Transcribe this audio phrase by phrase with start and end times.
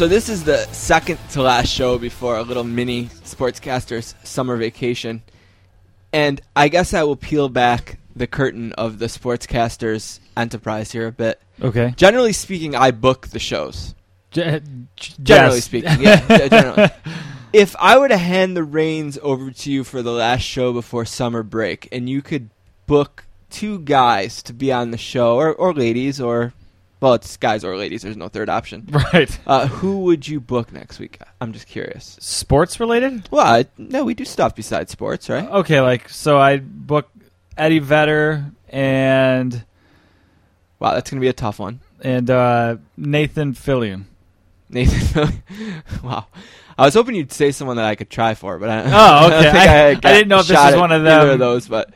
[0.00, 5.22] So this is the second to last show before a little mini sportscasters summer vacation.
[6.10, 11.12] And I guess I will peel back the curtain of the sportscasters enterprise here a
[11.12, 11.38] bit.
[11.60, 11.92] Okay.
[11.98, 13.94] Generally speaking, I book the shows.
[14.30, 14.60] G- uh,
[14.96, 15.64] Generally yes.
[15.64, 16.24] speaking, yeah.
[16.30, 16.88] yeah, generally.
[17.52, 21.04] If I were to hand the reins over to you for the last show before
[21.04, 22.48] summer break, and you could
[22.86, 26.54] book two guys to be on the show, or, or ladies, or
[27.00, 28.02] well, it's guys or ladies.
[28.02, 28.86] There's no third option.
[29.12, 29.38] Right.
[29.46, 31.18] Uh, who would you book next week?
[31.40, 32.16] I'm just curious.
[32.20, 33.28] Sports related?
[33.30, 35.48] Well, I, no, we do stuff besides sports, right?
[35.48, 37.08] Okay, like so I book
[37.56, 39.64] Eddie Vedder and
[40.78, 41.80] Wow, that's gonna be a tough one.
[42.02, 44.04] and uh, Nathan Fillion.
[44.68, 45.42] Nathan,
[46.02, 46.26] wow.
[46.78, 48.86] I was hoping you'd say someone that I could try for, but I, Oh,
[49.26, 49.50] I don't okay.
[49.50, 51.66] think I- I got didn't know if this was at one of either of those,
[51.68, 51.90] but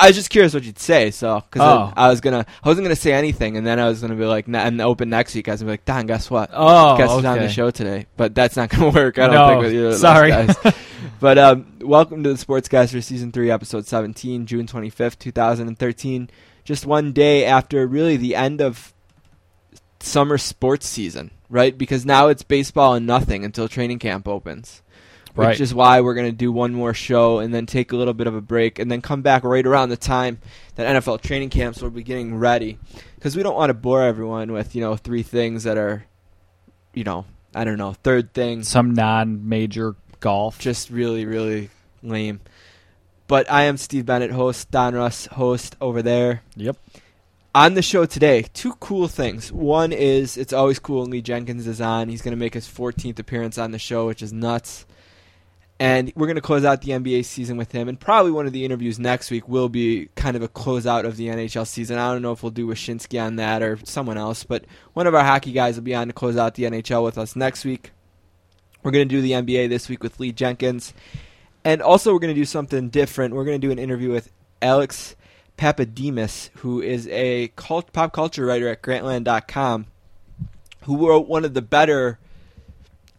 [0.00, 1.10] I was just curious what you'd say.
[1.10, 1.92] So, because Oh.
[1.96, 4.46] I, was gonna, I wasn't gonna say anything, and then I was gonna be like,
[4.48, 5.48] and open next week.
[5.48, 6.50] I was gonna be like, Don, guess what?
[6.52, 8.06] Oh, guess who's on the show today?
[8.16, 9.18] But that's not gonna work.
[9.18, 10.30] I don't No, think with those sorry.
[10.30, 10.56] guys.
[11.18, 16.30] But um, welcome to the Sportscaster Season 3, Episode 17, June 25th, 2013.
[16.64, 18.92] Just one day after really the end of
[20.00, 21.76] summer sports season, right?
[21.76, 24.82] Because now it's baseball and nothing until training camp opens.
[25.34, 28.12] Which is why we're going to do one more show and then take a little
[28.12, 30.38] bit of a break and then come back right around the time
[30.74, 32.78] that NFL training camps will be getting ready.
[33.14, 36.04] Because we don't want to bore everyone with, you know, three things that are,
[36.92, 40.58] you know, I don't know, third thing Some non-major golf.
[40.58, 41.70] just really, really
[42.02, 42.40] lame.
[43.26, 46.42] But I am Steve Bennett, host, Don Russ, host over there.
[46.56, 46.76] Yep.
[47.54, 49.52] On the show today, two cool things.
[49.52, 52.08] One is it's always cool when Lee Jenkins is on.
[52.08, 54.86] He's going to make his 14th appearance on the show, which is nuts.
[55.82, 57.88] And we're going to close out the NBA season with him.
[57.88, 61.16] And probably one of the interviews next week will be kind of a closeout of
[61.16, 61.98] the NHL season.
[61.98, 65.14] I don't know if we'll do Wyshynski on that or someone else, but one of
[65.16, 67.90] our hockey guys will be on to close out the NHL with us next week.
[68.84, 70.94] We're going to do the NBA this week with Lee Jenkins.
[71.64, 73.34] And also, we're going to do something different.
[73.34, 74.30] We're going to do an interview with
[74.62, 75.16] Alex
[75.58, 79.86] Pappademas, who is a cult, pop culture writer at Grantland.com,
[80.82, 82.20] who wrote one of the better,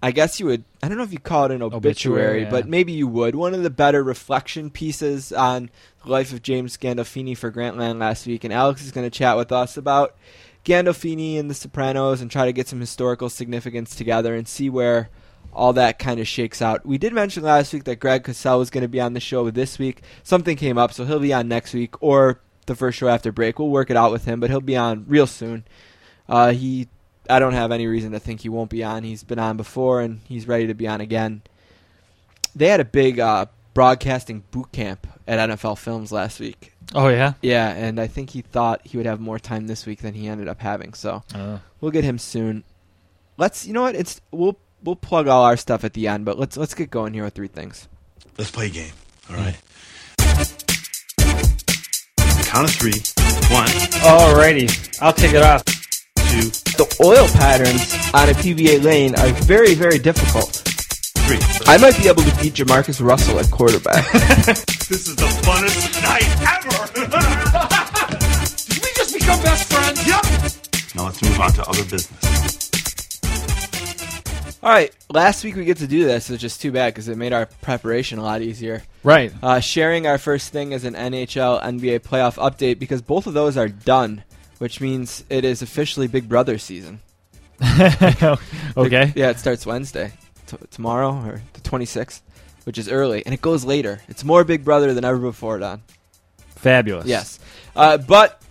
[0.03, 2.49] I guess you would, I don't know if you call it an obituary, Obituary, yeah.
[2.49, 5.69] but maybe you would, one of the better reflection pieces on
[6.03, 8.43] the life of James Gandolfini for Grantland last week.
[8.43, 10.17] And Alex is going to chat with us about
[10.65, 15.09] Gandolfini and The Sopranos and try to get some historical significance together and see where
[15.53, 16.85] all that kind of shakes out.
[16.85, 19.49] We did mention last week that Greg Cosell was going to be on the show
[19.51, 20.01] this week.
[20.21, 23.57] Something came up, so he'll be on next week or the first show after break.
[23.57, 25.63] We'll work it out with him, but he'll be on real soon.
[26.27, 26.89] Uh, he,
[27.29, 29.03] I don't have any reason to think he won't be on.
[29.03, 31.41] He's been on before, and he's ready to be on again.
[32.55, 36.73] They had a big uh, broadcasting boot camp at NFL Films last week.
[36.93, 37.33] Oh yeah.
[37.41, 40.27] Yeah, and I think he thought he would have more time this week than he
[40.27, 40.93] ended up having.
[40.93, 42.63] So Uh, We'll get him soon.
[43.37, 43.95] Let's you know what?
[43.95, 47.13] It's we'll we'll plug all our stuff at the end, but let's let's get going
[47.13, 47.87] here with three things.
[48.37, 48.91] Let's play a game.
[49.29, 49.55] All right.
[52.45, 52.93] Count of three.
[53.51, 55.63] One, Alrighty, I'll take it off.
[56.33, 56.49] Two,
[56.81, 60.49] The oil patterns on a PBA lane are very very difficult.
[61.25, 61.37] three.
[61.67, 64.03] I might be able to beat JaMarcus Russell at quarterback.
[64.83, 66.85] This is the funnest night ever.
[68.67, 70.05] Did we just become best friends?
[70.05, 70.23] Yep.
[70.95, 72.69] Now let's move on to other business.
[74.61, 77.17] all right, last week we get to do this, which is too bad because it
[77.17, 78.83] made our preparation a lot easier.
[79.03, 79.31] Right.
[79.41, 83.55] Uh, sharing our first thing is an NHL NBA playoff update because both of those
[83.57, 84.23] are done,
[84.63, 87.01] which means it is officially Big Brother season.
[88.77, 89.11] okay.
[89.13, 90.13] Yeah, it starts Wednesday,
[90.47, 92.21] t- tomorrow or the 26th,
[92.63, 94.01] which is early, and it goes later.
[94.07, 95.81] It's more Big Brother than ever before, Don.
[96.55, 97.07] Fabulous.
[97.07, 97.39] Yes,
[97.75, 98.41] uh, but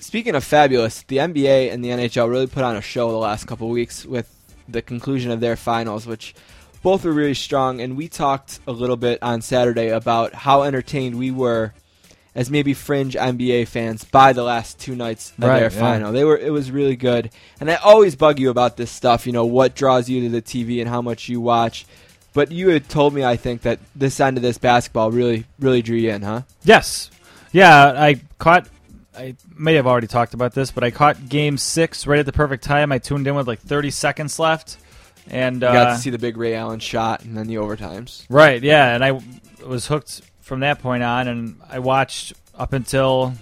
[0.00, 3.46] speaking of fabulous, the NBA and the NHL really put on a show the last
[3.46, 4.34] couple weeks with
[4.66, 6.34] the conclusion of their finals, which
[6.82, 7.82] both were really strong.
[7.82, 11.74] And we talked a little bit on Saturday about how entertained we were
[12.38, 15.80] as maybe fringe NBA fans by the last two nights of Right, their yeah.
[15.80, 16.12] final.
[16.12, 17.30] They were it was really good.
[17.60, 20.40] And I always bug you about this stuff, you know, what draws you to the
[20.42, 21.84] TV and how much you watch.
[22.34, 25.82] But you had told me I think that this end of this basketball really really
[25.82, 26.42] drew you in, huh?
[26.62, 27.10] Yes.
[27.52, 28.68] Yeah, I caught.
[29.16, 32.32] I may have already talked about this, but I caught Game Six right at the
[32.32, 32.92] perfect time.
[32.92, 34.76] I tuned in with like 30 seconds left,
[35.28, 38.24] and uh, got to see the big Ray Allen shot and then the overtimes.
[38.30, 39.26] right, yeah, and I w-
[39.66, 43.34] was hooked from that point on, and I watched up until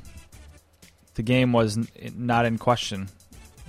[1.14, 1.78] the game was
[2.16, 3.08] not in question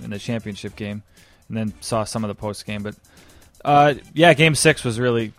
[0.02, 1.04] in the championship game,
[1.48, 2.82] and then saw some of the post game.
[2.82, 2.96] But
[3.64, 5.32] uh, yeah, Game Six was really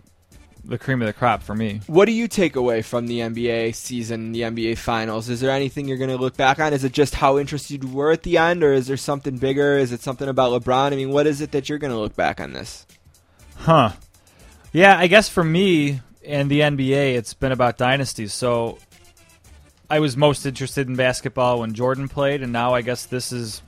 [0.64, 1.82] the cream of the crop for me.
[1.86, 5.28] What do you take away from the NBA season, the NBA finals?
[5.28, 6.72] Is there anything you're going to look back on?
[6.72, 9.76] Is it just how interested you were at the end, or is there something bigger?
[9.76, 10.92] Is it something about LeBron?
[10.92, 12.86] I mean, what is it that you're going to look back on this?
[13.56, 13.92] Huh.
[14.72, 18.34] Yeah, I guess for me and the NBA, it's been about dynasties.
[18.34, 18.78] So
[19.88, 23.62] I was most interested in basketball when Jordan played, and now I guess this is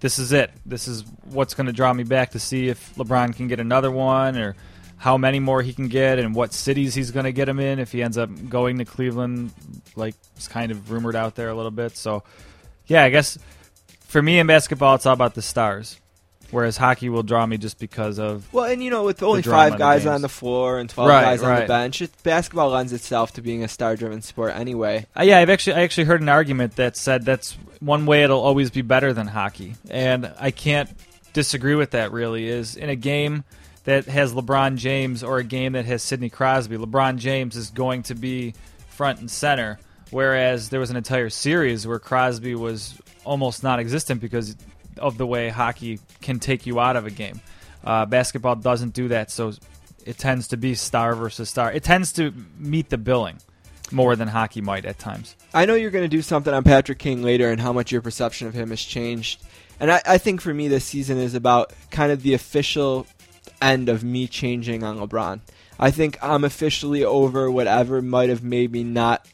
[0.00, 0.50] this is it.
[0.66, 3.90] This is what's going to draw me back to see if LeBron can get another
[3.90, 4.54] one, or
[4.98, 7.78] how many more he can get, and what cities he's going to get him in
[7.78, 9.52] if he ends up going to Cleveland,
[9.96, 11.96] like it's kind of rumored out there a little bit.
[11.96, 12.22] So
[12.86, 13.38] yeah, I guess
[14.00, 15.98] for me in basketball, it's all about the stars.
[16.54, 19.76] Whereas hockey will draw me just because of Well, and you know, with only five
[19.76, 23.32] guys on the floor and 12 Right, guys on the bench, it, basketball lends itself
[23.32, 25.04] to being a star driven sport anyway.
[25.18, 28.40] Uh, yeah, I've actually I actually heard an argument that said that's one way it'll
[28.40, 30.88] always be better than hockey, and I can't
[31.32, 32.12] disagree with that.
[32.12, 33.42] Really, is in a game
[33.82, 38.04] that has LeBron James or a game that has Sidney Crosby, LeBron James is going
[38.04, 38.54] to be
[38.90, 39.80] front and center,
[40.12, 44.54] whereas there was an entire series where Crosby was almost non-existent because
[44.98, 47.40] of the way hockey can take you out of a game.
[47.82, 49.52] Uh, basketball doesn't do that, so
[50.04, 51.72] it tends to be star versus star.
[51.72, 53.38] It tends to meet the billing
[53.92, 55.36] more than hockey might at times.
[55.52, 58.00] I know you're going to do something on Patrick Kane later and how much your
[58.00, 59.42] perception of him has changed.
[59.78, 63.06] And I, I think for me, this season is about kind of the official
[63.60, 65.40] end of me changing on LeBron.
[65.78, 69.26] I think I'm officially over whatever might have made me not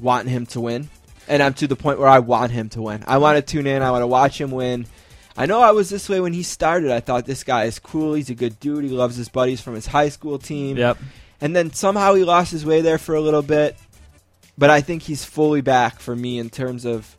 [0.00, 0.88] want him to win.
[1.28, 3.04] And I'm to the point where I want him to win.
[3.06, 3.82] I want to tune in.
[3.82, 4.86] I want to watch him win.
[5.36, 6.90] I know I was this way when he started.
[6.90, 8.14] I thought this guy is cool.
[8.14, 8.84] He's a good dude.
[8.84, 10.76] He loves his buddies from his high school team.
[10.76, 10.98] Yep.
[11.40, 13.76] And then somehow he lost his way there for a little bit.
[14.58, 17.16] But I think he's fully back for me in terms of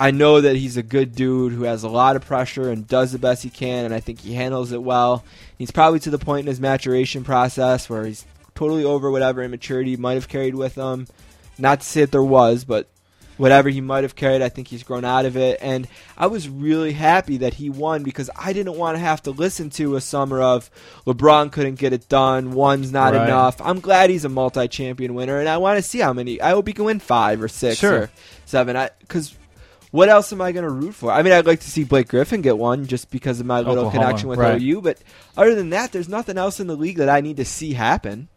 [0.00, 3.12] I know that he's a good dude who has a lot of pressure and does
[3.12, 5.24] the best he can, and I think he handles it well.
[5.58, 9.90] He's probably to the point in his maturation process where he's totally over whatever immaturity
[9.90, 11.06] he might have carried with him.
[11.58, 12.88] Not to say that there was, but
[13.40, 15.58] whatever he might have carried, I think he's grown out of it.
[15.62, 19.30] And I was really happy that he won because I didn't want to have to
[19.30, 20.70] listen to a summer of
[21.06, 23.24] LeBron couldn't get it done, one's not Right.
[23.24, 23.60] enough.
[23.62, 26.40] I'm glad he's a multi-champion winner, and I want to see how many.
[26.40, 27.94] I hope he can win five or six Sure.
[28.02, 28.10] or
[28.44, 28.76] seven.
[29.00, 29.34] Because
[29.90, 31.10] what else am I going to root for?
[31.10, 33.86] I mean, I'd like to see Blake Griffin get one just because of my little
[33.86, 34.60] Oklahoma, connection with right.
[34.60, 34.82] OU.
[34.82, 34.98] But
[35.36, 38.28] other than that, there's nothing else in the league that I need to see happen.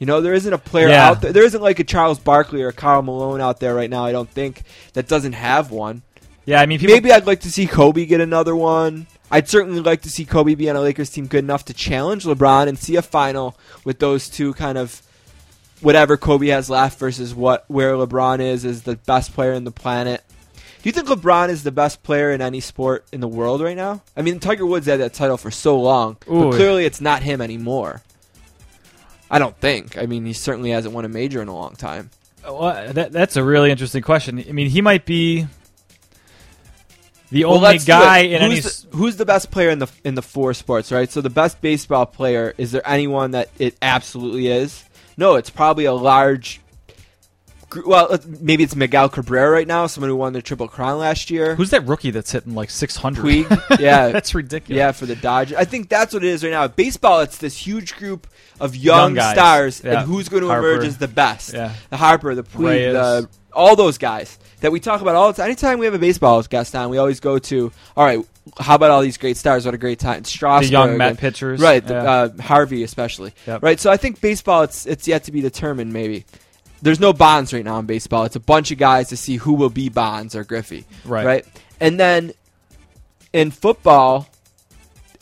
[0.00, 1.08] You know, there isn't a player Yeah.
[1.08, 1.32] out there.
[1.32, 4.04] There isn't like a Charles Barkley or a Karl Malone out there right now.
[4.04, 4.62] I don't think
[4.94, 6.02] that doesn't have one.
[6.46, 9.06] Yeah, I mean, people, Maybe I'd like to see Kobe get another one.
[9.30, 12.24] I'd certainly like to see Kobe be on a Lakers team good enough to challenge
[12.24, 15.02] LeBron and see a final with those two kind of
[15.82, 19.70] whatever Kobe has left versus what where LeBron is is the best player in the
[19.70, 20.24] planet.
[20.82, 23.76] Do you think LeBron is the best player in any sport in the world right
[23.76, 24.02] now?
[24.16, 26.44] I mean, Tiger Woods had that title for so long, Ooh.
[26.50, 28.02] but clearly it's not him anymore.
[29.30, 29.96] I don't think.
[29.96, 32.10] I mean, he certainly hasn't won a major in a long time.
[32.44, 34.42] Oh, well, that, that's a really interesting question.
[34.48, 35.46] I mean, he might be
[37.30, 38.56] the Well, only guy any.
[38.56, 41.10] who's s- the, who's the best player in the in the four sports, right?
[41.10, 44.84] So the best baseball player is there anyone that it absolutely is?
[45.16, 46.59] No, it's probably a large.
[47.86, 51.30] Well, uh, maybe it's Miguel Cabrera right now, someone who won the Triple Crown last
[51.30, 51.54] year.
[51.54, 53.24] Who's that rookie that's hitting like 600?
[53.24, 53.78] Puig?
[53.80, 54.76] Yeah, that's ridiculous.
[54.78, 55.56] yeah, for the Dodgers.
[55.56, 56.66] I think that's what it is right now.
[56.68, 58.26] Baseball, it's this huge group
[58.60, 60.00] of young, Young stars, Yeah.
[60.00, 60.72] and who's going to Harper.
[60.72, 61.54] emerge as the best?
[61.54, 61.72] Yeah.
[61.90, 62.92] The Harper, the Puig, Reyes.
[62.92, 65.46] the all those guys that we talk about all the time.
[65.46, 68.24] Anytime we have a baseball guest on, we always go to, all right,
[68.60, 69.64] how about all these great stars?
[69.64, 70.22] What a great time.
[70.22, 71.60] The young Met and- pitchers.
[71.60, 72.10] Right, the, Yeah.
[72.38, 73.32] uh, Harvey especially.
[73.46, 73.62] Yep.
[73.62, 75.92] Right, so I think baseball, it's it's yet to be determined.
[75.92, 76.24] Maybe
[76.82, 78.24] there's no bonds right now in baseball.
[78.24, 80.84] It's a bunch of guys to see who will be Bonds or Griffey.
[81.04, 81.26] Right.
[81.26, 81.46] Right,
[81.80, 82.32] and then
[83.32, 84.28] in football,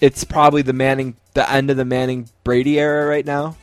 [0.00, 3.56] it's probably the Manning, the end of the Manning Brady era right now.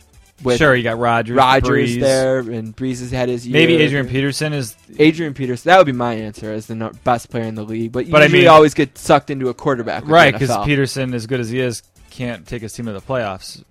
[0.43, 1.37] With sure, you got Rogers.
[1.37, 2.01] Rodgers Brees.
[2.01, 3.53] there, and Brees has had his year.
[3.53, 4.75] Maybe Adrian Peterson is.
[4.99, 5.69] Adrian Peterson.
[5.69, 6.75] That would be my answer as the
[7.05, 7.93] best player in the league.
[7.93, 11.39] But, But I mean- always get sucked into a quarterback, Right, because Peterson, as good
[11.39, 13.63] as he is, can't take his team to the playoffs.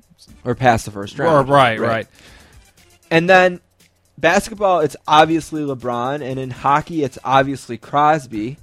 [0.43, 1.51] or past the first Or, round.
[1.51, 2.07] right, right,
[3.11, 3.61] And then
[4.19, 8.59] basketball, it's obviously LeBron, and in hockey, it's obviously Crosby.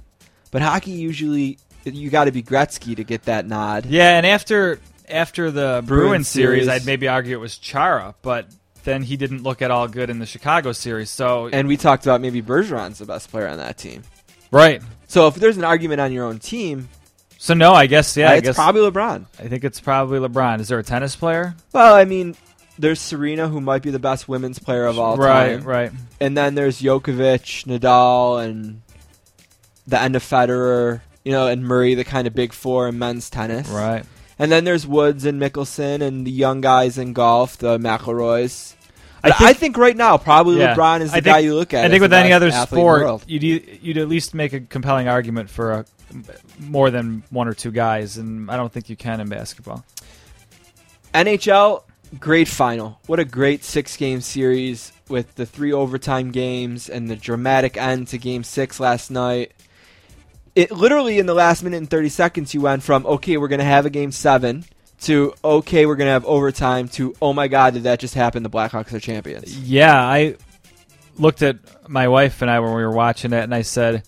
[0.50, 3.86] But hockey usually you got to be Gretzky to get that nod.
[3.86, 6.68] Yeah, and after after the Bruins, Bruins series, series.
[6.68, 8.46] I'd maybe argue it was Chara, but
[8.84, 11.10] then he didn't look at all good in the Chicago series.
[11.10, 14.02] So And we talked about maybe Bergeron's the best player on that team.
[14.50, 14.82] right.
[15.08, 16.88] So if there's an argument on your own team,
[17.38, 19.26] So no, I guess yeah, uh, I it's guess probably LeBron.
[19.38, 20.60] I think it's probably LeBron.
[20.60, 21.54] Is there a tennis player?
[21.72, 22.34] Well, I mean,
[22.78, 25.90] there's Serena, who might be the best women's player of all right, time, right.
[25.90, 25.92] right.
[26.20, 28.82] and then there's Djokovic, Nadal, and
[29.86, 33.30] the end of Federer, you know, and Murray, the kind of big four in men's
[33.30, 33.68] tennis.
[33.68, 34.04] Right.
[34.38, 38.74] And then there's Woods and Mickelson and the young guys in golf, the McIlroys.
[39.22, 40.74] I think- I think right now, probably Yeah.
[40.74, 41.84] LeBron is the I guy you look at.
[41.84, 43.42] I think with any other sport, you'd
[43.82, 45.84] you'd at least make a compelling argument for a,
[46.58, 49.84] more than one or two guys, and I don't think you can in basketball.
[51.14, 51.82] NHL,
[52.18, 53.00] great final.
[53.06, 58.08] What a great six game series with the three overtime games and the dramatic end
[58.08, 59.52] to game six last night.
[60.54, 63.58] It literally in the last minute and 30 seconds, you went from, okay, we're going
[63.60, 64.64] to have a game seven
[65.02, 68.42] to, okay, we're going to have overtime to, oh my God, did that just happen?
[68.42, 69.58] The Blackhawks are champions.
[69.58, 70.36] Yeah, I
[71.18, 71.56] looked at
[71.88, 74.04] my wife and I when we were watching it, and I said,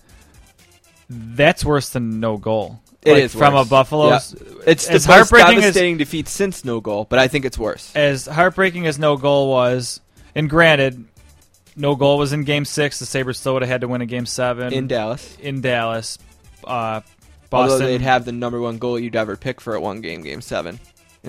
[1.08, 3.66] "That's worse than no goal." It Like, is from worse.
[3.66, 4.32] a Buffalo's.
[4.66, 7.58] It's the as most heartbreaking as devastating defeat since no goal, but I think it's
[7.58, 7.94] worse.
[7.94, 10.00] as heartbreaking as no goal was,
[10.34, 11.04] and granted,
[11.76, 12.99] no goal was in Game Six.
[12.99, 15.37] The Sabres still would have had to win in Game Seven In Dallas.
[15.40, 16.18] in Dallas.
[16.64, 17.02] Uh,
[17.52, 20.40] Although they'd have the number one goal you'd ever pick for a one game, game
[20.40, 20.80] seven.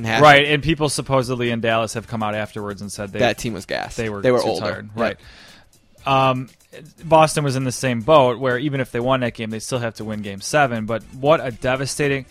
[0.02, 0.22] Half.
[0.24, 3.54] right, and people supposedly in Dallas have come out afterwards and said they that team
[3.54, 3.96] was gassed.
[3.96, 4.66] they were they were too older.
[4.66, 4.90] tired.
[4.96, 5.02] Yeah.
[5.04, 5.18] Right.
[6.06, 6.50] Um,
[7.04, 9.80] Boston was in the same boat where even if they won that game, they still
[9.80, 10.86] have to win Game Seven.
[10.86, 12.26] But what a devastating!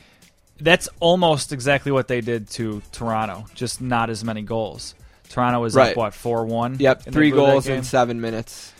[0.60, 4.94] That's almost exactly what they did to Toronto, just not as many goals.
[5.28, 5.90] Toronto was Right.
[5.90, 6.76] up what four one.
[6.78, 8.72] Yep, three goals in seven minutes.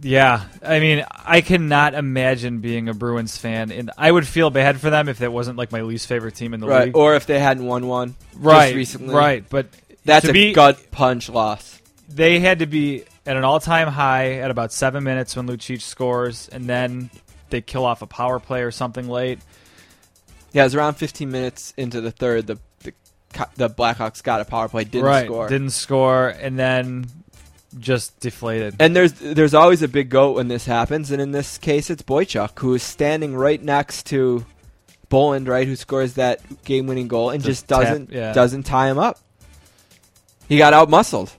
[0.00, 4.80] Yeah, I mean, I cannot imagine being a Bruins fan, and I would feel bad
[4.80, 6.96] for them if that wasn't like my least favorite team in the Right, league.
[6.96, 9.14] or if they hadn't won one right, just recently.
[9.14, 9.44] right.
[9.48, 9.66] But
[10.04, 11.80] That's a be, gut punch loss.
[12.08, 16.48] they had to be at an all-time high at about seven minutes when Lucic scores,
[16.48, 17.10] and then
[17.50, 19.38] they kill off a power play or something late.
[20.52, 22.46] Yeah, it was around 15 minutes into the third.
[22.46, 22.92] The the,
[23.56, 25.48] the Blackhawks got a power play, didn't right, score.
[25.48, 27.06] didn't score, and then
[27.78, 28.74] just deflated.
[28.80, 32.02] and there's there's always a big goat when this happens, and in this case, it's
[32.02, 34.44] Boychuk who is standing right next to
[35.08, 38.32] Bolland, right, who scores that game-winning goal and Just just doesn't yeah.
[38.34, 39.18] doesn't tie him up.
[40.48, 41.32] He got out muscled,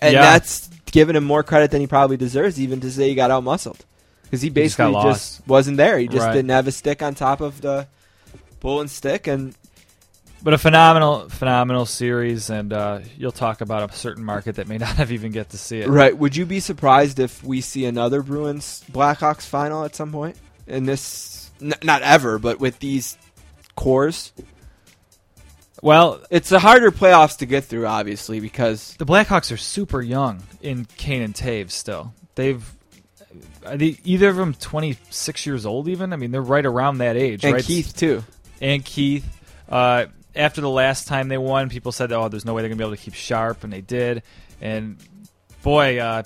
[0.00, 0.22] and Yeah.
[0.22, 3.44] that's giving him more credit than he probably deserves, even to say he got out
[3.44, 3.84] muscled,
[4.24, 5.98] because he He just basically just wasn't there.
[5.98, 6.32] He just Right.
[6.34, 7.86] didn't have a stick on top of the
[8.60, 9.54] Bolland stick, and
[10.42, 14.78] But a phenomenal, phenomenal series, and uh, you'll talk about a certain market that may
[14.78, 15.88] not have even get to see it.
[15.88, 16.16] Right.
[16.16, 20.86] Would you be surprised if we see another Bruins Blackhawks final at some point in
[20.86, 21.50] this?
[21.60, 23.18] N- not ever, but with these
[23.76, 24.32] cores,
[25.82, 30.42] Well, it's a harder playoffs to get through, obviously, because the Blackhawks are super young
[30.60, 32.12] in Kane and Toews still.
[32.34, 32.64] They've
[33.64, 36.12] are they, either of them 26 years old even?
[36.12, 37.64] I mean, they're right around that age, and right?
[37.64, 38.24] Keith too.
[38.60, 39.26] and Keith.
[39.68, 42.78] Uh, after the last time they won, people said, "Oh, there's no way they're gonna
[42.78, 44.22] be able to keep sharp," and they did.
[44.60, 44.96] And
[45.62, 46.22] boy, uh,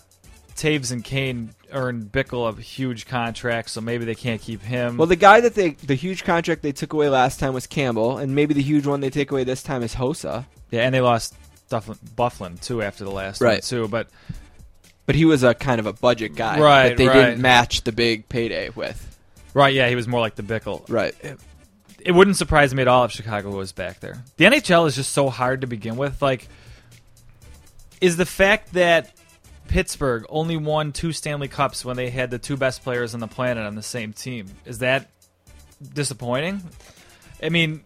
[0.55, 4.97] Toews and Kane earned Bickell a huge contract, so maybe they can't keep him.
[4.97, 8.19] Well, the guy that they the huge contract they took away last time was Campbell,
[8.19, 10.47] and maybe the huge one they take away this time is Hossa.
[10.71, 11.35] yeah, and they lost
[11.71, 13.63] Dufflin, Byfuglien too after the last one Right.
[13.63, 13.89] too.
[13.89, 14.09] But
[15.07, 17.15] But he was a kind of a budget guy Right, that they right.
[17.27, 19.17] didn't match the big payday with.
[19.55, 20.85] right, yeah, he was more like the Bickell.
[20.89, 21.15] Right.
[22.01, 24.23] it wouldn't surprise me at all if Chicago was back there.
[24.37, 26.21] The NHL is just so hard to begin with.
[26.23, 26.49] Like,
[28.01, 29.11] is the fact that
[29.68, 33.28] Pittsburgh only won two Stanley Cups when they had the two best players on the
[33.28, 35.11] planet on the same team is that
[35.92, 36.62] disappointing?
[37.42, 37.83] I mean,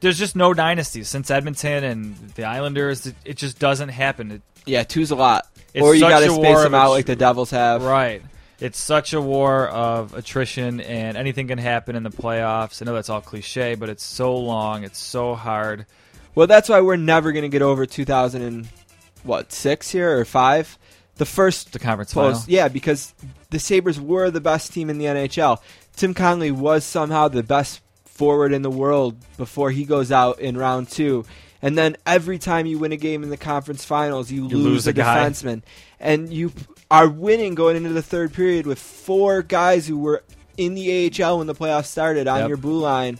[0.00, 3.12] there's just no dynasty since Edmonton and the Islanders.
[3.24, 4.30] It, just doesn't happen.
[4.32, 5.46] It, Yeah, two's a lot.
[5.74, 7.82] It's or you got to space them out like the Devils have.
[7.82, 8.22] Right.
[8.60, 12.82] It's such a war of attrition, and anything can happen in the playoffs.
[12.82, 14.82] I know that's all cliche, but it's so long.
[14.82, 15.86] It's so hard.
[16.34, 18.68] Well, that's why we're never going to get over 2000 and
[19.22, 20.76] what six here or five.
[21.18, 22.52] The first The conference post, final.
[22.54, 23.12] yeah, because
[23.50, 25.58] the Sabres were the best team in the NHL.
[25.96, 30.56] Tim Connolly was somehow the best forward in the world before he goes out in
[30.56, 31.24] round two.
[31.60, 34.86] And then every time you win a game in the conference finals, you, You lose,
[34.86, 35.62] lose a a defenseman,
[35.98, 36.52] and you
[36.90, 40.22] are winning going into the third period with four guys who were
[40.56, 42.48] in the AHL when the playoffs started on Yep.
[42.48, 43.18] your blue line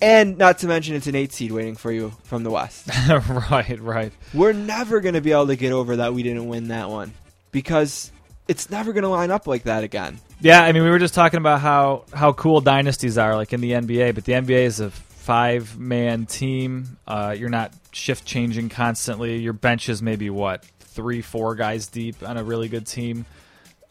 [0.00, 2.88] And not to mention, it's an eight seed waiting for you from the West.
[3.50, 4.12] right, right.
[4.34, 7.14] We're never going to be able to get over that we didn't win that one
[7.50, 8.12] because
[8.46, 10.18] it's never going to line up like that again.
[10.40, 13.62] Yeah, I mean, we were just talking about how how cool dynasties are, like in
[13.62, 14.14] the NBA.
[14.14, 16.98] But the NBA is a five man team.
[17.06, 19.38] Uh, you're not shift changing constantly.
[19.38, 23.24] Your bench is maybe what three, four guys deep on a really good team.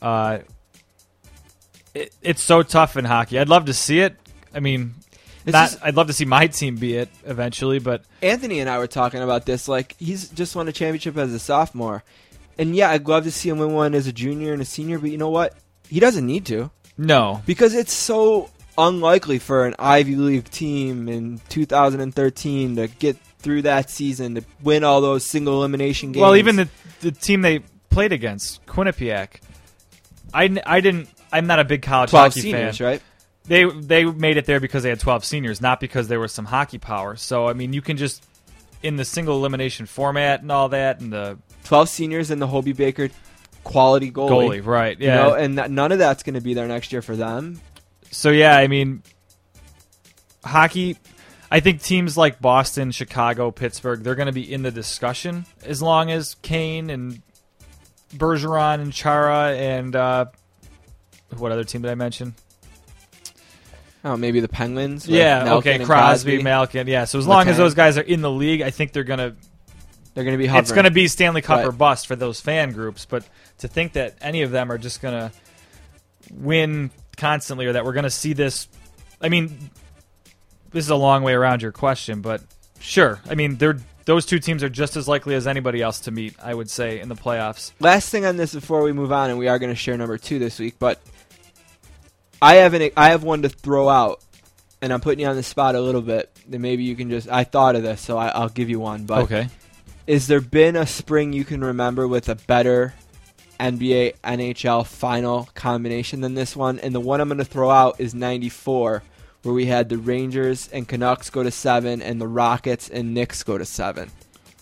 [0.01, 0.39] Uh,
[1.95, 3.39] it, it's so tough in hockey.
[3.39, 4.15] I'd love to see it.
[4.53, 4.93] I mean,
[5.53, 5.69] not.
[5.71, 8.87] just- I'd love to see my team be it eventually, but Anthony and I were
[8.87, 9.67] talking about this.
[9.67, 12.03] Like, he's just won a championship as a sophomore.
[12.57, 14.97] And yeah, I'd love to see him win one as a junior and a senior,
[14.99, 15.53] but you know what?
[15.89, 16.71] He doesn't need to.
[16.97, 17.41] no.
[17.45, 23.89] Because it's so unlikely for an Ivy League team in 2013 to get through that
[23.89, 26.21] season to win all those single elimination games.
[26.21, 26.69] Well, even the
[27.01, 27.59] the team they
[27.89, 29.41] played against, Quinnipiac.
[30.33, 31.09] I, I didn't.
[31.31, 32.87] I'm not a big college 12 hockey seniors, fan.
[32.87, 33.01] right?
[33.47, 36.45] They they made it there because they had 12 seniors, not because there was some
[36.45, 37.15] hockey power.
[37.15, 38.25] So I mean, you can just
[38.81, 42.73] in the single elimination format and all that, and the 12 seniors and the Hobey
[42.73, 43.09] Baker
[43.63, 44.29] quality goalie.
[44.61, 44.99] goalie, right?
[44.99, 45.15] You Yeah.
[45.15, 47.59] know, and that, none of that's going to be there next year for them.
[48.11, 49.01] so yeah, I mean,
[50.43, 50.97] hockey.
[51.51, 55.81] I think teams like Boston, Chicago, Pittsburgh, they're going to be in the discussion as
[55.81, 57.21] long as Kane and
[58.15, 60.25] Bergeron and Chara and uh,
[61.37, 62.33] what other team did I mention?
[64.05, 65.07] Oh, maybe the Penguins.
[65.07, 66.85] Yeah, okay, and Crosby, Malkin.
[66.88, 67.57] Yeah, so as long as Letang.
[67.57, 69.35] those guys are in the league, I think they're gonna.
[70.13, 70.62] They're going to be hovering.
[70.62, 73.05] It's gonna be Stanley Cup or bust for those fan groups.
[73.05, 75.31] But to think that any of them are just gonna
[76.31, 78.69] win constantly, or that we're gonna see this,
[79.19, 79.71] I mean,
[80.69, 82.41] this is a long way around your question, but
[82.80, 83.19] sure.
[83.27, 86.36] I mean, they're those two teams are just as likely as anybody else to meet.
[86.41, 87.71] I would say in the playoffs.
[87.80, 90.17] Last thing on this before we move on, and we are going to share number
[90.17, 91.01] two this week, but
[92.41, 94.24] I have an I have one to throw out,
[94.82, 96.32] and I'm putting you on the spot a little bit.
[96.48, 99.06] Then maybe you can just I thought of this, so I, I'll give you one.
[99.06, 99.50] But okay.
[100.08, 102.93] is there been a spring you can remember with a better
[103.60, 106.80] NBA NHL final combination than this one?
[106.80, 109.02] And the one I'm going to throw out is 94,
[109.43, 113.43] where we had the Rangers and Canucks go to seven, and the Rockets and Knicks
[113.43, 114.12] go to seven,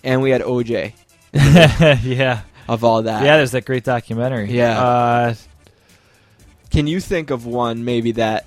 [0.04, 0.94] and we had OJ
[2.04, 2.42] yeah.
[2.68, 3.24] of all that.
[3.24, 4.52] Yeah, there's that great documentary.
[4.52, 4.82] Yeah.
[4.82, 5.36] Uh,
[6.74, 8.46] Can you think of one maybe that?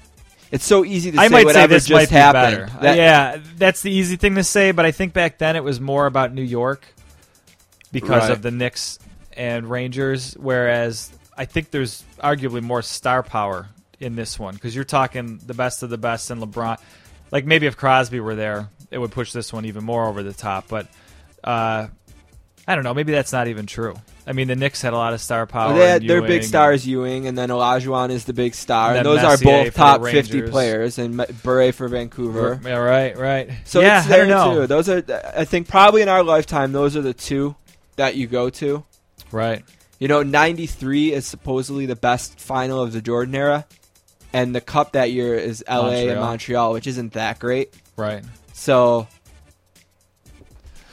[0.51, 2.71] It's so easy to I say might say this just might happened.
[2.81, 5.81] That- yeah, that's the easy thing to say, but I think back then it was
[5.81, 6.85] more about New York
[7.93, 8.31] because Right.
[8.33, 8.99] of the Knicks
[9.37, 14.85] and Rangers, whereas I think there's arguably more star power in this one because you're
[14.85, 16.79] talking the best of the best and LeBron.
[17.33, 20.33] Like maybe if Crosby were there, it would push this one even more over the
[20.33, 20.69] top.
[20.69, 20.87] But
[21.43, 21.89] uh,
[22.69, 22.95] I don't know.
[22.95, 23.95] Maybe that's not even true.
[24.29, 25.73] I mean, the Knicks had a lot of star power.
[25.75, 28.99] They had their big and- stars, Ewing, and then Olajuwon is the big star, And
[28.99, 32.61] and those are both top 50 players, and Bure for Vancouver.
[32.65, 33.51] Yeah, right, right.
[33.65, 34.61] So yeah, it's there I don't know.
[34.62, 34.67] too.
[34.67, 35.05] Those are,
[35.37, 37.55] I think, probably in our lifetime, those are the two
[37.95, 38.85] that you go to.
[39.31, 39.65] Right.
[40.01, 43.65] You know, 93 is supposedly the best final of the Jordan era,
[44.33, 46.21] and the cup that year is LA and Montreal.
[46.25, 47.73] Montreal, which isn't that great.
[47.97, 48.25] Right.
[48.53, 49.07] So,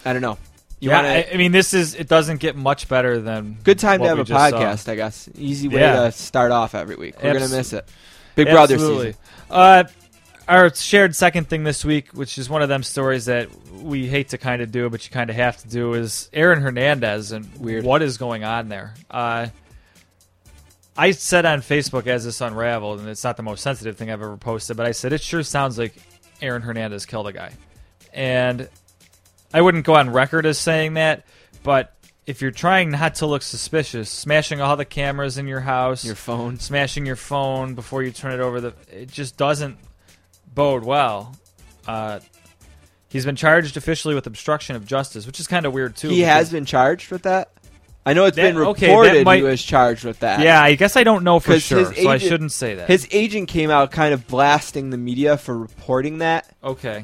[0.06, 0.38] I don't know.
[0.84, 3.80] You yeah, wanna, I, I mean, this is it doesn't get much better than Good
[3.80, 4.60] time to have a just saw.
[4.60, 5.30] podcast, I guess.
[5.38, 6.04] Easy way Yeah.
[6.06, 7.16] to start off every week.
[7.24, 7.88] We're gonna miss it.
[8.36, 9.06] Big Brother Absolutely.
[9.14, 9.20] season.
[9.50, 9.84] Uh,
[10.50, 13.48] our shared second thing this week, which is one of them stories that
[13.82, 16.60] we hate to kind of do, but you kind of have to do, is Aaron
[16.62, 17.86] Hernandez and Weird.
[17.86, 18.94] what is going on there.
[19.10, 19.48] Uh,
[20.98, 24.22] I said on Facebook as this unraveled, and it's not the most sensitive thing I've
[24.22, 25.94] ever posted, but I said it sure sounds like
[26.42, 27.54] Aaron Hernandez killed a guy,
[28.14, 28.68] and
[29.54, 31.26] I wouldn't go on record as saying that,
[31.64, 31.94] but
[32.26, 36.16] if you're trying not to look suspicious, smashing all the cameras in your house, Your
[36.16, 36.58] phone.
[36.60, 39.78] smashing your phone before you turn it over the it just doesn't
[40.54, 41.36] bode well
[41.88, 42.20] uh,
[43.10, 46.22] he's been charged officially with obstruction of justice which is kind of weird too He
[46.22, 47.50] has been charged with that.
[48.06, 50.40] I know it's That- been okay, reported that might- he was charged with that.
[50.42, 53.08] yeah i guess i don't know for sure his so i shouldn't say that His
[53.12, 56.48] agent came out kind of blasting the media for reporting that.
[56.64, 57.04] okay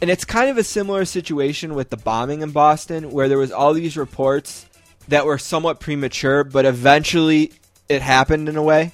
[0.00, 3.52] And it's kind of a similar situation with the bombing in Boston, where there was
[3.52, 4.66] all these reports
[5.08, 7.52] that were somewhat premature, but eventually
[7.88, 8.92] it happened in a way.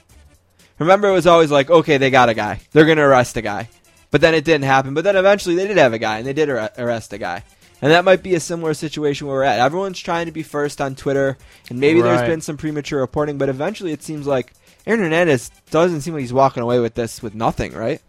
[0.78, 3.42] Remember, it was always like, okay, they got a guy, they're going to arrest a
[3.42, 3.68] guy,
[4.10, 4.94] but then it didn't happen.
[4.94, 7.44] But then eventually they did have a guy, and they did ar- arrest a guy.
[7.82, 9.60] And that might be a similar situation where we're at.
[9.60, 11.36] Everyone's trying to be first on Twitter,
[11.68, 14.52] and maybe there's been some premature reporting, but eventually it seems like
[14.86, 18.00] Aaron Hernandez doesn't seem like he's walking away with this with nothing, right?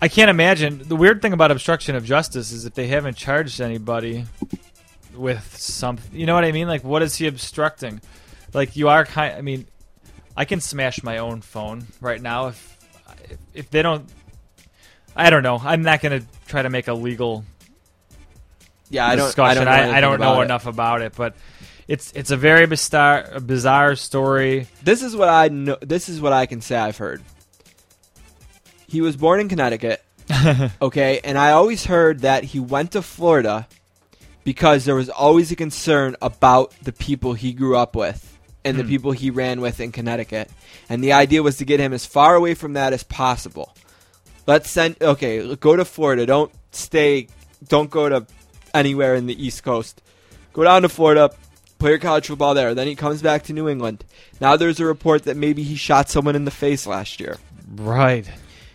[0.00, 3.60] I can't imagine the weird thing about obstruction of justice is if they haven't charged
[3.60, 4.24] anybody
[5.14, 8.00] with something you know what i mean like what is he obstructing
[8.54, 9.66] like you are kind i mean
[10.36, 12.78] i can smash my own phone right now if
[13.54, 14.08] if they don't
[15.16, 15.60] I don't know.
[15.62, 17.44] I'm not going to try to make a legal
[18.88, 19.38] Yeah, I don't.
[19.38, 20.44] I don't know, I, I don't know it.
[20.44, 21.34] enough about it, but
[21.88, 24.68] it's it's a very bizarre bizarre story.
[24.82, 25.76] This is what I know.
[25.80, 26.76] This is what I can say.
[26.76, 27.22] I've heard.
[28.90, 30.02] He was born in Connecticut.
[30.82, 33.68] okay, and I always heard that he went to Florida
[34.44, 38.82] because there was always a concern about the people he grew up with and the
[38.82, 38.88] Hmm.
[38.88, 40.50] people he ran with in Connecticut.
[40.88, 43.74] And the idea was to get him as far away from that as possible.
[44.46, 46.26] Let's send okay, go to Florida.
[46.26, 47.28] Don't stay
[47.68, 48.26] don't go to
[48.74, 50.02] anywhere in the East Coast.
[50.52, 51.30] Go down to Florida,
[51.78, 52.74] play your college football there.
[52.74, 54.04] Then he comes back to New England.
[54.40, 57.36] Now there's a report that maybe he shot someone in the face last year.
[57.76, 58.28] Right.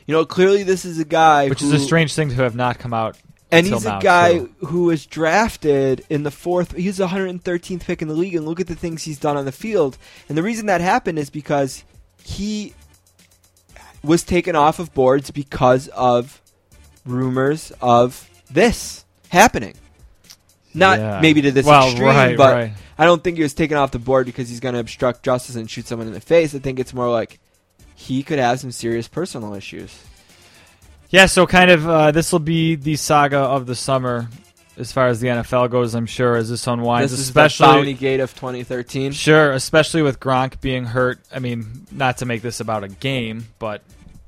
[0.06, 2.56] You know, clearly this is a guy Which who, is a strange thing to have
[2.56, 3.18] not come out.
[3.52, 4.54] and he's a guy too.
[4.68, 6.76] who was drafted in the fourth.
[6.76, 9.46] He's the 113th pick in the league, and look at the things he's done on
[9.46, 9.98] the field.
[10.30, 11.84] And the reason that happened is because
[12.24, 12.74] he
[14.04, 16.42] was taken off of boards because of
[17.06, 19.74] rumors of this happening.
[20.74, 21.20] Not Yeah.
[21.22, 22.74] maybe to this Well, extreme, right, but right.
[22.98, 25.56] I don't think he was taken off the board because he's going to obstruct justice
[25.56, 26.54] and shoot someone in the face.
[26.54, 27.40] I think it's more like
[27.96, 29.98] he could have some serious personal issues.
[31.10, 34.28] Yeah, so kind of uh, this will be the saga of the summer
[34.78, 35.96] as far as the NFL goes.
[35.96, 39.12] I'm sure as this unwinds, this is especially the Bounty Gate of 2013.
[39.14, 41.20] sure, especially with Gronk being hurt.
[41.34, 43.82] I mean, not to make this about a game, but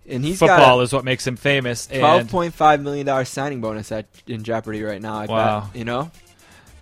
[0.08, 1.88] And he's football is what makes him famous.
[1.88, 5.16] twelve point five million dollar signing bonus at in jeopardy right now.
[5.20, 5.60] I Wow.
[5.62, 6.12] bet, you know.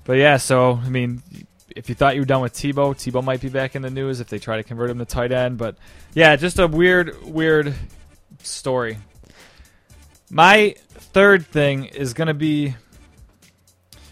[0.03, 1.23] but yeah, so I mean,
[1.75, 4.19] if you thought you were done with Tebow, Tebow might be back in the news
[4.21, 5.57] if they try to convert him to tight end.
[5.57, 5.75] But
[6.13, 7.75] yeah, just a weird, weird
[8.41, 8.97] story.
[10.29, 12.75] My third thing is going to be.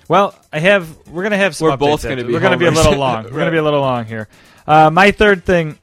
[0.08, 1.08] Well, I have.
[1.08, 1.69] We're gonna have some.
[1.69, 3.23] We're both gonna be We're gonna be a little long.
[3.23, 4.28] We're gonna be a little long here.
[4.67, 5.80] Uh, my third thing.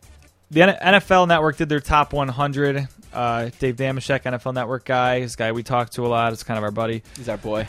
[0.51, 2.88] The NFL Network did their top 100.
[3.12, 6.33] Uh, Dave Dameshek, NFL Network guy, this guy we talk to a lot.
[6.33, 7.66] It's kind of our buddy He's our boy.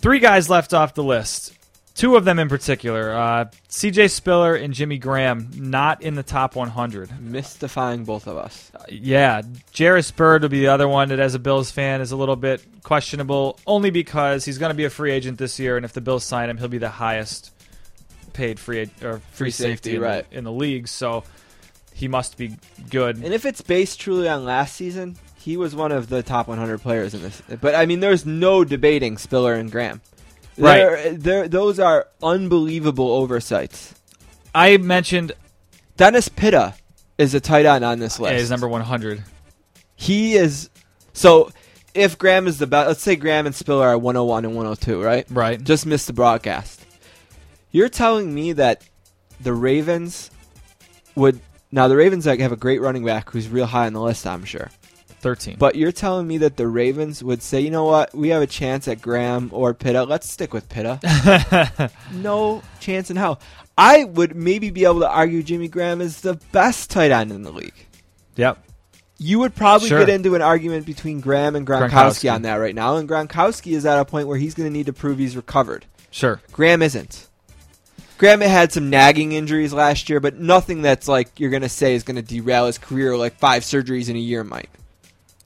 [0.00, 1.52] three guys left off the list.
[1.94, 4.08] Two of them in particular, uh, C.J.
[4.08, 7.20] Spiller and Jimmy Graham, not in the top 100.
[7.20, 8.72] Mystifying both of us.
[8.74, 9.42] Uh, yeah,
[9.76, 12.36] Jairus Byrd will be the other one that, as a Bills fan, is a little
[12.36, 15.92] bit questionable, only because he's going to be a free agent this year, and if
[15.92, 17.52] the Bills sign him, he'll be the highest
[18.32, 20.30] paid free or free, Free safety, safety, in, right.
[20.30, 20.88] the, in the league.
[20.88, 21.24] So
[21.94, 22.56] he must be
[22.90, 23.16] good.
[23.16, 26.80] And if it's based truly on last season, he was one of the top 100
[26.80, 27.42] players in this.
[27.60, 30.00] But I mean, there's no debating Spiller and Graham.
[30.58, 31.18] Right.
[31.20, 33.94] They're- those are unbelievable oversights.
[34.54, 35.32] I mentioned
[35.96, 36.74] Dennis Pitta
[37.18, 38.32] is a tight end on this list.
[38.32, 39.22] yeah, he's number 100.
[39.96, 40.68] He is.
[41.12, 41.50] So
[41.94, 45.26] if Graham is the best, let's say Graham and Spiller are 101 and 102, right?
[45.30, 45.62] Right.
[45.62, 46.80] Just missed the broadcast.
[47.70, 48.82] You're telling me that
[49.40, 50.30] the Ravens
[51.14, 51.40] would.
[51.70, 54.44] Now, the Ravens have a great running back who's real high on the list, I'm
[54.44, 54.70] sure.
[55.22, 55.56] 13.
[55.58, 58.46] But you're telling me that the Ravens would say, you know what, we have a
[58.46, 60.04] chance at Graham or Pitta.
[60.04, 61.00] Let's stick with Pitta.
[62.12, 63.40] no chance in hell.
[63.78, 67.42] I would maybe be able to argue Jimmy Graham is the best tight end in
[67.42, 67.86] the league.
[68.36, 68.62] yep.
[69.18, 70.00] You would probably Sure.
[70.00, 72.34] get into an argument between Graham and Gronkowski, Gronkowski.
[72.34, 74.86] on that right now, and Gronkowski is at a point where he's going to need
[74.86, 75.86] to prove he's recovered.
[76.10, 76.40] Sure.
[76.50, 77.28] Graham isn't.
[78.18, 81.94] Graham had some nagging injuries last year, but nothing that's like you're going to say
[81.94, 84.68] is going to derail his career like five surgeries in a year might.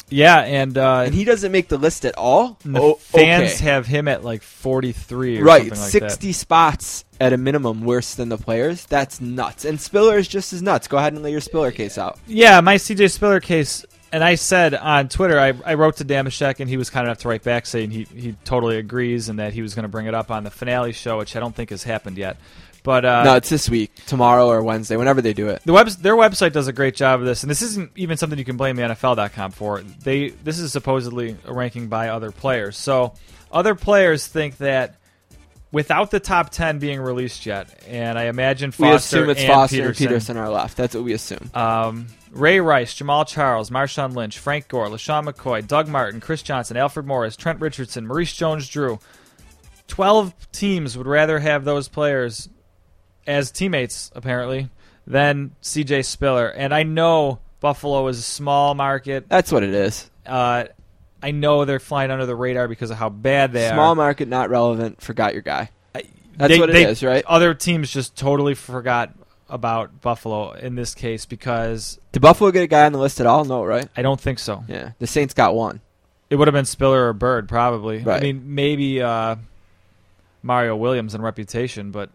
[0.08, 2.58] Yeah, and, uh, And he doesn't make the list at all.
[2.64, 3.64] And the Oh, fans okay.
[3.64, 8.28] have him at like 43 right, something like sixty spots at a minimum worse than
[8.28, 8.84] the players.
[8.86, 9.64] That's nuts.
[9.64, 10.86] And Spiller is just as nuts.
[10.88, 12.18] Go ahead and lay your Spiller case out.
[12.26, 16.60] Yeah, my CJ Spiller case, and I said on Twitter, I, I wrote to Dameshek,
[16.60, 19.54] and he was kind enough to write back saying he, he totally agrees and that
[19.54, 21.70] he was going to bring it up on the finale show, which I don't think
[21.70, 22.36] has happened yet.
[22.86, 25.60] But uh, no, it's this week, tomorrow or Wednesday, whenever they do it.
[25.64, 28.38] the web, their website does a great job of this, and this isn't even something
[28.38, 29.80] you can blame the NFL.com for.
[29.80, 32.76] They this is supposedly a ranking by other players.
[32.76, 33.14] So
[33.50, 35.00] other players think that
[35.72, 39.48] without the top ten being released yet, and I imagine Foster we assume it's and
[39.48, 40.76] Foster Peterson, and Peterson are left.
[40.76, 41.50] That's what we assume.
[41.54, 46.76] Um, Ray Rice, Jamaal Charles, Marshawn Lynch, Frank Gore, LeSean McCoy, Doug Martin, Chris Johnson,
[46.76, 49.00] Alfred Morris, Trent Richardson, Maurice Jones Drew.
[49.88, 52.48] Twelve teams would rather have those players
[53.26, 54.68] as teammates, apparently,
[55.06, 56.48] than CJ Spiller.
[56.48, 59.28] And I know Buffalo is a small market.
[59.28, 60.10] That's what it is.
[60.24, 60.64] Uh,
[61.22, 63.74] I know they're flying under the radar because of how bad they Small are.
[63.74, 65.00] Small market, not relevant.
[65.00, 65.70] Forgot your guy.
[66.38, 67.24] That's they- what it they- is, right?
[67.26, 69.12] Other teams just totally forgot
[69.48, 73.26] about Buffalo in this case because Did Buffalo get a guy on the list at
[73.26, 73.44] all?
[73.44, 73.88] No, right?
[73.96, 74.64] I don't think so.
[74.68, 75.80] Yeah, the Saints got one.
[76.28, 78.04] It would have been Spiller or Byrd, probably.
[78.06, 79.36] I mean, maybe uh,
[80.42, 82.10] Mario Williams in reputation, but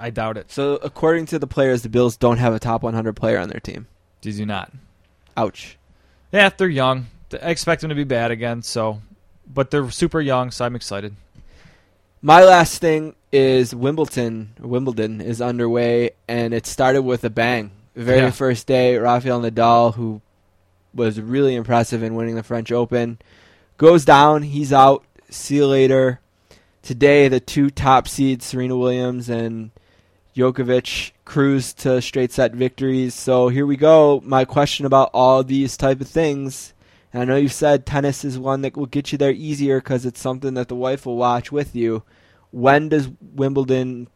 [0.00, 0.50] I doubt it.
[0.50, 3.60] So according to the players, the Bills don't have a top 100 player on their
[3.60, 3.86] team.
[4.20, 4.72] Did you not?
[5.36, 5.76] Ouch.
[6.32, 7.06] Yeah, they're young.
[7.32, 8.62] I expect them to be bad again.
[8.62, 9.00] So,
[9.46, 11.14] but they're super young, so I'm excited.
[12.22, 14.50] My last thing is Wimbledon.
[14.58, 17.70] Wimbledon is underway, and it started with a bang.
[17.94, 18.30] The very Yeah.
[18.30, 20.20] first day, Rafael Nadal, who
[20.94, 23.18] was really impressive in winning the French Open,
[23.78, 24.42] goes down.
[24.42, 25.04] He's out.
[25.30, 26.20] See you later.
[26.82, 29.70] Today, the two top seeds, Serena Williams and
[30.40, 33.14] Djokovic, cruise to straight set victories.
[33.14, 34.22] So here we go.
[34.24, 36.72] My question about all these type of things.
[37.12, 40.06] And I know you said tennis is one that will get you there easier because
[40.06, 42.04] it's something that the wife will watch with you.
[42.52, 44.08] When does Wimbledon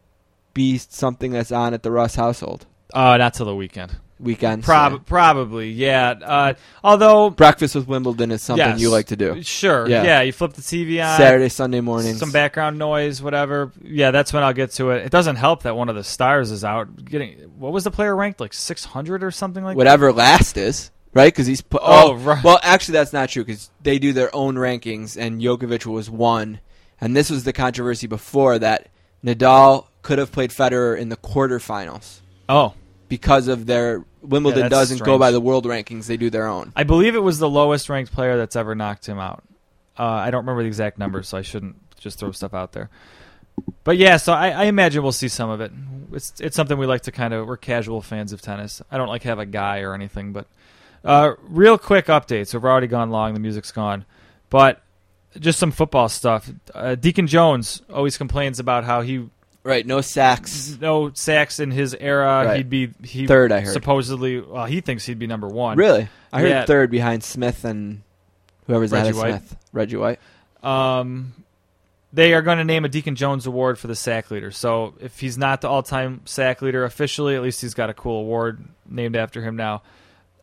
[0.55, 2.65] be something that's on at the Russ household?
[2.91, 3.97] Uh, not till the weekend.
[4.19, 4.65] Weekends.
[4.65, 6.11] Prob- probably, yeah.
[6.11, 8.79] Uh, although Breakfast with Wimbledon is something yes.
[8.79, 9.43] you like to do.
[9.43, 10.03] Sure, Yeah.
[10.03, 10.21] yeah.
[10.21, 11.17] You flip the TV on.
[11.17, 12.19] Saturday, Sunday mornings.
[12.19, 13.73] some background noise, whatever.
[13.83, 15.05] Yeah, that's when I'll get to it.
[15.05, 17.03] It doesn't help that one of the stars is out.
[17.03, 21.33] Getting what was the player ranked like 600 or something like whatever last is, right?
[21.33, 21.81] Because he's put.
[21.83, 22.41] Oh, Oh, right.
[22.43, 26.61] Well, actually, that's not true because they do their own rankings, and Djokovic was one,
[27.01, 28.87] and this was the controversy before that
[29.25, 32.21] Nadal could have played Federer in the quarterfinals.
[32.47, 32.73] Oh,
[33.07, 36.73] because of their Wimbledon that's doesn't go by the world rankings; they do their own.
[36.75, 39.43] I believe it was the lowest ranked player that's ever knocked him out.
[39.97, 42.89] Uh, I don't remember the exact number, so I shouldn't just throw stuff out there.
[43.83, 45.71] But yeah, so I, I imagine we'll see some of it.
[46.11, 48.81] It's it's something we like to kind of we're casual fans of tennis.
[48.91, 50.47] I don't like have a guy or anything, but
[51.03, 52.53] uh, real quick updates.
[52.53, 53.33] We've already gone long.
[53.33, 54.05] The music's gone,
[54.49, 54.81] but
[55.39, 56.49] just some football stuff.
[56.73, 59.29] Uh, Deacon Jones always complains about how he
[59.65, 59.85] Right?
[59.85, 60.77] No sacks.
[60.79, 62.45] no sacks in his era.
[62.45, 62.57] Right.
[62.57, 63.73] He'd be he Third, I heard.
[63.73, 64.39] supposedly.
[64.39, 65.75] Well, he thinks he'd be number one.
[65.77, 66.07] Really?
[66.31, 66.65] I heard Yeah.
[66.65, 68.03] third behind Smith and
[68.67, 69.29] whoever's ahead of White.
[69.31, 69.55] Smith.
[69.73, 70.19] Reggie White.
[70.63, 71.33] Um,
[72.13, 74.51] they are going to name a Deacon Jones Award for the sack leader.
[74.51, 78.21] So if he's not the all-time sack leader officially, at least he's got a cool
[78.21, 79.81] award named after him now.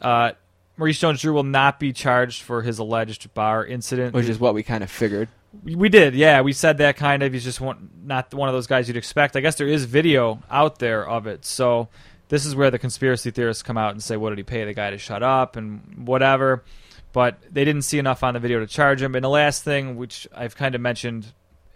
[0.00, 0.32] Uh,
[0.76, 4.14] Maurice Jones-Drew will not be charged for his alleged bar incident.
[4.14, 5.28] Which is what we kind of figured.
[5.62, 6.40] We did, yeah.
[6.40, 7.32] We said that kind of.
[7.32, 9.36] He's just one, not one of those guys you'd expect.
[9.36, 11.44] I guess there is video out there of it.
[11.44, 11.88] So
[12.28, 14.72] this is where the conspiracy theorists come out and say, "What did he pay the
[14.72, 16.64] guy to shut up?" and whatever.
[17.12, 19.14] But they didn't see enough on the video to charge him.
[19.14, 21.26] And the last thing, which I've kind of mentioned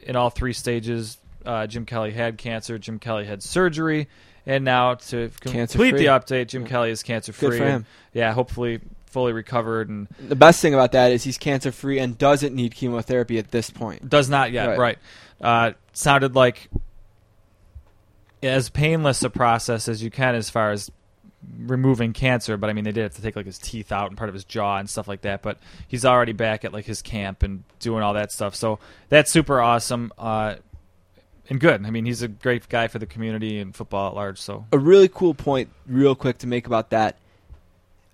[0.03, 2.79] in all three stages, uh, Jim Kelly had cancer.
[2.79, 4.09] Jim Kelly had surgery,
[4.47, 7.59] and now to complete the update, Jim Kelly is cancer free.
[8.15, 12.17] Yeah, hopefully fully recovered and The best thing about that is he's cancer free and
[12.19, 14.09] doesn't need chemotherapy at this point.
[14.09, 14.79] Does not yet, Right.
[14.79, 14.99] right.
[15.41, 16.69] Uh, sounded like
[18.43, 20.91] as painless a process as you can as far as
[21.59, 24.17] removing cancer, but I mean they did have to take like his teeth out and
[24.17, 25.43] part of his jaw and stuff like that.
[25.43, 28.55] But he's already back at like his camp and doing all that stuff.
[28.55, 30.13] So that's super awesome.
[30.19, 30.57] Uh,
[31.49, 31.87] and good.
[31.87, 34.41] I mean, he's a great guy for the community and football at large.
[34.41, 37.17] So a really cool point, real quick, to make about that.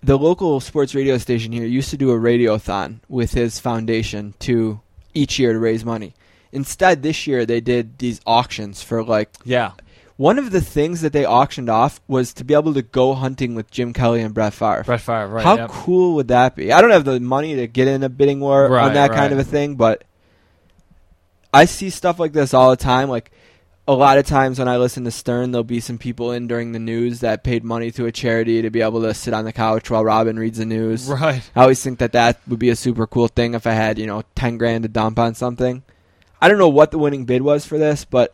[0.03, 4.81] The local sports radio station here used to do a radiothon with his foundation to
[5.13, 6.13] each year to raise money.
[6.51, 9.71] Instead, this year they did these auctions for like yeah,
[10.17, 13.55] one of the things that they auctioned off was to be able to go hunting
[13.55, 14.83] with Jim Kelly and Brett Favre.
[14.83, 15.27] Brett Favre.
[15.27, 15.43] Right.
[15.43, 15.69] How yep.
[15.69, 16.71] cool would that be?
[16.71, 19.17] I don't have the money to get in a bidding war on that right.
[19.17, 20.03] kind of a thing, but
[21.53, 23.09] I see stuff like this all the time.
[23.09, 23.31] Like
[23.87, 26.71] a lot of times when I listen to Stern, there'll be some people in during
[26.71, 29.51] the news that paid money to a charity to be able to sit on the
[29.51, 31.07] couch while Robin reads the news.
[31.09, 31.41] Right.
[31.55, 34.07] I always think that that would be a super cool thing if I had, you
[34.07, 35.83] know, 10 grand to dump on something.
[36.41, 38.33] I don't know what the winning bid was for this, but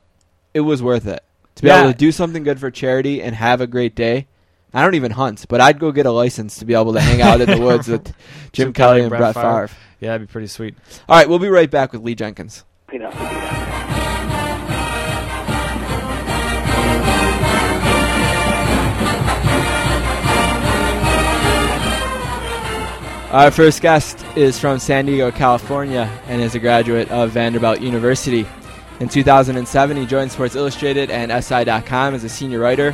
[0.54, 1.24] it was worth it.
[1.56, 1.82] To be Yeah.
[1.82, 4.28] able to do something good for charity and have a great day.
[4.72, 7.24] I don't even hunt, but I'd go get a license to be able to hang
[7.24, 8.14] out in the woods with
[8.52, 9.70] Jim, Kelly and Brett Favre.
[10.00, 10.76] Yeah, that'd be pretty sweet.
[11.10, 12.64] All right, we'll be right back with Lee Jenkins.
[12.88, 13.14] Peanut.
[23.32, 28.44] Our first guest is from San Diego, California, and is a graduate of Vanderbilt University.
[29.00, 32.94] In 2007, he joined Sports Illustrated and SI.com as a senior writer,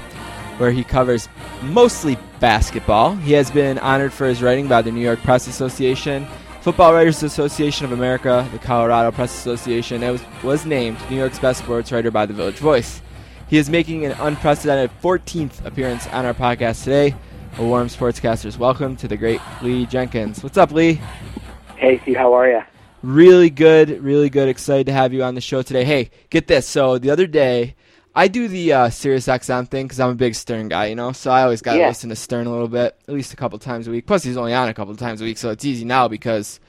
[0.58, 1.30] where he covers
[1.64, 3.16] mostly basketball.
[3.16, 6.28] He has been honored for his writing by the New York Press Association,
[6.60, 11.40] Football Writers Association of America, the Colorado Press Association, and was, was named New York's
[11.40, 13.02] best sports writer by the Village Voice.
[13.48, 17.16] He is making an unprecedented 14th appearance on our podcast today.
[17.58, 20.44] A warm sportscasters welcome to the great Lee Jenkins.
[20.44, 21.00] What's up, Lee?
[21.78, 22.62] Hey, Steve, how are you?
[23.02, 24.50] Really good, really good.
[24.50, 25.86] Excited to have you on the show today.
[25.86, 26.68] Hey, get this.
[26.68, 27.76] So the other day,
[28.14, 31.14] I do the uh, Sirius XM thing because I'm a big Stern guy, you know.
[31.14, 31.88] So I always got to Yeah.
[31.88, 34.06] listen to Stern a little bit, at least a couple times a week.
[34.06, 36.60] Plus, he's only on a couple times a week, so it's easy now because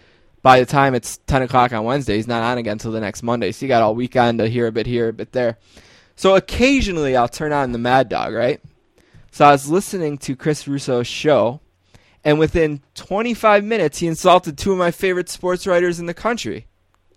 [0.42, 3.25] by the time it's 10 o'clock on Wednesday, he's not on again until the next
[3.25, 3.51] Monday.
[3.51, 5.59] So you got all weekend to hear a bit here, a bit there.
[6.14, 8.61] So occasionally I'll turn on the Mad Dog, right?
[9.37, 11.61] So I was listening to Chris Russo's show,
[12.25, 16.68] and within 25 minutes, he insulted two of my favorite sports writers in the country.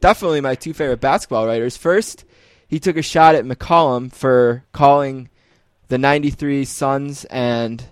[0.02, 1.78] Definitely my two favorite basketball writers.
[1.78, 2.26] First,
[2.68, 5.30] he took a shot at McCallum for calling
[5.88, 7.86] the 93 Suns and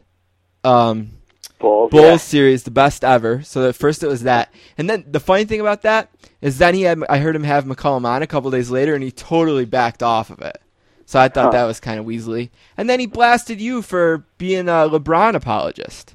[0.61, 1.11] um,
[1.57, 1.91] Bulls.
[1.91, 2.17] Bulls yeah.
[2.17, 3.43] series the best ever.
[3.43, 6.11] So at first it was that, and then the funny thing about that
[6.41, 9.05] is then he had I heard him have McCallum on a couple days later, and
[9.05, 10.61] he totally backed off of it.
[11.09, 11.51] So I thought Huh.
[11.51, 12.49] that was kind of weaselly.
[12.75, 16.13] And then he blasted you for being a LeBron apologist.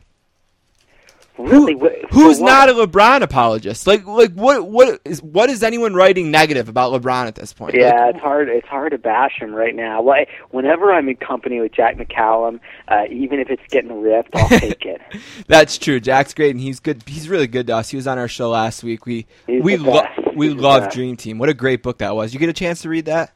[1.38, 1.72] Really?
[1.78, 3.87] Who- who's not a LeBron apologist?
[3.87, 7.74] Like, like what, what is, what is anyone writing negative about LeBron at this point?
[7.74, 8.48] Yeah, Like, it's hard.
[8.50, 10.07] It's hard to bash him right now.
[10.11, 14.46] I- whenever I'm in company with Jack McCallum, uh, even if it's getting ripped, I'll
[14.50, 15.00] take it.
[15.48, 16.00] that's true.
[16.00, 17.02] Jack's great, and he's good.
[17.07, 17.88] He's really good to us.
[17.88, 19.07] He was on our show last week.
[19.07, 20.05] We He's we lo-
[20.37, 20.92] we He's love.
[20.92, 21.38] Dream Team.
[21.38, 22.35] What a great book that was.
[22.35, 23.33] You get a chance to read that?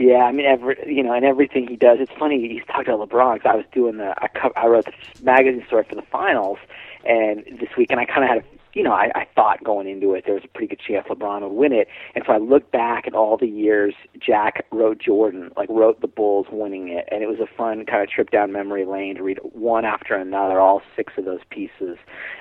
[0.00, 1.98] Yeah, I mean, every you know, and everything he does.
[2.00, 2.48] It's funny.
[2.48, 5.62] He's talked about LeBron because I was doing the I, co- I wrote the magazine
[5.66, 6.56] story for the finals,
[7.04, 9.88] and this week, and I kind of had a you know, I, I thought going
[9.88, 11.88] into it there was a pretty good chance LeBron would win it.
[12.14, 16.06] And so I looked back at all the years Jack wrote Jordan, like wrote the
[16.06, 19.22] Bulls winning it, and it was a fun kind of trip down memory lane to
[19.22, 21.96] read one after another, all six of those pieces,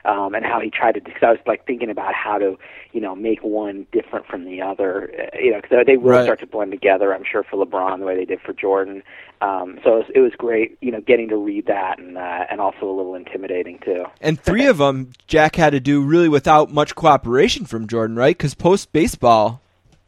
[0.06, 1.02] um, and how he tried to.
[1.02, 2.58] Because I was like thinking about how to,
[2.92, 6.24] you know, make one different from the other, uh, you know, because they will Right.
[6.24, 7.14] start to blend together.
[7.14, 9.04] I'm sure for LeBron the way they did for Jordan.
[9.42, 12.46] Um, so it was, it was great, you know, getting to read that and uh,
[12.50, 14.04] and also a little intimidating too.
[14.20, 18.36] And three of them Jack had to do really without much cooperation from Jordan, right?
[18.38, 19.62] Because post baseball,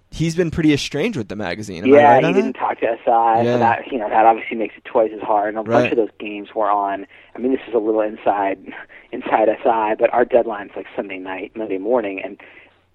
[0.10, 1.84] he's been pretty estranged with the magazine.
[1.86, 2.60] Am yeah, right he didn't that?
[2.60, 3.06] talk to SI.
[3.06, 3.44] Yeah.
[3.54, 5.50] So that you know that obviously makes it twice as hard.
[5.56, 5.84] And a Right.
[5.84, 7.08] bunch of those games were on.
[7.36, 8.58] I mean, this is a little inside
[9.12, 12.38] inside SI, but our deadline's like Sunday night, Monday morning, and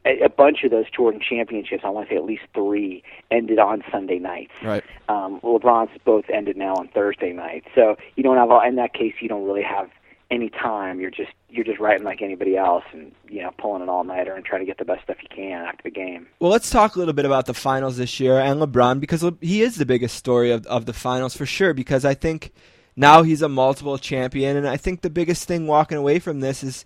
[0.06, 3.58] a, a bunch of those Jordan championships, I want to say at least three, ended
[3.58, 4.52] on Sunday nights.
[4.62, 4.84] Right.
[5.08, 7.64] Um, LeBron's both ended now on Thursday night.
[7.74, 8.60] So you don't have all.
[8.66, 9.90] In that case, you don't really have
[10.30, 11.00] any time.
[11.00, 14.34] You're just you're just writing like anybody else, and you know pulling an all nighter
[14.34, 16.26] and trying to get the best stuff you can after the game.
[16.40, 19.62] Well, let's talk a little bit about the finals this year and LeBron because he
[19.62, 21.74] is the biggest story of, of the finals for sure.
[21.74, 22.52] Because I think
[22.96, 26.62] now he's a multiple champion, and I think the biggest thing walking away from this
[26.62, 26.84] is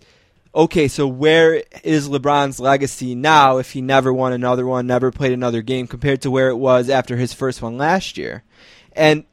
[0.53, 5.31] okay, so where is LeBron's legacy now if he never won another one, never played
[5.31, 8.43] another game compared to where it was after his first one last year?
[8.93, 9.23] And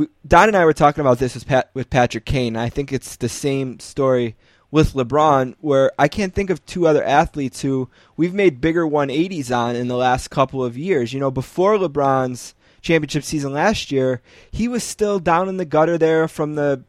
[0.00, 2.56] we, Don and I were talking about this with, Pat, with Patrick Kane.
[2.56, 4.34] I think it's the same story
[4.70, 9.54] with LeBron, where I can't think of two other athletes who we've made bigger 180s
[9.54, 11.12] on in the last couple of years.
[11.12, 15.98] You know, before LeBron's championship season last year, he was still down in the gutter
[15.98, 16.82] there from the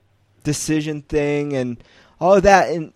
[0.46, 1.84] decision thing and
[2.18, 2.70] all of that.
[2.70, 2.94] And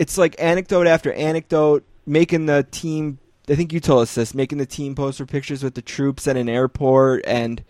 [0.00, 3.18] it's like anecdote after anecdote, making the team.
[3.48, 6.36] I think you told us this, making the team poster pictures with the troops at
[6.36, 7.62] an airport and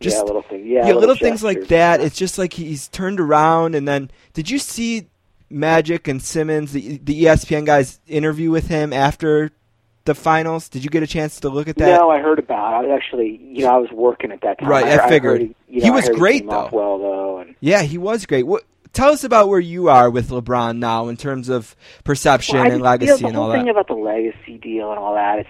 [0.00, 0.66] just yeah, little things.
[0.66, 2.00] Yeah, yeah, little things like that.
[2.00, 5.08] It's just like he's turned around, and then did you see
[5.50, 9.50] Magic and Simmons, the the ESPN guys, interview with him after
[10.04, 10.68] the finals?
[10.68, 11.98] Did you get a chance to look at that?
[12.00, 12.72] No, I heard about.
[12.72, 12.76] it.
[12.76, 14.68] I was actually, you know, I was working at that time.
[14.68, 15.40] Right, I I figured.
[15.40, 16.68] heard he, you He know, I was great, though.
[16.72, 18.46] Well, though, and Yeah, he was great.
[18.46, 18.64] What?
[18.92, 22.68] Tell us about where you are with LeBron now in terms of perception Well, I
[22.70, 23.70] and legacy you know, the and whole all thing that.
[23.70, 25.38] about the legacy deal and all that.
[25.40, 25.48] It's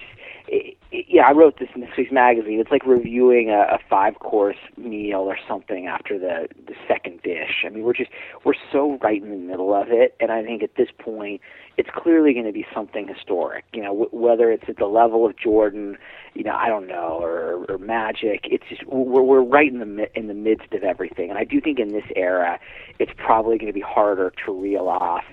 [0.48, 2.58] it, it, yeah, I wrote this in this week's magazine.
[2.58, 7.64] It's like reviewing a, a five course meal or something after the the second dish.
[7.64, 8.10] I mean, we're just
[8.44, 11.40] we're so right in the middle of it, and I think at this point,
[11.76, 13.64] it's clearly going to be something historic.
[13.72, 15.96] You know, w- whether it's at the level of Jordan,
[16.34, 18.40] you know, I don't know, or, or Magic.
[18.44, 21.44] It's just we're we're right in the mi- in the midst of everything, and I
[21.44, 22.58] do think in this era,
[22.98, 25.24] it's probably going to be harder to reel off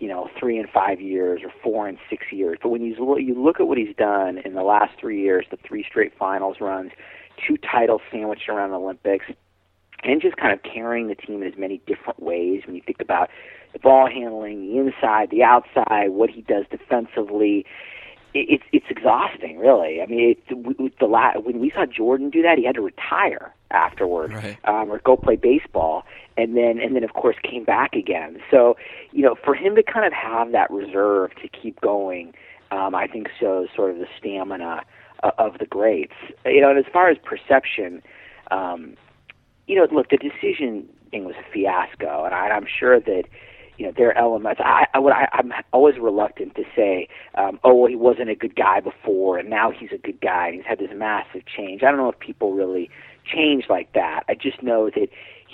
[0.00, 2.58] you know, three and five years or four and six years.
[2.60, 5.46] But when you look, you look at what he's done in the last three years,
[5.50, 6.90] the three straight finals runs,
[7.46, 9.26] two titles sandwiched around the Olympics,
[10.02, 12.62] and just kind of carrying the team in as many different ways.
[12.66, 13.28] When you think about
[13.74, 17.66] the ball handling, the inside, the outside, what he does defensively,
[18.32, 20.00] it, it's it's exhausting, really.
[20.00, 23.52] I mean, it, the la- when we saw Jordan do that, he had to retire
[23.70, 24.58] afterward Right.
[24.64, 26.04] um, or go play baseball,
[26.40, 28.38] and then and then of course came back again.
[28.50, 28.76] So
[29.12, 32.32] you know, for him to kind of have that reserve to keep going,
[32.70, 34.82] um, I think shows sort of the stamina
[35.22, 36.14] uh, of the greats.
[36.44, 38.02] You know, and as far as perception,
[38.50, 38.96] um,
[39.66, 43.24] you know, look, the decision thing was a fiasco, and I, I'm sure that
[43.78, 44.60] you know there are elements.
[44.64, 48.34] I, I, what I I'm always reluctant to say, um, oh, well, he wasn't a
[48.34, 51.82] good guy before, and now he's a good guy, and he's had this massive change.
[51.82, 52.90] I don't know if people really
[53.24, 54.24] change like that.
[54.28, 55.08] I just know that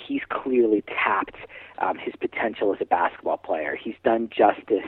[0.07, 1.35] he's clearly tapped
[1.79, 3.75] um, his potential as a basketball player.
[3.75, 4.85] He's done justice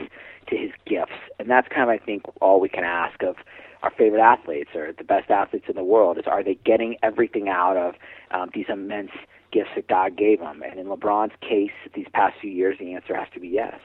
[0.48, 3.36] to his gifts, and that's kind of I think all we can ask of
[3.82, 7.48] our favorite athletes or the best athletes in the world is are they getting everything
[7.48, 7.94] out of
[8.30, 9.12] um, these immense
[9.52, 10.62] gifts that God gave them?
[10.62, 13.80] And in LeBron's case, these past few years, the answer has to be yes.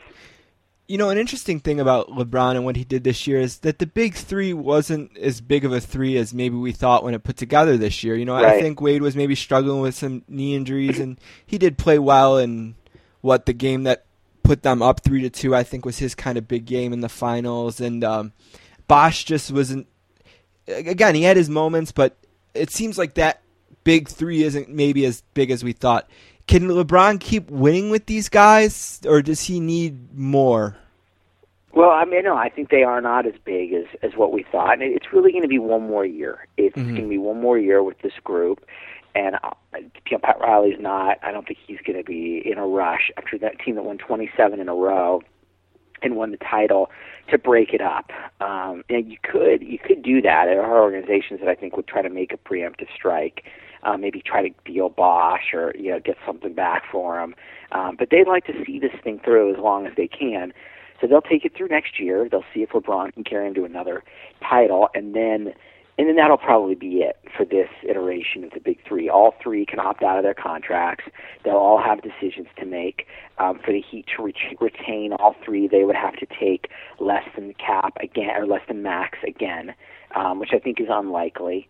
[0.87, 3.79] You know, an interesting thing about LeBron and what he did this year is that
[3.79, 7.23] the big three wasn't as big of a three as maybe we thought when it
[7.23, 8.15] put together this year.
[8.15, 11.79] You know, I think Wade was maybe struggling with some knee injuries, and he did
[11.79, 12.75] play well in
[13.21, 14.05] what the game that
[14.43, 15.55] put them up three to two.
[15.55, 18.33] I think was his kind of big game in the finals, and um,
[18.87, 19.87] Bosh just wasn't.
[20.67, 22.15] Again, he had his moments, but
[22.53, 23.41] it seems like that
[23.83, 26.07] big three isn't maybe as big as we thought.
[26.47, 30.77] Can LeBron keep winning with these guys, or does he need more?
[31.73, 34.43] Well, I mean, no, I think they are not as big as as what we
[34.49, 36.47] thought, and it's really going to be one more year.
[36.55, 36.83] It's Mhm.
[36.91, 38.65] going to be one more year with this group,
[39.13, 41.17] and uh, you know, Pat Riley's not.
[41.21, 43.97] I don't think he's going to be in a rush after that team that won
[43.97, 45.21] 27 in a row
[46.01, 46.91] and won the title
[47.29, 48.11] to break it up.
[48.39, 50.45] Um, and you could you could do that.
[50.45, 53.43] There are organizations that I think would try to make a preemptive strike,
[53.85, 57.35] uh, maybe try to deal Bosh or you know get something back for them.
[57.71, 60.51] Um, but they'd like to see this thing through as long as they can.
[60.99, 62.27] So they'll take it through next year.
[62.29, 64.03] They'll see if LeBron can carry him to another
[64.41, 65.53] title, and then
[65.97, 69.07] and then that'll probably be it for this iteration of the big three.
[69.07, 71.05] All three can opt out of their contracts.
[71.43, 73.07] They'll all have decisions to make.
[73.37, 76.69] Um, for the Heat to ret- retain all three, they would have to take
[76.99, 79.73] less than cap again, or less than max again,
[80.15, 81.69] um, which I think is unlikely.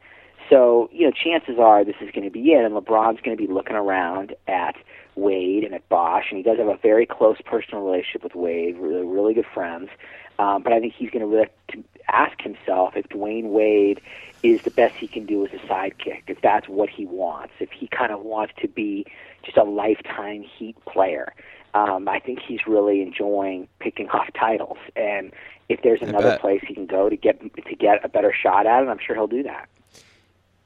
[0.50, 3.48] So, you know, chances are this is going to be it, and LeBron's going to
[3.48, 4.76] be looking around at
[5.16, 8.78] Wade and at Bosh, and he does have a very close personal relationship with Wade,
[8.78, 9.90] really, really good friends.
[10.38, 14.02] Um, but I think he's going to really to ask himself if Dwyane Wade
[14.44, 17.72] is the best he can do as a sidekick, if that's what he wants, if
[17.72, 19.06] he kind of wants to be
[19.44, 21.34] just a lifetime Heat player.
[21.74, 25.32] Um, I think he's really enjoying picking off titles, and
[25.70, 28.84] if there's another place he can go to get to get a better shot at
[28.84, 29.68] it, I'm sure he'll do that.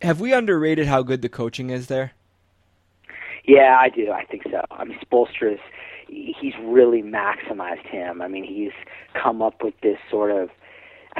[0.01, 2.13] Have we underrated how good the coaching is there?
[3.45, 4.11] Yeah, I do.
[4.11, 4.63] I think so.
[4.71, 5.59] I mean, Spoelstra's
[6.07, 8.21] he's really maximized him.
[8.21, 8.71] I mean, he's
[9.21, 10.49] come up with this sort of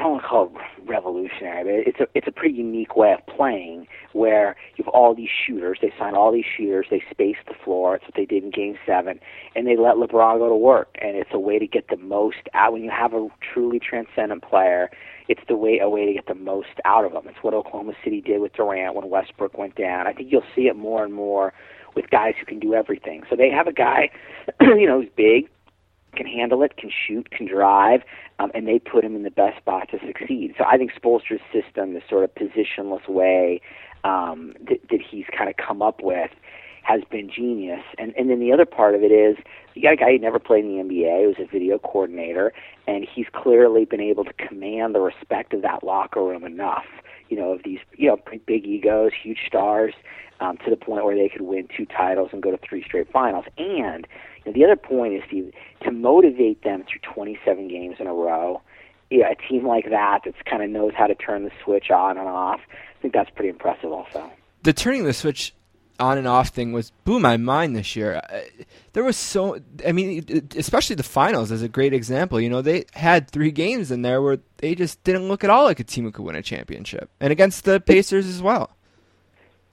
[0.00, 3.86] I don't call it revolutionary, but it's a it's a pretty unique way of playing
[4.14, 5.78] where you have all these shooters.
[5.82, 6.86] They sign all these shooters.
[6.90, 7.96] They space the floor.
[7.96, 9.20] It's what they did in Game Seven,
[9.54, 10.96] and they let LeBron go to work.
[11.02, 14.42] And it's a way to get the most out when you have a truly transcendent
[14.42, 14.90] player.
[15.28, 17.24] It's the way a way to get the most out of them.
[17.26, 20.06] It's what Oklahoma City did with Durant when Westbrook went down.
[20.06, 21.52] I think you'll see it more and more
[21.94, 23.22] with guys who can do everything.
[23.28, 24.08] So they have a guy,
[24.62, 25.50] you know, who's big,
[26.16, 28.02] can handle it, can shoot, can drive,
[28.38, 30.54] um, and they put him in the best spot to succeed.
[30.58, 33.60] So I think Spoelstra's system, this sort of positionless way
[34.04, 36.30] um, that, that he's kind of come up with,
[36.82, 37.82] has been genius.
[37.98, 39.36] And and then the other part of it is
[39.74, 42.52] you got a guy who never played in the NBA, who's a video coordinator,
[42.86, 46.86] and he's clearly been able to command the respect of that locker room enough.
[47.28, 49.94] You know, of these you know big egos, huge stars,
[50.40, 53.10] um, to the point where they could win two titles and go to three straight
[53.12, 53.44] finals.
[53.58, 54.06] And
[54.44, 58.14] you know, the other point is Steve, to motivate them through 27 games in a
[58.14, 58.60] row.
[59.10, 62.16] Yeah, a team like that that's kind of knows how to turn the switch on
[62.16, 62.60] and off.
[62.70, 64.30] I think that's pretty impressive, also.
[64.62, 65.52] The turning the switch
[65.98, 68.22] on and off thing was blew my mind this year.
[68.92, 72.40] There was so, I mean, especially the finals is a great example.
[72.40, 75.64] You know, they had three games in there where they just didn't look at all
[75.64, 78.70] like a team who could win a championship, and against the Pacers as well.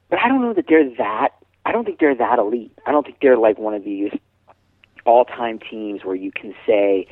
[0.10, 1.30] But I don't know that they're that.
[1.66, 2.72] I don't think they're that elite.
[2.86, 4.12] I don't think they're like one of these
[5.06, 7.08] all-time teams where you can say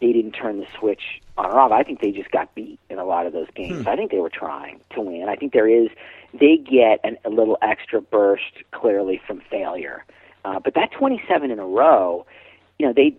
[0.00, 1.72] they didn't turn the switch on or off.
[1.72, 3.86] I think they just got beat in a lot of those games.
[3.86, 5.28] I think they were trying to win.
[5.28, 5.88] I think there is
[6.32, 10.04] they get an, a little extra burst clearly from failure.
[10.44, 12.24] Uh, but that 27 in a row,
[12.78, 13.16] you know, they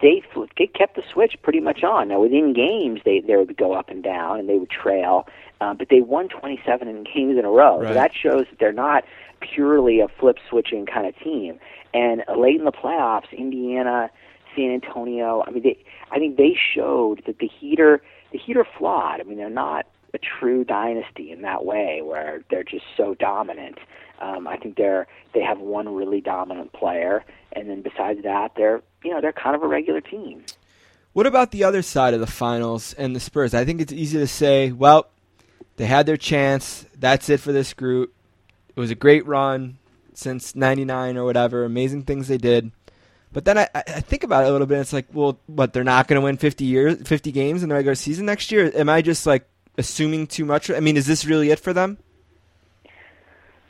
[0.00, 0.22] they
[0.58, 2.08] they kept the switch pretty much on.
[2.08, 5.26] Now within games, they they would go up and down and they would trail,
[5.60, 7.80] uh, but they won 27 in games in a row.
[7.80, 7.88] Right.
[7.88, 9.04] So that shows that they're not
[9.40, 11.58] purely a flip switching kind of team.
[11.92, 14.10] And late in the playoffs, Indiana,
[14.54, 15.78] San Antonio, I mean, they
[16.10, 19.20] I think they showed that the Heater the heater flawed.
[19.20, 23.78] I mean, they're not a true dynasty in that way where they're just so dominant.
[24.20, 28.82] Um, I think they're they have one really dominant player, and then besides that, they're
[29.02, 30.44] you know they're kind of a regular team.
[31.12, 33.54] What about the other side of the finals and the Spurs?
[33.54, 35.08] I think it's easy to say, well,
[35.76, 36.86] they had their chance.
[36.96, 38.14] That's it for this group.
[38.68, 39.78] It was a great run
[40.14, 41.64] since 99 or whatever.
[41.64, 42.70] Amazing things they did.
[43.32, 44.74] But then I, I think about it a little bit.
[44.74, 45.72] And It's like, well, what?
[45.72, 48.70] They're not going to win 50 years, 50 games in the regular season next year.
[48.74, 49.48] Am I just like
[49.80, 50.70] assuming too much?
[50.70, 51.98] I mean, is this really it for them?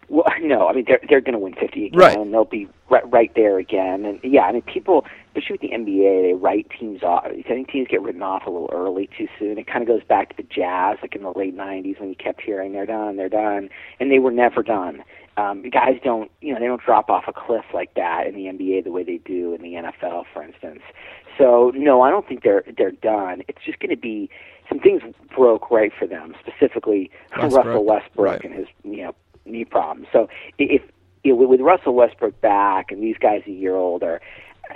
[0.09, 2.17] Well, no, I mean they're they're going to win 50 again, Right.
[2.19, 4.05] and they'll be right, right there again.
[4.05, 7.25] And yeah, I mean people, especially with the NBA, they write teams off.
[7.27, 9.57] I think teams get written off a little early too soon.
[9.59, 12.17] It kind of goes back to the Jazz, like in the late 90s when you
[12.17, 15.05] kept hearing they're done, they're done, and they were never done.
[15.37, 18.47] Um, guys don't, you know, they don't drop off a cliff like that in the
[18.47, 20.83] NBA the way they do in the NFL, for instance.
[21.39, 23.43] So no, I don't think they're they're done.
[23.49, 24.29] It's just going to be
[24.71, 25.03] some things
[25.35, 27.65] broke right for them, specifically Westbrook.
[27.67, 28.45] Russell Westbrook Right.
[28.45, 29.15] and his you know
[29.45, 30.07] knee problems.
[30.13, 30.81] So if
[31.25, 34.21] you know, with, with Russell Westbrook back and these guys a year older,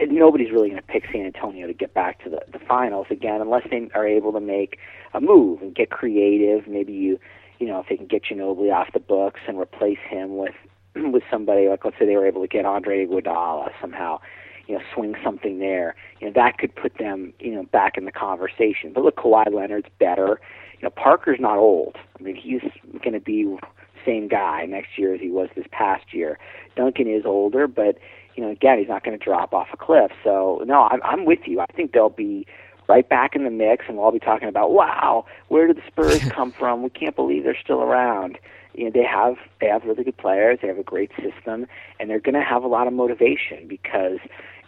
[0.09, 3.41] nobody's really going to pick San Antonio to get back to the, the finals again
[3.41, 4.79] unless they are able to make
[5.15, 6.67] a move and get creative.
[6.67, 7.19] Maybe you,
[7.61, 10.55] you know, if they can get Ginobili off the books and replace him with
[10.97, 14.21] with somebody like let's say they were able to get Andre Iguodala somehow,
[14.67, 15.95] you know, swing something there.
[16.21, 18.93] You know, that could put them, you know, back in the conversation.
[18.95, 20.41] But look, Kawhi Leonard's better.
[20.75, 21.97] You know, Parker's not old.
[22.19, 22.63] I mean, he's
[23.03, 23.57] going to be
[24.05, 26.39] same guy next year as he was this past year.
[26.77, 27.99] Duncan is older, but
[28.35, 30.11] you know, again, he's not going to drop off a cliff.
[30.23, 31.61] So no, I'm, I'm with you.
[31.61, 32.47] I think they'll be
[32.89, 35.83] right back in the mix, and we'll all be talking about, wow, where did the
[35.87, 36.83] Spurs come from?
[36.83, 38.39] We can't believe they're still around.
[38.75, 40.59] You know, they have they have really good players.
[40.61, 41.67] They have a great system,
[41.99, 44.19] and they're going to have a lot of motivation because,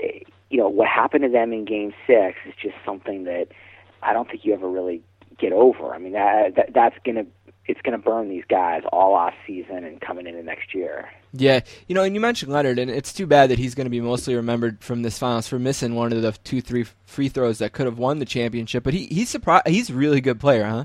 [0.03, 3.49] eh, you know, what happened to them in Game Six is just something that
[4.03, 5.03] I don't think you ever really
[5.39, 5.95] get over.
[5.95, 7.27] I mean, that, that that's going to
[7.69, 11.11] it's going to burn these guys all off season and coming into next year.
[11.33, 13.91] Yeah, you know, and you mentioned Leonard, and it's too bad that he's going to
[13.91, 17.59] be mostly remembered from this finals for missing one of the two, three free throws
[17.59, 18.85] that could have won the championship.
[18.85, 19.67] But he he's surprised.
[19.67, 20.85] He's a really good player, huh?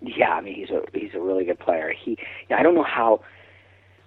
[0.00, 1.94] Yeah, I mean he's a he's a really good player.
[1.96, 2.18] He
[2.52, 3.20] I don't know how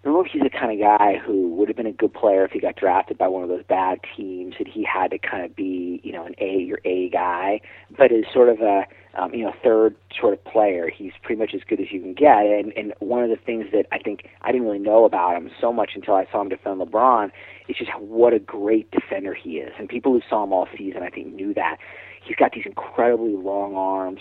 [0.06, 2.14] I don't know if he's the kind of guy who would have been a good
[2.14, 5.18] player if he got drafted by one of those bad teams and he had to
[5.18, 7.60] kind of be, you know, an A your A guy,
[7.98, 8.86] but as sort of a
[9.18, 12.14] um, you know, third sort of player, he's pretty much as good as you can
[12.14, 12.46] get.
[12.46, 15.50] And and one of the things that I think I didn't really know about him
[15.60, 17.32] so much until I saw him defend LeBron
[17.68, 19.74] is just what a great defender he is.
[19.80, 21.78] And people who saw him all season I think knew that.
[22.24, 24.20] He's got these incredibly long arms,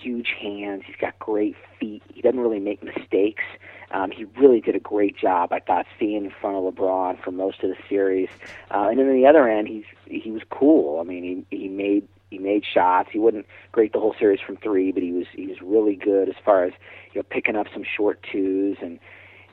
[0.00, 0.82] huge hands.
[0.86, 2.02] He's got great feet.
[2.12, 3.44] He doesn't really make mistakes.
[3.90, 7.30] Um, he really did a great job, I thought, staying in front of LeBron for
[7.30, 8.28] most of the series.
[8.70, 11.00] Uh, and then on the other end, he's he was cool.
[11.00, 13.10] I mean, he he made he made shots.
[13.12, 16.28] He wasn't great the whole series from three, but he was he was really good
[16.28, 16.72] as far as
[17.12, 18.98] you know picking up some short twos and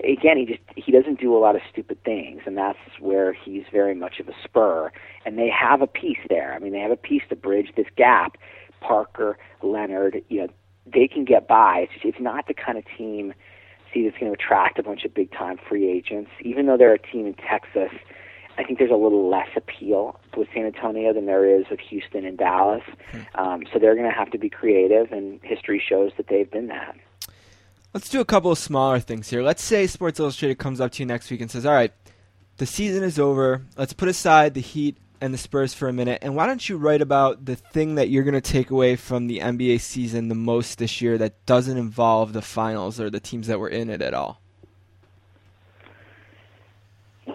[0.04, 3.64] again he just he doesn't do a lot of stupid things and that's where he's
[3.72, 4.92] very much of a spur
[5.26, 6.54] and they have a piece there.
[6.54, 8.38] I mean they have a piece to bridge this gap.
[8.88, 10.48] Parker, Leonard, you know,
[10.86, 11.80] they can get by.
[11.84, 13.34] It's just, it's not the kind of team
[13.94, 16.32] see that's going to attract a bunch of big time free agents.
[16.42, 17.92] Even though they're a team in Texas,
[18.58, 22.26] I think there's a little less appeal with San Antonio than there is with Houston
[22.26, 22.84] and Dallas.
[23.36, 26.68] Um, so they're going to have to be creative, and history shows that they've been
[26.68, 26.96] that.
[27.94, 29.44] Let's do a couple of smaller things here.
[29.44, 31.94] Let's say Sports Illustrated comes up to you next week and says, "All right,
[32.58, 33.62] the season is over.
[33.78, 36.76] Let's put aside the Heat and the Spurs for a minute, and why don't you
[36.76, 40.36] write about the thing that you're going to take away from the NBA season the
[40.36, 44.02] most this year that doesn't involve the finals or the teams that were in it
[44.02, 44.42] at all?"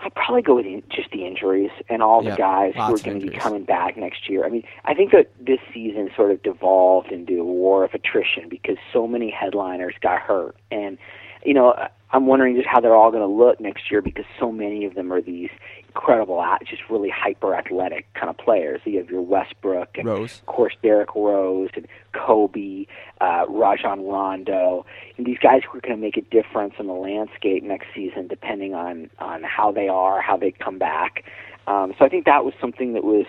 [0.03, 3.26] I'd probably go with just the injuries and all the guys who are going to
[3.26, 4.45] be coming back next year.
[4.45, 8.51] I mean, I think that this season sort of devolved into a war of attrition
[8.51, 10.99] because so many headliners got hurt, and
[11.43, 14.50] you know, I'm wondering just how they're all going to look next year because so
[14.50, 15.50] many of them are these
[15.88, 18.80] incredible, just really hyper athletic kind of players.
[18.84, 20.38] You have your Westbrook and Rose.
[20.38, 22.86] of course Derrick Rose and Kobe,
[23.20, 24.86] uh, Rajon Rondo,
[25.16, 28.26] and these guys who are going to make a difference in the landscape next season,
[28.26, 31.24] depending on on how they are, how they come back.
[31.66, 33.26] Um, so I think that was something that was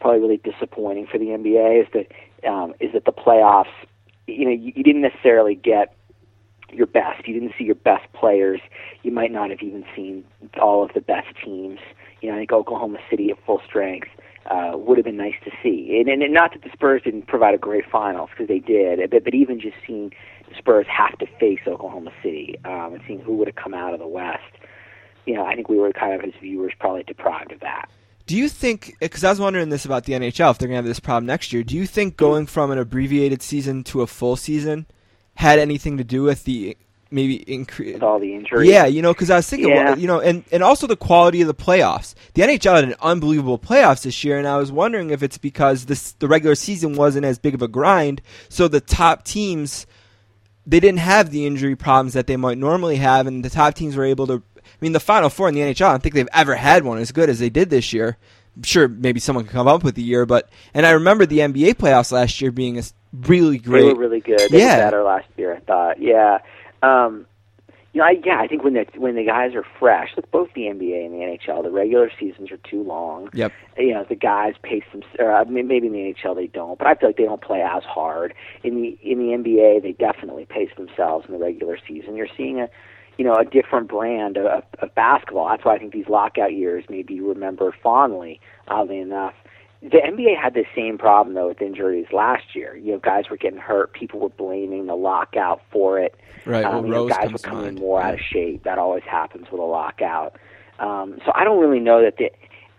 [0.00, 3.72] probably really disappointing for the NBA is that um, is that the playoffs.
[4.26, 5.96] You know, you, you didn't necessarily get
[6.70, 7.26] your best.
[7.26, 8.60] You didn't see your best players.
[9.02, 10.24] You might not have even seen
[10.60, 11.80] all of the best teams.
[12.20, 14.08] You know, I think Oklahoma City at full strength
[14.50, 16.00] uh, would have been nice to see.
[16.00, 19.24] And, and not that the Spurs didn't provide a great finals because they did, but,
[19.24, 20.12] but even just seeing
[20.48, 23.92] the Spurs have to face Oklahoma City um, and seeing who would have come out
[23.92, 24.42] of the West.
[25.26, 27.88] You know, I think we were kind of as viewers probably deprived of that.
[28.26, 28.96] Do you think?
[29.00, 31.26] Because I was wondering this about the NHL, if they're going to have this problem
[31.26, 31.62] next year.
[31.62, 34.86] Do you think going from an abbreviated season to a full season
[35.38, 36.76] had anything to do with the
[37.12, 37.94] maybe increase?
[37.94, 38.68] With all the injuries.
[38.68, 39.84] Yeah, you know, because I was thinking, Yeah.
[39.90, 42.16] well, you know, and, and also the quality of the playoffs.
[42.34, 45.86] The NHL had an unbelievable playoffs this year, and I was wondering if it's because
[45.86, 49.86] this the regular season wasn't as big of a grind, so the top teams
[50.66, 53.94] they didn't have the injury problems that they might normally have, and the top teams
[53.96, 54.42] were able to.
[54.56, 56.98] I mean, the Final Four in the NHL, I don't think they've ever had one
[56.98, 58.16] as good as they did this year.
[58.64, 61.74] Sure maybe someone could come up with a year, but and I remember the NBA
[61.74, 62.82] playoffs last year being a
[63.12, 63.82] really great.
[63.82, 64.40] They were really good.
[64.50, 64.76] They Yeah.
[64.78, 66.00] were better last year, I thought.
[66.02, 66.38] Yeah.
[66.82, 67.26] Um,
[67.94, 70.48] you know, I, yeah, I think when the when the guys are fresh, with both
[70.54, 73.28] the NBA and the NHL, the regular seasons are too long.
[73.32, 73.52] Yep.
[73.78, 75.02] You know, the guys pace them.
[75.18, 77.40] Or I mean, maybe in the NHL they don't, but I feel like they don't
[77.40, 78.34] play as hard.
[78.62, 82.14] In the in the NBA, they definitely pace themselves in the regular season.
[82.14, 82.68] You're seeing a
[83.18, 85.48] you know, a different brand of, of, basketball.
[85.48, 89.34] That's why I think these lockout years may be remembered fondly, oddly enough,
[89.80, 92.76] the NBA had the same problem though with injuries last year.
[92.76, 93.92] You know, guys were getting hurt.
[93.92, 96.16] People were blaming the lockout for it.
[96.44, 96.64] Right.
[96.64, 97.78] Um, well, you know, Rose guys were coming mind.
[97.80, 98.64] more out of shape.
[98.64, 100.36] That always happens with a lockout.
[100.80, 102.30] Um, so I don't really know that the.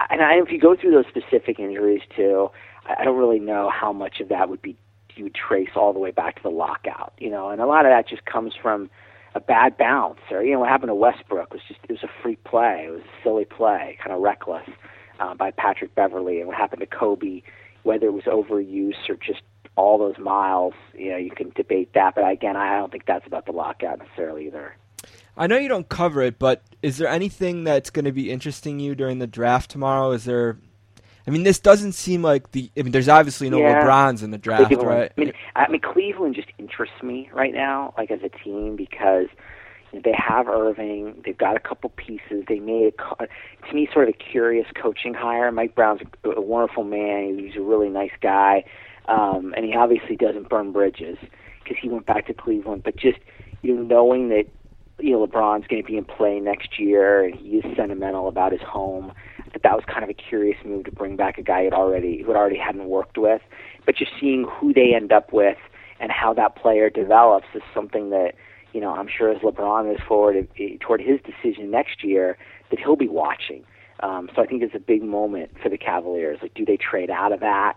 [0.10, 2.50] And I, if you go through those specific injuries too,
[2.86, 4.76] I I don't really know how much of that would be
[5.16, 7.14] you would trace all the way back to the lockout.
[7.18, 8.90] You know, and a lot of that just comes from
[9.36, 12.22] a bad bounce or you know what happened to Westbrook was just it was a
[12.22, 12.86] free play.
[12.88, 14.68] It was a silly play, kind of reckless
[15.20, 17.42] uh, by Patrick Beverley, and what happened to Kobe,
[17.84, 19.42] whether it was overuse or just
[19.76, 22.16] all those miles, you know, you can debate that.
[22.16, 24.76] But again, I don't think that's about the lockout necessarily either.
[25.38, 28.80] I know you don't cover it, but is there anything that's going to be interesting
[28.80, 30.12] you during the draft tomorrow?
[30.12, 30.58] Is there?
[31.30, 32.72] I mean, this doesn't seem like the.
[32.76, 33.84] I mean, there's obviously no Yeah.
[33.84, 35.12] LeBrons in the draft, right?
[35.16, 39.28] I mean, I mean, Cleveland just interests me right now, like as a team, because
[39.92, 41.22] you know, they have Irving.
[41.24, 42.46] They've got a couple pieces.
[42.48, 45.52] They made a, to me sort of a curious coaching hire.
[45.52, 47.38] Mike Brown's a, a wonderful man.
[47.38, 48.64] He's a really nice guy,
[49.08, 51.20] um, and he obviously doesn't burn bridges
[51.64, 52.82] because he went back to Cleveland.
[52.82, 53.20] But just
[53.62, 54.46] you know, knowing that
[54.98, 58.52] you know LeBron's going to be in play next year, and he is sentimental about
[58.52, 59.14] his home.
[59.54, 62.22] That that was kind of a curious move to bring back a guy who already
[62.22, 63.41] who had already hadn't worked with.
[63.86, 65.58] But just seeing who they end up with
[66.00, 68.34] and how that player develops is something that
[68.74, 72.38] you know I'm sure as LeBron moves forward eh, toward his decision next year
[72.70, 73.64] that he'll be watching.
[74.02, 76.39] Um, so I think it's a big moment for the Cavaliers.
[76.41, 77.74] Like, do they trade out of that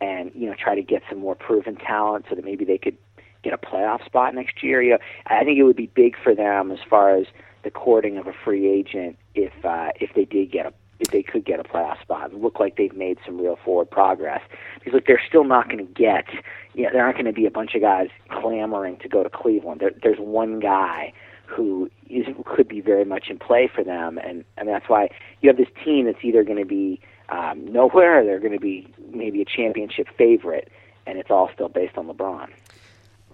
[0.00, 2.96] and you know try to get some more proven talent so that maybe they could
[3.42, 4.82] get a playoff spot next year?
[4.82, 7.26] You know, I think it would be big for them as far as
[7.64, 10.72] the courting of a free agent if uh, if they did get a
[11.02, 14.40] if they could get a playoff spot look like they've made some real forward progress.
[14.78, 16.26] Because look, they're still not going to get.
[16.74, 19.28] You know, there aren't going to be a bunch of guys clamoring to go to
[19.28, 19.80] Cleveland.
[19.80, 21.12] There, there's one guy
[21.46, 25.48] who is could be very much in play for them, and and that's why you
[25.48, 28.86] have this team that's either going to be um, nowhere or they're going to be
[29.10, 30.70] maybe a championship favorite,
[31.06, 32.48] and it's all still based on LeBron.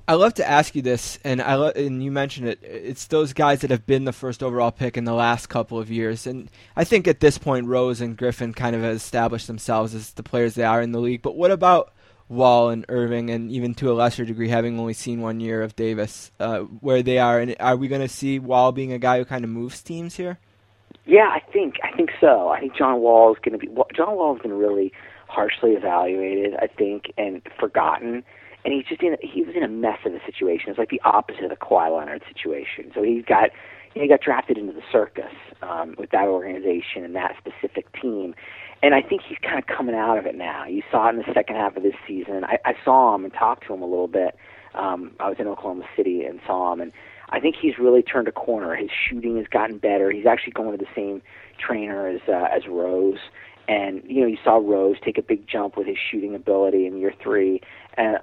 [0.09, 2.61] I love to ask you this, and I lo- and you mentioned it.
[2.62, 5.90] It's those guys that have been the first overall pick in the last couple of
[5.90, 10.12] years, and I think at this point Rose and Griffin kind of established themselves as
[10.12, 11.20] the players they are in the league.
[11.20, 11.92] But what about
[12.26, 15.76] Wall and Irving, and even to a lesser degree, having only seen one year of
[15.76, 17.38] Davis, uh, where they are?
[17.38, 20.16] And are we going to see Wall being a guy who kind of moves teams
[20.16, 20.38] here?
[21.04, 22.48] Yeah, I think I think so.
[22.48, 24.90] I think John Wall is going to be John Wall has been really
[25.26, 28.24] harshly evaluated, I think, and forgotten.
[28.69, 30.69] And he's just in he was in a mess of a situation.
[30.69, 32.93] It's like the opposite of the Kawhi Leonard situation.
[32.95, 33.49] So he got
[33.95, 38.35] he got drafted into the circus um, with that organization and that specific team.
[38.83, 40.66] And I think he's kind of coming out of it now.
[40.66, 42.45] You saw it in the second half of this season.
[42.45, 44.37] I, I saw him and talked to him a little bit.
[44.75, 46.93] Um, I was in Oklahoma City and saw him, and
[47.31, 48.77] I think he's really turned a corner.
[48.77, 50.11] His shooting has gotten better.
[50.11, 51.23] He's actually going to the same
[51.59, 53.31] trainer as uh, as Rose,
[53.66, 56.99] and you know you saw Rose take a big jump with his shooting ability in
[56.99, 57.62] year three.
[57.97, 58.19] And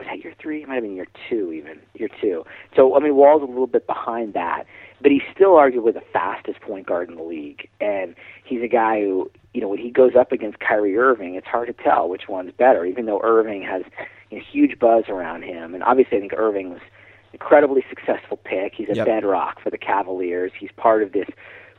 [0.00, 0.62] was that year three?
[0.62, 2.44] It might have been year two, even year two.
[2.74, 4.64] So I mean, Wall's a little bit behind that,
[5.00, 9.00] but he's still arguably the fastest point guard in the league, and he's a guy
[9.00, 12.28] who, you know, when he goes up against Kyrie Irving, it's hard to tell which
[12.28, 12.84] one's better.
[12.84, 13.82] Even though Irving has
[14.30, 18.36] you know, huge buzz around him, and obviously I think Irving was an incredibly successful
[18.38, 18.74] pick.
[18.74, 19.06] He's a Yep.
[19.06, 20.52] bedrock for the Cavaliers.
[20.58, 21.28] He's part of this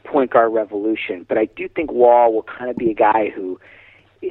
[0.03, 1.25] point guard revolution.
[1.27, 3.59] But I do think Wall will kind of be a guy who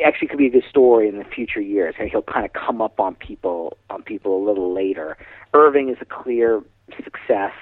[0.05, 1.95] actually could be a good story in the future years.
[1.99, 5.17] He'll kind of come up on people on people a little later.
[5.53, 6.63] Irving is a clear
[6.97, 7.53] success.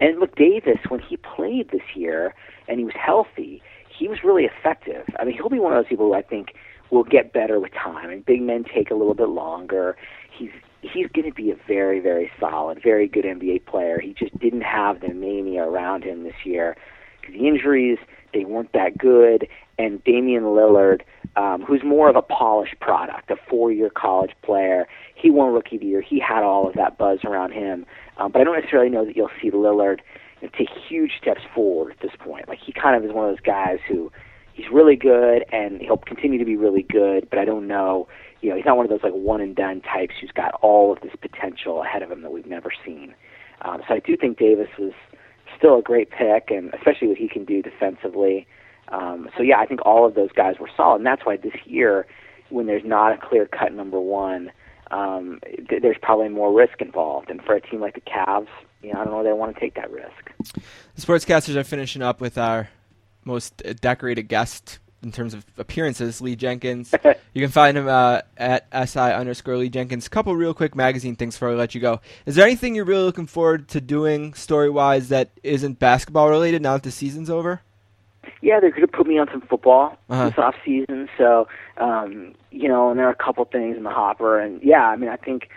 [0.00, 2.34] And look, Davis, when he played this year
[2.68, 5.06] and he was healthy, he was really effective.
[5.18, 6.48] I mean, he'll be one of those people who I think
[6.90, 8.10] will get better with time.
[8.10, 9.96] And big men take a little bit longer.
[10.30, 10.50] He's
[10.82, 13.98] he's going to be a very, very solid, very good NBA player.
[13.98, 16.76] He just didn't have the mania around him this year
[17.20, 17.98] because the injuries
[18.32, 19.48] they weren't that good.
[19.78, 21.02] And Damian Lillard,
[21.36, 25.82] um, who's more of a polished product, a four-year college player, he won Rookie of
[25.82, 26.00] the Year.
[26.00, 27.86] He had all of that buzz around him.
[28.16, 30.00] Um, but I don't necessarily know that you'll see Lillard
[30.56, 32.48] take huge steps forward at this point.
[32.48, 34.12] Like he kind of is one of those guys who
[34.54, 37.28] he's really good and he'll continue to be really good.
[37.28, 38.08] But I don't know,
[38.40, 40.92] you know, he's not one of those like one and done types who's got all
[40.92, 43.14] of this potential ahead of him that we've never seen.
[43.62, 44.92] Um, so I do think Davis was
[45.56, 48.46] still a great pick, and especially what he can do defensively.
[48.90, 51.54] Um, so yeah, I think all of those guys were solid, and that's why this
[51.64, 52.06] year,
[52.48, 54.50] when there's not a clear cut number one,
[54.90, 57.30] um, th- there's probably more risk involved.
[57.30, 58.48] And for a team like the Cavs,
[58.82, 60.32] you know, I don't know, they want to take that risk.
[60.54, 62.70] The sportscasters are finishing up with our
[63.24, 66.92] most decorated guest in terms of appearances, Lee Jenkins.
[67.34, 70.06] you can find him uh, at si underscore Lee Jenkins.
[70.06, 72.00] A couple real quick magazine things before I let you go.
[72.26, 76.62] Is there anything you're really looking forward to doing story wise that isn't basketball related
[76.62, 77.62] now that the season's over?
[78.42, 80.28] Yeah, they're going to put me on some football Uh-huh.
[80.28, 81.08] this off season.
[81.16, 81.48] So,
[81.78, 84.96] um, you know, and there are a couple things in the hopper, and yeah, I
[84.96, 85.48] mean, I think,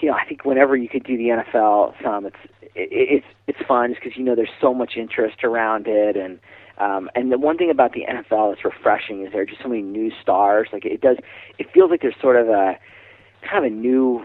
[0.00, 2.36] you know, I think whenever you could do the NFL, some it's
[2.74, 6.38] it, it's it's fun just because you know there's so much interest around it, and
[6.78, 9.68] um, and the one thing about the NFL that's refreshing is there are just so
[9.68, 10.68] many new stars.
[10.72, 11.16] Like it does,
[11.58, 12.78] it feels like there's sort of a
[13.48, 14.24] kind of a new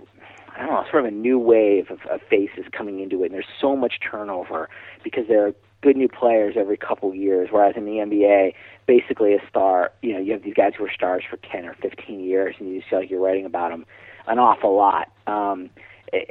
[0.55, 3.33] I don't know, sort of a new wave of, of faces coming into it, and
[3.35, 4.69] there's so much turnover
[5.03, 5.53] because there are
[5.87, 7.47] good new players every couple years.
[7.49, 8.53] Whereas in the NBA,
[8.87, 11.75] basically a star, you know, you have these guys who are stars for 10 or
[11.81, 13.85] 15 years, and you just feel like you're writing about them
[14.27, 15.09] an awful lot.
[15.27, 15.69] Um,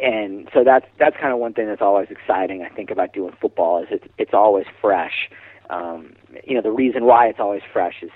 [0.03, 2.63] and so that's that's kind of one thing that's always exciting.
[2.63, 5.31] I think about doing football is it's it's always fresh.
[5.71, 8.11] Um, you know, the reason why it's always fresh is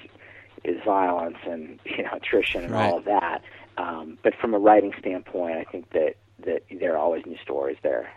[0.65, 2.93] is violence and you know attrition and Right.
[2.93, 3.43] all of that.
[3.79, 7.79] Um, but from a writing standpoint, I think that that there are always new stories
[7.83, 8.11] there.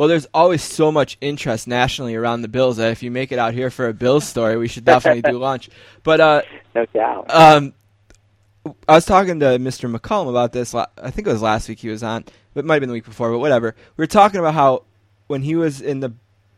[0.00, 3.38] Well, there's always so much interest nationally around the Bills that if you make it
[3.38, 5.68] out here for a Bills story, we should definitely do lunch.
[6.04, 6.40] But uh,
[6.74, 7.30] No doubt.
[7.30, 7.74] um,
[8.88, 9.94] I was talking to Mr.
[9.94, 10.74] McCallum about this.
[10.74, 12.24] I think it was last week he was on.
[12.54, 13.74] but It might have been the week before, but whatever.
[13.98, 14.84] We were talking about how
[15.26, 16.14] when he was in the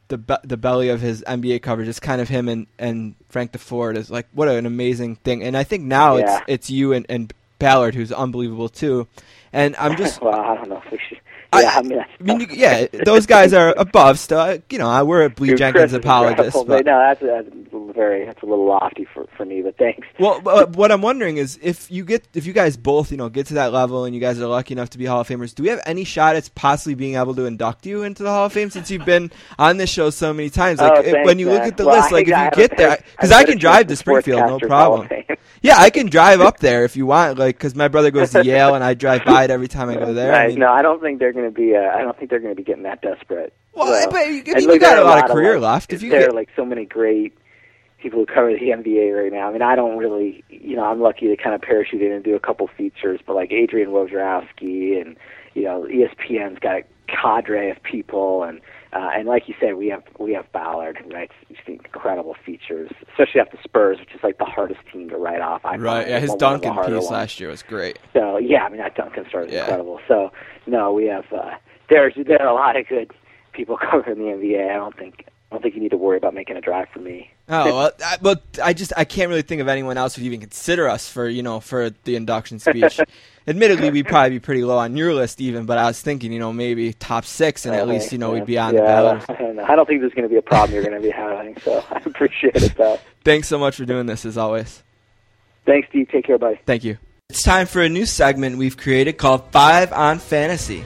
[0.06, 3.50] the be- the belly of his NBA coverage, it's kind of him and, and Frank
[3.50, 5.42] Deford is like what an amazing thing.
[5.42, 6.36] And I think now Yeah.
[6.36, 9.08] it's it's you and, and Ballard who's unbelievable too.
[9.52, 11.11] And I'm just well, I don't know if we should.
[11.52, 14.18] I- Yeah, I, mean, I mean, you- yeah, those guys are above.
[14.18, 16.56] Still, you know, I- we're a Lee Jenkins is apologist.
[16.66, 17.48] But, no, that's, that's
[17.94, 20.06] very that's a little lofty for for me, but thanks.
[20.18, 23.16] well, but uh, what I'm wondering is if you get, if you guys both, you
[23.18, 25.28] know, get to that level, and you guys are lucky enough to be Hall of
[25.28, 28.30] Famers, do we have any shot at possibly being able to induct you into the
[28.30, 30.80] Hall of Fame since you've been on this show so many times?
[30.80, 32.76] Like Oh, thanks, when you look uh, at the Well, list, like if you get
[32.78, 35.36] there, because I can drive to Springfield, no Sportscasters Hall of problem.
[35.60, 38.44] Yeah, I can drive up there if you want, like, because my brother goes to
[38.44, 40.34] Yale, and I drive by it every time I go there.
[40.34, 41.74] I mean- no, I don't think they're going to be.
[41.76, 43.52] Uh, I don't think they're going to be getting that desperate.
[43.74, 45.72] Well, So- but you- I mean, you got there a are lot of career like,
[45.72, 45.92] left.
[45.92, 47.32] If you there get- are like so many great
[48.00, 49.48] people who cover the NBA right now.
[49.48, 52.24] I mean, I don't really, you know, I'm lucky to kind of parachute in and
[52.24, 55.16] do a couple features, but like Adrian Wojnarowski and
[55.54, 56.82] you know, ESPN's got
[57.20, 58.60] cadre of people, and
[58.92, 61.32] uh, and like you said, we have we have Ballard who writes
[61.66, 65.64] incredible features, especially after Spurs, which is like the hardest team to write off.
[65.64, 67.10] I Right, yeah, his Duncan piece ones.
[67.10, 67.98] last year was great.
[68.12, 69.60] So yeah, I mean that Duncan story is Yeah.
[69.60, 70.00] incredible.
[70.08, 70.32] So
[70.66, 71.52] no, we have uh,
[71.88, 73.10] there's there are a lot of good
[73.52, 74.70] people covering the NBA.
[74.70, 77.00] I don't think I don't think you need to worry about making a drive for
[77.00, 77.30] me.
[77.46, 80.40] Oh well, I, but I just I can't really think of anyone else who'd even
[80.40, 82.98] consider us for you know for the induction speech.
[83.46, 86.38] Admittedly, we'd probably be pretty low on your list even, but I was thinking you
[86.38, 88.38] know maybe top six, and at Uh, least you know yeah.
[88.40, 89.24] we'd be on yeah, the ballot.
[89.28, 89.58] I don't.
[89.58, 91.58] I don't think there's going to be a problem you're going to be having.
[91.60, 92.98] So I appreciate it though.
[93.22, 94.82] Thanks so much for doing this as always.
[95.66, 96.08] Thanks, Steve.
[96.10, 96.58] Take care, buddy.
[96.64, 96.96] Thank you.
[97.28, 100.82] It's time for a new segment we've created called Five on Fantasy.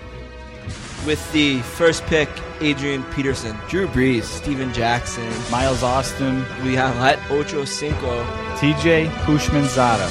[1.07, 2.29] With the first pick,
[2.61, 8.25] Adrian Peterson, Drew Brees, Steven Jackson, Miles Austin, Leon Lett, Ocho Cinco.
[8.57, 10.11] TJ Houshmandzadeh.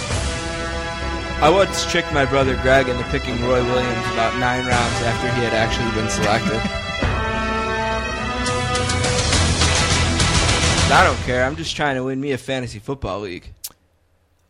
[1.42, 5.44] I once tricked my brother Greg into picking Roy Williams about nine rounds after he
[5.44, 6.62] had actually been selected.
[10.94, 11.44] I don't care.
[11.44, 13.52] I'm just trying to win me a fantasy football league.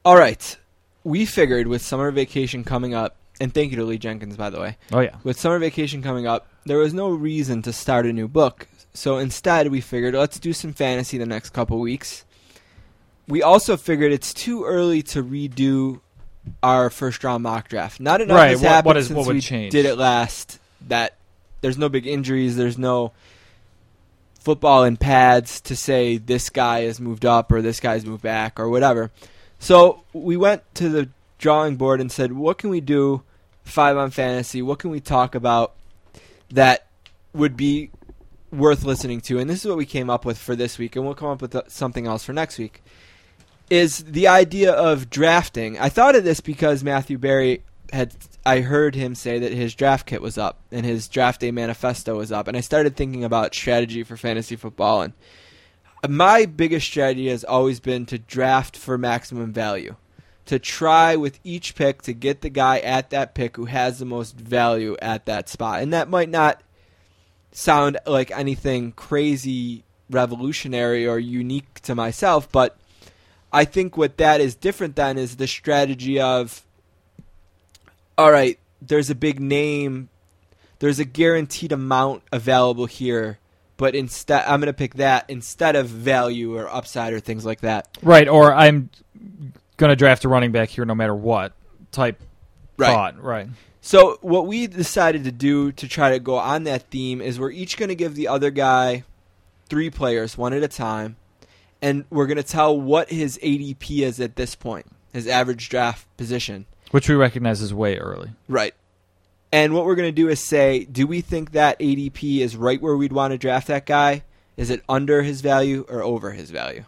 [0.04, 0.58] All right.
[1.04, 4.60] We figured with summer vacation coming up, and thank you to Lee Jenkins, by the
[4.60, 4.78] way.
[4.94, 5.16] Oh yeah.
[5.24, 8.68] With summer vacation coming up, there was no reason to start a new book.
[8.94, 12.24] So instead, we figured let's do some fantasy the next couple weeks.
[13.28, 16.00] We also figured it's too early to redo
[16.62, 18.00] our first round mock draft.
[18.00, 19.72] Not enough Right, has what- happened what is- since what would we change?
[19.72, 20.60] did it last.
[20.88, 21.16] That
[21.62, 22.56] there's no big injuries.
[22.56, 23.12] There's no
[24.40, 28.60] football in pads to say this guy has moved up or this guy's moved back
[28.60, 29.10] or whatever.
[29.60, 31.10] So we went to the
[31.40, 33.24] drawing board and said, what can we do
[33.66, 34.62] five on fantasy?
[34.62, 35.76] What can we talk about
[36.50, 36.88] that
[37.34, 37.92] would be
[38.52, 39.40] worth listening to?
[39.40, 41.42] And this is what we came up with for this week, and we'll come up
[41.42, 42.82] with uh, something else for next week.
[43.70, 45.78] Is the idea of drafting?
[45.80, 48.14] I thought of this because Matthew Berry had.
[48.48, 52.16] I heard him say that his draft kit was up and his draft day manifesto
[52.16, 55.02] was up, and I started thinking about strategy for fantasy football.
[55.02, 55.14] And
[56.08, 59.96] my biggest strategy has always been to draft for maximum value
[60.46, 64.06] to try with each pick to get the guy at that pick who has the
[64.06, 65.82] most value at that spot.
[65.82, 66.62] And that might not
[67.52, 72.78] sound like anything crazy revolutionary or unique to myself, but
[73.52, 76.64] I think what that is different than is the strategy of
[78.18, 80.10] all right, there's a big name,
[80.80, 83.40] there's a guaranteed amount available here,
[83.78, 87.62] but instead I'm going to pick that instead of value or upside or things like
[87.62, 87.98] that.
[88.02, 88.90] Right, or I'm
[89.78, 91.54] going to draft a running back here no matter what
[91.92, 92.22] type
[92.78, 92.88] Right.
[92.92, 93.22] thought.
[93.24, 93.48] Right.
[93.82, 97.52] So what we decided to do to try to go on that theme is we're
[97.52, 99.04] each going to give the other guy
[99.70, 101.16] three players, one at a time,
[101.82, 106.08] and we're going to tell what his ADP is at this point, his average draft
[106.18, 106.66] position.
[106.92, 108.32] Which we recognize is way early.
[108.48, 108.74] Right.
[109.52, 112.82] And what we're going to do is say, do we think that ADP is right
[112.82, 114.24] where we'd want to draft that guy?
[114.58, 116.86] Is it under his value or over his value?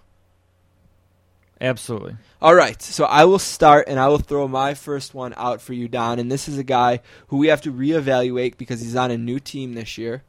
[1.59, 2.15] Absolutely.
[2.41, 5.73] All right, so I will start and I will throw my first one out for
[5.73, 6.19] you, Don.
[6.19, 9.39] And this is a guy who we have to reevaluate because he's on a new
[9.39, 10.23] team this year,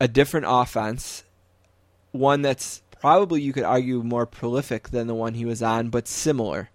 [0.00, 1.24] a different offense,
[2.12, 6.06] one that's probably you could argue more prolific than the one he was on, but
[6.06, 6.70] similar.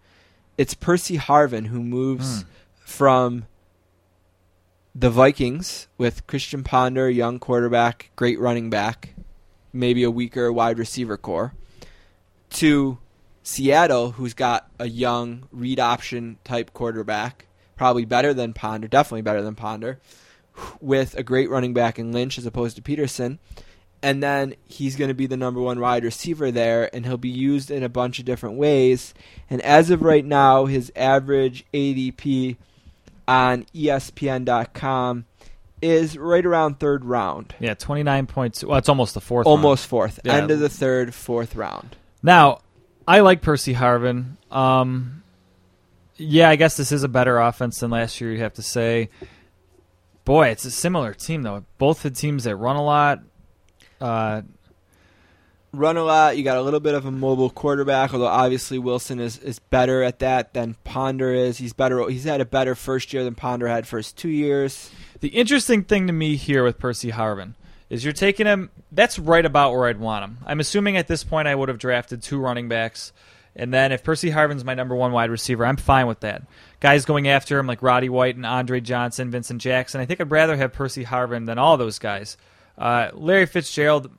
[0.58, 2.48] It's Percy Harvin who moves hmm.
[2.80, 3.46] from
[4.94, 9.14] the Vikings with Christian Ponder, young quarterback, great running back,
[9.72, 11.54] maybe a weaker wide receiver corps,
[12.50, 12.98] to
[13.48, 19.42] Seattle, who's got a young read option type quarterback, probably better than Ponder, definitely better
[19.42, 20.00] than Ponder,
[20.82, 23.40] with a great running back in Lynch as opposed to Peterson.
[24.04, 27.30] And then he's going to be the number one wide receiver there, and he'll be
[27.30, 29.14] used in a bunch of different ways.
[29.50, 32.58] And as of right now, his average ADP
[33.30, 35.24] on ESPN.com
[35.82, 37.56] is right around third round.
[37.62, 38.66] Yeah, 29.2.
[38.66, 39.48] Well, it's almost the fourth.
[39.48, 39.90] Almost round.
[39.90, 40.20] fourth.
[40.26, 40.34] Yeah.
[40.36, 41.96] End of the third, fourth round.
[42.22, 42.60] Now,
[43.08, 44.36] I like Percy Harvin.
[44.52, 45.24] Um,
[46.18, 49.10] yeah, I guess this is a better offense than last year, you have to say.
[50.26, 51.64] Boy, it's a similar team, though.
[51.78, 53.22] Both the teams that run a lot.
[54.02, 54.42] Uh,
[55.72, 56.38] run a lot.
[56.38, 60.04] You got a little bit of a mobile quarterback, although obviously Wilson is, is better
[60.04, 61.60] at that than Ponder is.
[61.60, 62.10] He's better.
[62.10, 64.92] He's had a better first year than Ponder had first two years.
[65.22, 67.54] The interesting thing to me here with Percy Harvin
[67.90, 68.70] is you're taking him.
[68.92, 70.38] That's right about where I'd want him.
[70.46, 73.14] I'm assuming at this point I would have drafted two running backs,
[73.56, 76.44] and then if Percy Harvin's my number one wide receiver, I'm fine with that.
[76.80, 80.00] Guys going after him like Roddy White and Andre Johnson, Vincent Jackson.
[80.02, 82.38] I think I'd rather have Percy Harvin than all those guys.
[82.78, 84.12] Uh, Larry Fitzgerald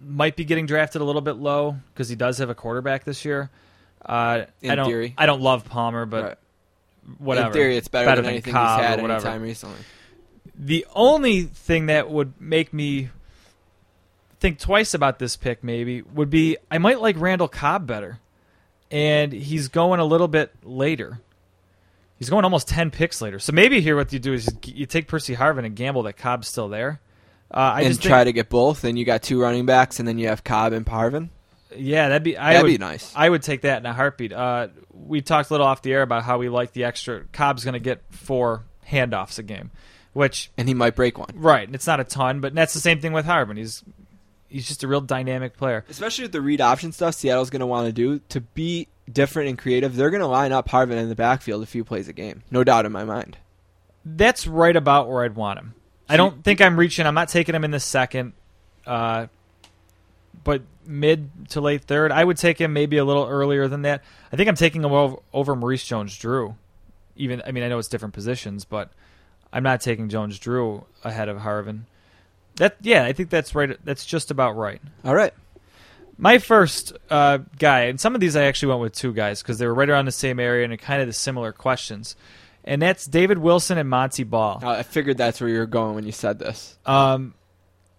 [0.00, 3.24] might be getting drafted a little bit low because he does have a quarterback this
[3.24, 3.50] year.
[4.04, 4.86] Uh, In I don't.
[4.88, 5.14] theory.
[5.18, 6.36] I don't love Palmer, but Right.
[7.18, 7.46] whatever.
[7.48, 9.76] In theory, it's better, than anything Cobb he's had any time recently.
[10.58, 13.10] The only thing that would make me
[14.40, 18.20] think twice about this pick, maybe, would be I might like Randall Cobb better.
[18.90, 21.20] And he's going a little bit later.
[22.18, 23.38] He's going almost 10 picks later.
[23.38, 26.48] So maybe here what you do is you take Percy Harvin and gamble that Cobb's
[26.48, 27.00] still there.
[27.50, 28.84] Uh, I and just try think, to get both.
[28.84, 31.30] And you got two running backs, and then you have Cobb and Parvin.
[31.76, 33.12] Yeah, that'd be I That'd would, be nice.
[33.14, 34.32] I would take that in a heartbeat.
[34.32, 37.24] Uh, we talked a little off the air about how we like the extra.
[37.32, 39.70] Cobb's going to get four handoffs a game,
[40.16, 41.28] which And he might break one.
[41.34, 43.58] Right, and it's not a ton, but that's the same thing with Harvin.
[43.58, 43.84] He's
[44.48, 45.84] he's just a real dynamic player.
[45.90, 49.50] Especially with the read option stuff Seattle's going to want to do to be different
[49.50, 49.94] and creative.
[49.94, 52.42] They're going to line up Harvin in the backfield a few plays a game.
[52.50, 53.36] No doubt in my mind.
[54.06, 55.74] That's right about where I'd want him.
[56.08, 57.06] I don't think I'm reaching.
[57.06, 58.32] I'm not taking him in the second,
[58.86, 59.26] uh,
[60.44, 62.10] but mid to late third.
[62.10, 64.02] I would take him maybe a little earlier than that.
[64.32, 66.54] I think I'm taking him over, over Maurice Jones-Drew.
[67.16, 68.90] Even I mean I know it's different positions, but
[69.52, 71.82] I'm not taking Jones-Drew ahead of Harvin.
[72.56, 73.76] That yeah, I think that's right.
[73.84, 74.80] That's just about right.
[75.04, 75.32] All right.
[76.18, 79.58] My first uh, guy, and some of these I actually went with two guys because
[79.58, 82.16] they were right around the same area and kind of the similar questions,
[82.64, 84.60] and that's David Wilson and Montee Ball.
[84.62, 86.78] Uh, I figured that's where you were going when you said this.
[86.86, 87.34] Um,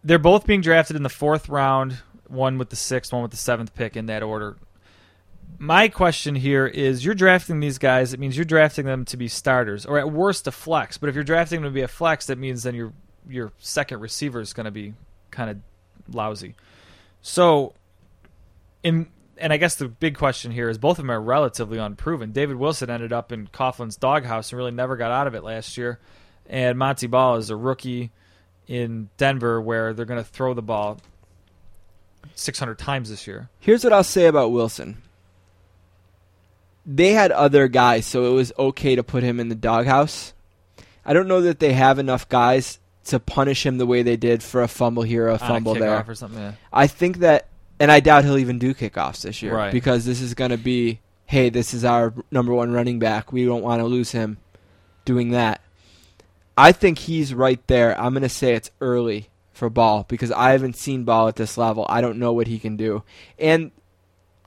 [0.03, 3.37] they're both being drafted in the fourth round, one with the sixth, one with the
[3.37, 4.57] seventh pick in that order.
[5.59, 9.27] My question here is you're drafting these guys, it means you're drafting them to be
[9.27, 10.97] starters, or at worst a flex.
[10.97, 12.93] But if you're drafting them to be a flex, that means then your
[13.29, 14.93] your second receiver is going to be
[15.31, 15.57] kind of
[16.13, 16.55] lousy.
[17.21, 17.73] So
[18.83, 19.07] in
[19.39, 22.31] and I guess the big question here is both of them are relatively unproven.
[22.31, 25.77] David Wilson ended up in Coughlin's doghouse and really never got out of it last
[25.77, 25.99] year.
[26.47, 28.11] And Montee Ball is a rookie
[28.67, 30.99] in Denver where they're going to throw the ball
[32.35, 33.49] 600 times this year.
[33.59, 35.01] Here's what I'll say about Wilson.
[36.89, 40.33] They had other guys, so it was okay to put him in the doghouse.
[41.05, 44.41] I don't know that they have enough guys to punish him the way they did
[44.41, 46.05] for a fumble here, or a ah, On fumble there.
[46.07, 46.39] or something.
[46.39, 46.53] Yeah.
[46.71, 47.47] I think that,
[47.79, 49.71] and I doubt he'll even do kickoffs this year Right.
[49.71, 53.33] because this is going to be, hey, this is our number one running back.
[53.33, 54.37] We don't want to lose him
[55.05, 55.61] doing that.
[56.57, 57.99] I think he's right there.
[57.99, 61.57] I'm going to say it's early for Ball because I haven't seen Ball at this
[61.57, 61.85] level.
[61.89, 63.03] I don't know what he can do.
[63.37, 63.71] And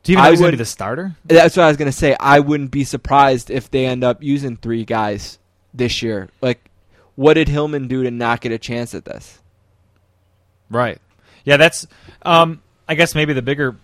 [0.03, 1.15] Do you even I know he's going to be the starter?
[1.25, 2.17] that's what I was going to say.
[2.19, 5.39] I wouldn't be surprised if they end up using three guys
[5.75, 6.31] this year.
[6.41, 6.71] Like,
[7.17, 9.41] what did Hillman do to not get a chance at this?
[10.71, 10.99] Right.
[11.45, 11.87] Yeah, that's.
[12.23, 13.77] Um, I guess maybe the bigger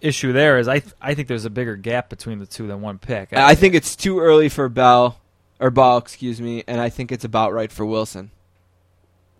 [0.00, 2.80] issue there is I th- I think there's a bigger gap between the two than
[2.80, 3.32] one pick.
[3.32, 5.18] I think it's too early for Bell
[5.58, 8.30] or Ball, excuse me, and I think it's about right for Wilson.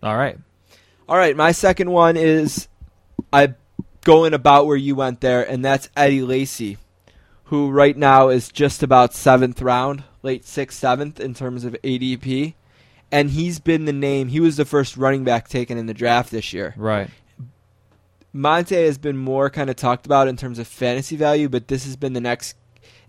[0.03, 0.37] All right.
[1.09, 2.67] All right, my second one is
[3.33, 3.55] I
[4.03, 6.77] going about where you went there, and that's Eddie Lacy,
[7.45, 12.53] who right now is just about seventh round, late sixth, seventh in terms of ADP.
[13.11, 14.29] And he's been the name.
[14.29, 16.73] He was the first running back taken in the draft this year.
[16.77, 17.09] Right.
[18.33, 21.83] Montee has been more kind of talked about in terms of fantasy value, but this
[21.83, 22.55] has been the next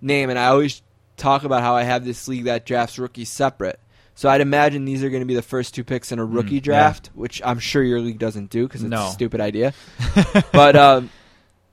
[0.00, 0.28] name.
[0.28, 0.82] And I always
[1.16, 3.78] talk about how I have this league that drafts rookies separate.
[4.14, 6.50] So I'd imagine these are going to be the first two picks in a rookie
[6.50, 6.60] Mm, yeah.
[6.60, 9.06] draft, which I'm sure your league doesn't do because it's No.
[9.08, 9.72] a stupid idea.
[10.52, 11.10] but um,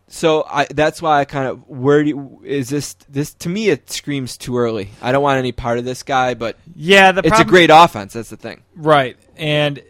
[0.08, 3.70] so I that's why I kind of where do you, is this this to me
[3.70, 4.90] it screams too early.
[5.02, 7.70] I don't want any part of this guy, but Yeah, the it's problem, a great
[7.72, 8.14] offense.
[8.14, 8.64] That's the thing.
[8.76, 9.84] right, and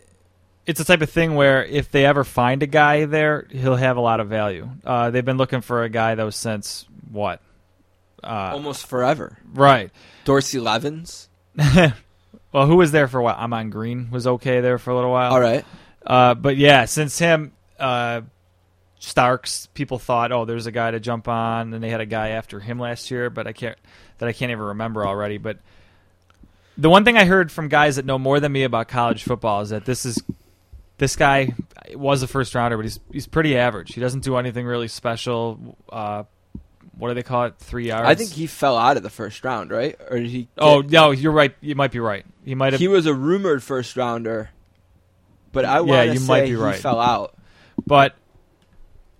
[0.65, 3.97] it's the type of thing where if they ever find a guy there, he'll have
[3.97, 4.69] a lot of value.
[4.83, 7.41] Uh, they've been looking for a guy was since what?
[8.23, 9.37] Uh, Almost forever.
[9.53, 9.91] right.
[10.25, 11.29] Dorsey Levens.
[12.51, 13.35] well, who was there for a while?
[13.35, 15.31] Ahman Green was okay there for a little while.
[15.31, 15.65] All right.
[16.05, 18.21] Uh, but yeah, since him, uh,
[18.99, 22.29] Starks, people thought, oh, there's a guy to jump on, and they had a guy
[22.29, 23.77] after him last year, but I can't
[24.17, 25.37] that I can't even remember already.
[25.37, 25.59] But
[26.77, 29.61] the one thing I heard from guys that know more than me about college football
[29.61, 30.21] is that this is
[30.97, 31.53] this guy
[31.93, 33.93] was a first rounder, but he's he's pretty average.
[33.93, 35.77] He doesn't do anything really special.
[35.87, 36.23] Uh,
[36.99, 37.55] what do they call it?
[37.57, 38.07] Three yards.
[38.07, 39.99] I think he fell out of the first round, right?
[40.09, 40.49] Or did he?
[40.57, 41.55] Oh no, you're right.
[41.61, 42.25] You might be right.
[42.45, 42.79] He might have.
[42.79, 44.49] he was a rumored first rounder,
[45.51, 46.75] but I want to you say might be he right.
[46.75, 47.35] fell out.
[47.87, 48.15] but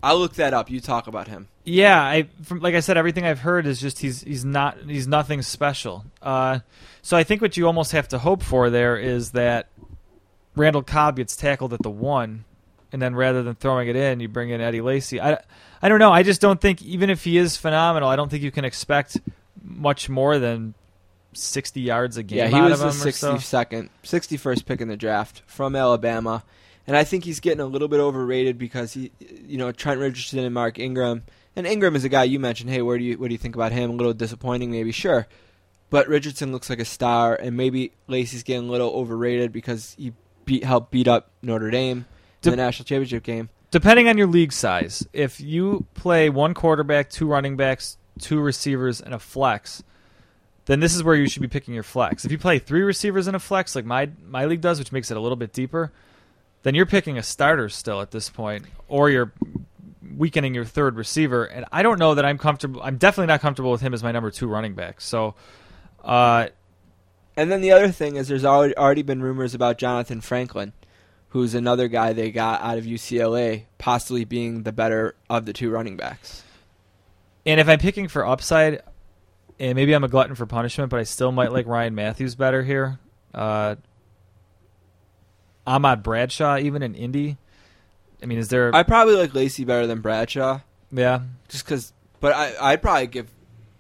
[0.03, 0.69] I'll look that up.
[0.69, 1.47] You talk about him.
[1.63, 5.07] Yeah, I from, like I said, everything I've heard is just he's he's not he's
[5.07, 6.05] nothing special.
[6.21, 6.59] Uh,
[7.01, 9.67] so I think what you almost have to hope for there is that
[10.55, 12.45] Randall Cobb gets tackled at the one,
[12.91, 15.21] and then rather than throwing it in, you bring in Eddie Lacy.
[15.21, 15.39] I,
[15.81, 16.11] I don't know.
[16.11, 19.17] I just don't think even if he is phenomenal, I don't think you can expect
[19.63, 20.73] much more than
[21.33, 22.39] sixty yards a game.
[22.39, 23.35] Yeah, he out was of the him or so.
[23.35, 26.43] 62nd, 61st pick in the draft from Alabama,
[26.87, 30.39] and I think he's getting a little bit overrated because he, you know, Trent Richardson
[30.39, 31.23] and Mark Ingram,
[31.55, 32.69] and Ingram is a guy you mentioned.
[32.69, 33.89] Hey, where do you what do you think about him?
[33.89, 34.91] A little disappointing, maybe.
[34.91, 35.27] Sure,
[35.89, 40.13] but Richardson looks like a star, and maybe Lacy's getting a little overrated because he
[40.45, 42.05] beat helped beat up Notre Dame in
[42.41, 43.49] Dep- the national championship game.
[43.71, 49.01] Depending on your league size, if you play one quarterback, two running backs, two receivers,
[49.01, 49.83] and a flex,
[50.65, 52.25] then this is where you should be picking your flex.
[52.25, 55.09] If you play three receivers in a flex, like my my league does, which makes
[55.09, 55.91] it a little bit deeper,
[56.63, 59.31] then you're picking a starter still at this point, or you're
[60.15, 61.45] weakening your third receiver.
[61.45, 62.81] And I don't know that I'm comfortable.
[62.83, 65.01] I'm definitely not comfortable with him as my number two running back.
[65.01, 65.35] So,
[66.03, 66.47] uh,
[67.37, 70.73] And then the other thing is, there's already been rumors about Jonathan Franklin,
[71.29, 75.69] who's another guy they got out of UCLA, possibly being the better of the two
[75.69, 76.43] running backs.
[77.45, 78.81] And if I'm picking for upside,
[79.59, 82.63] and maybe I'm a glutton for punishment, but I still might like Ryan Mathews better
[82.63, 82.99] here.
[83.33, 83.75] Uh,
[85.65, 87.37] Ahmad Bradshaw, even in Indy.
[88.21, 88.73] I mean, is there?
[88.75, 90.59] I probably like Lacy better than Bradshaw,
[90.91, 91.93] yeah, just because.
[92.19, 93.29] But I, I'd probably give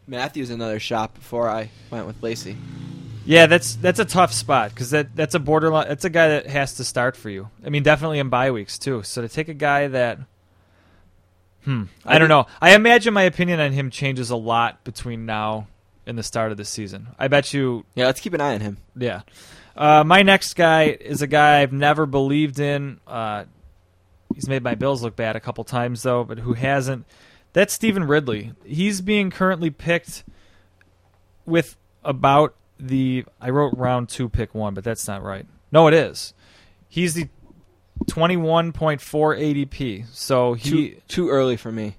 [0.07, 2.55] Matthews another shot before I went with Lacy.
[3.29, 3.45] Yeah.
[3.45, 5.87] That's that's a tough spot because that that's a borderline.
[5.87, 7.49] That's a guy that has to start for you.
[7.65, 9.03] I mean, definitely in bye weeks too.
[9.03, 10.19] So to take a guy that,
[11.63, 12.47] hmm, I, I don't know.
[12.61, 15.67] I imagine my opinion on him changes a lot between now
[16.07, 17.09] and the start of the season.
[17.19, 18.77] I bet you Yeah, let's keep an eye on him.
[18.97, 19.21] Yeah.
[19.77, 22.99] Uh, my next guy is a guy I've never believed in.
[23.07, 23.45] Uh,
[24.33, 27.05] he's made my Bills look bad a couple times, though, but who hasn't?
[27.53, 28.53] That's Stevan Ridley.
[28.65, 30.23] He's being currently picked
[31.45, 33.25] with about the.
[33.39, 35.45] I wrote round two, pick one, but that's not right.
[35.71, 36.33] No, it is.
[36.87, 37.29] He's the
[38.05, 40.07] 21.4 ADP.
[40.11, 40.69] So he.
[40.69, 41.97] Too too early for me.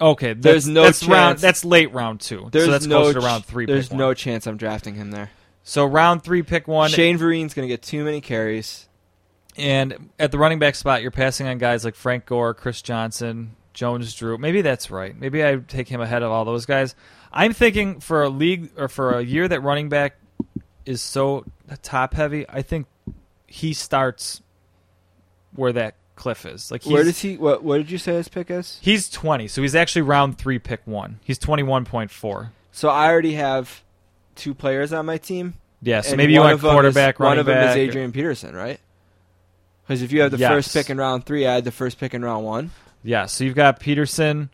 [0.00, 1.38] okay, that's, There's no that's round.
[1.38, 2.48] That's late round two.
[2.52, 3.66] There's so that's no closer to round three.
[3.66, 4.14] There's no one.
[4.16, 5.30] chance I'm drafting him there.
[5.62, 6.90] So round three, pick one.
[6.90, 8.88] Shane Vereen's going to get too many carries.
[9.56, 13.56] And at the running back spot, you're passing on guys like Frank Gore, Chris Johnson,
[13.74, 14.38] Jones Drew.
[14.38, 15.14] Maybe that's right.
[15.14, 16.94] Maybe I take him ahead of all those guys.
[17.32, 20.16] I'm thinking for a league or for a year that running back
[20.84, 21.44] is so
[21.82, 22.86] top heavy, I think
[23.46, 24.42] he starts
[25.54, 26.70] where that cliff is.
[26.70, 27.36] Like he's, Where does he?
[27.36, 28.78] What What did you say his pick is?
[28.82, 31.20] he's 20, so he's actually round three, pick one.
[31.24, 32.50] He's 21.4.
[32.72, 33.82] So I already have
[34.34, 35.54] two players on my team.
[35.82, 38.78] Yeah, so maybe you one want quarterback, is, One of them is Adrian Peterson, right?
[39.82, 40.50] Because if you have the Yes.
[40.50, 42.70] first pick in round three, I had the first pick in round one.
[43.02, 44.50] Yeah, so you've got Peterson,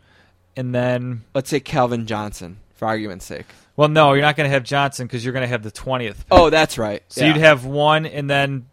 [0.56, 3.46] and then Let's say Calvin Johnson, for argument's sake.
[3.76, 6.18] well, no, you're not going to have Johnson because you're going to have the 20th.
[6.30, 7.02] Oh, that's right.
[7.08, 8.66] So you'd have one and then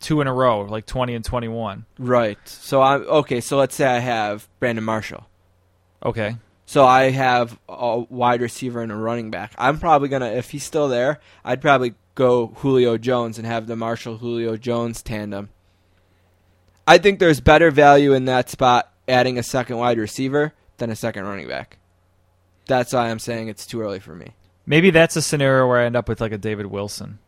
[0.00, 1.84] two in a row, like 20 and 21.
[1.98, 2.38] right.
[2.48, 3.40] So I'm okay.
[3.40, 5.28] So let's say I have Brandon Marshall.
[6.04, 6.36] Okay.
[6.66, 9.52] So I have a wide receiver and a running back.
[9.58, 13.74] I'm probably gonna, if he's still there, I'd probably go Julio Jones and have the
[13.74, 15.48] Marshall Julio Jones tandem.
[16.86, 20.96] I think there's better value in that spot adding a second wide receiver than a
[20.96, 21.77] second running back.
[22.68, 24.34] That's why I'm saying it's too early for me.
[24.64, 27.18] Maybe that's a scenario where I end up with like a David Wilson.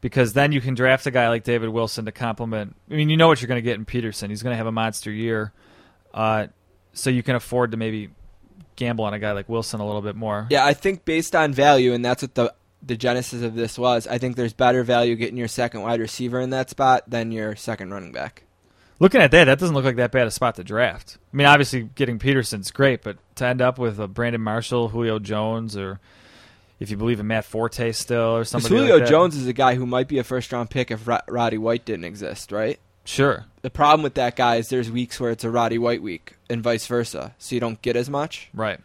[0.00, 2.76] Because then you can draft a guy like David Wilson to complement.
[2.90, 4.28] I mean, you know what you're going to get in Peterson.
[4.28, 5.52] He's going to have a monster year.
[6.12, 6.48] Uh,
[6.92, 8.10] so you can afford to maybe
[8.76, 10.46] gamble on a guy like Wilson a little bit more.
[10.50, 14.06] Yeah, I think based on value, and that's what the the genesis of this was.
[14.06, 17.56] I think there's better value getting your second wide receiver in that spot than your
[17.56, 18.44] second running back.
[19.00, 21.18] Looking at that, that doesn't look like that bad a spot to draft.
[21.32, 25.18] I mean, obviously getting Peterson's great, but to end up with a Brandon Marshall, Julio
[25.18, 25.98] Jones, or
[26.78, 29.10] if you believe in Matt Forte still, or somebody Julio like that.
[29.10, 31.84] Jones is a guy who might be a first round pick if Ro- Roddy White
[31.84, 32.78] didn't exist, right?
[33.04, 33.44] Sure.
[33.62, 36.62] The problem with that guy is there's weeks where it's a Roddy White week and
[36.62, 38.48] vice versa, so you don't get as much.
[38.54, 38.80] Right.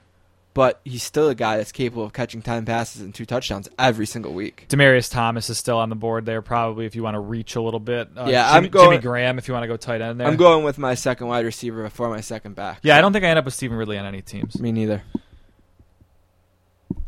[0.59, 4.05] But he's still a guy that's capable of catching time passes and two touchdowns every
[4.05, 4.65] single week.
[4.67, 7.61] Demaryius Thomas is still on the board there, probably if you want to reach a
[7.61, 8.09] little bit.
[8.13, 10.27] Uh, Yeah, Jimmy, I'm going- Jimmy Graham if you want to go tight end there.
[10.27, 12.79] I'm going with my second wide receiver before my second back.
[12.83, 14.59] Yeah, I don't think I end up with Stevan Ridley on any teams.
[14.59, 15.01] Me neither.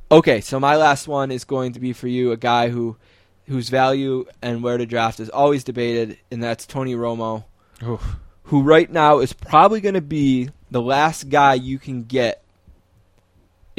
[0.10, 2.96] Okay, so my last one is going to be for you, a guy who
[3.48, 7.44] whose value and where to draft is always debated, and that's Tony Romo,
[7.84, 8.16] Oof.
[8.44, 12.41] who right now is probably going to be the last guy you can get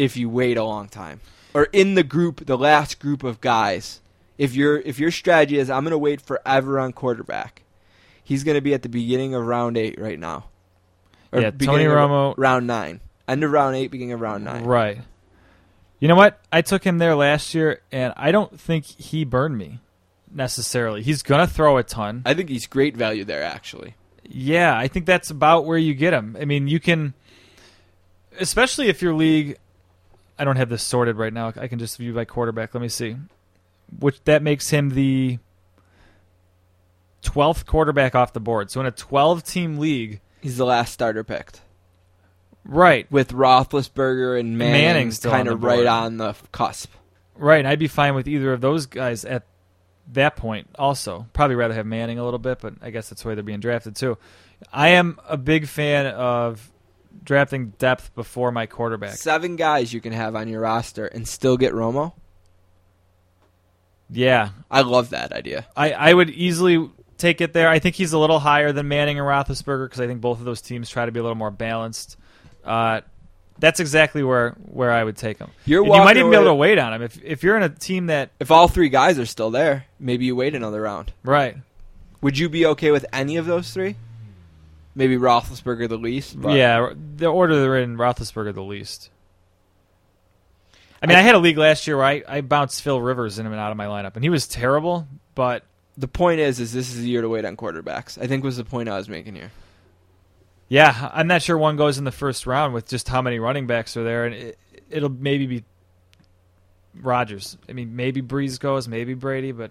[0.03, 1.21] if you wait a long time,
[1.55, 4.01] or in the group, the last group of guys.
[4.39, 7.63] If your if your strategy is I'm going to wait forever on quarterback,
[8.25, 10.47] he's going to be at the beginning of round eight right now.
[11.33, 14.65] Yeah, Tony Romo- round nine, end of round eight, beginning of round nine.
[14.65, 14.99] Right.
[16.01, 16.41] You know what?
[16.53, 19.79] I took him there last year, and I don't think he burned me
[20.31, 21.03] necessarily.
[21.03, 22.23] He's going to throw a ton.
[22.27, 23.95] I think he's great value there, actually.
[24.25, 26.37] Yeah, I think that's about where you get him.
[26.41, 27.15] I mean, you can,
[28.41, 29.59] especially if your league.
[30.43, 31.53] I don't have this sorted right now.
[31.57, 32.75] I can just view by quarterback.
[32.75, 33.15] Let me see.
[34.01, 35.39] Which that makes him the
[37.23, 38.69] twelfth quarterback off the board.
[38.69, 41.61] So in a twelve-team league, He's the last starter picked,
[42.65, 46.91] right, with Roethlisberger and Manning, Manning still kind of right on the cusp.
[47.37, 49.45] right, and I'd be fine with either of those guys at
[50.13, 50.69] that point.
[50.77, 53.45] Also, probably rather have Manning a little bit, but I guess that's the way they're
[53.45, 54.19] being drafted too.
[54.73, 56.69] I am a big fan of
[57.25, 59.15] drafting depth before my quarterback.
[59.15, 62.13] Seven guys you can have on your roster and still get Romo.
[64.11, 65.67] Yeah, I love that idea.
[65.77, 67.69] I, I would easily take it there.
[67.69, 70.45] I think he's a little higher than Manning and Roethlisberger because I think both of
[70.45, 72.17] those teams try to be a little more balanced.
[72.65, 73.01] Uh,
[73.59, 75.51] that's exactly where, where I would take him.
[75.65, 77.69] You're you might even be able to wait on him if if you're in a
[77.69, 81.13] team that If all three guys are still there, maybe you wait another round.
[81.23, 81.57] right.
[82.21, 83.97] Would you be okay with any of those three?
[84.95, 86.41] Maybe Roethlisberger the least.
[86.41, 89.11] But Yeah, the order they're in, Roethlisberger the least.
[91.03, 93.39] I mean, I, I- had a league last year where I, I bounced Phil Rivers
[93.39, 95.09] in and out of my lineup, and he was terrible.
[95.35, 95.65] But
[95.97, 98.21] the point is, is this is the year to wait on quarterbacks.
[98.21, 99.51] I think was the point I was making here.
[100.69, 103.67] yeah, I'm not sure one goes in the first round with just how many running
[103.67, 104.59] backs are there, and it,
[104.91, 105.65] it'll maybe be
[106.95, 107.57] Rodgers.
[107.69, 109.71] I mean, maybe Brees goes, maybe Brady, but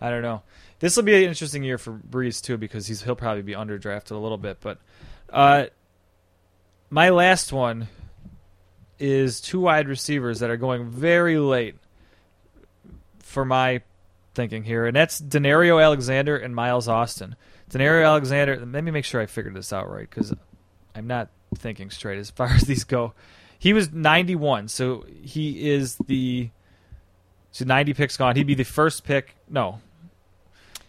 [0.00, 0.42] I don't know.
[0.82, 4.10] This will be an interesting year for Brees too because he's he'll probably be underdrafted
[4.10, 4.58] a little bit.
[4.60, 4.78] But
[5.30, 5.66] uh,
[6.90, 7.86] my last one
[8.98, 11.76] is two wide receivers that are going very late
[13.20, 13.82] for my
[14.34, 17.36] thinking here, and that's Danario Alexander and Miles Austin.
[17.70, 18.56] Danario Alexander.
[18.56, 20.34] Let me make sure I figured this out right because
[20.96, 23.14] I'm not thinking straight as far as these go.
[23.56, 26.50] He was 91, so he is the
[27.52, 28.34] so 90 picks gone.
[28.34, 29.36] He'd be the first pick.
[29.48, 29.78] No,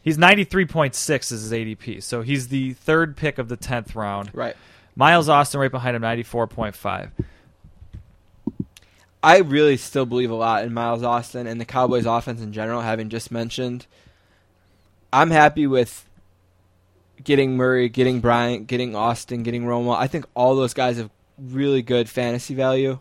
[0.03, 4.29] he's 93.6 is his ADP, so he's the third pick of the 10th round.
[4.33, 4.55] Right.
[4.95, 7.11] Miles Austin right behind him, 94.5.
[9.23, 12.81] I really still believe a lot in Miles Austin and the Cowboys offense in general,
[12.81, 13.87] having just mentioned.
[15.11, 16.07] I'm happy with
[17.23, 19.95] getting Murray, getting Bryant, getting Austin, getting Romo.
[19.95, 21.09] I think all those guys have
[21.39, 22.99] really good fantasy value.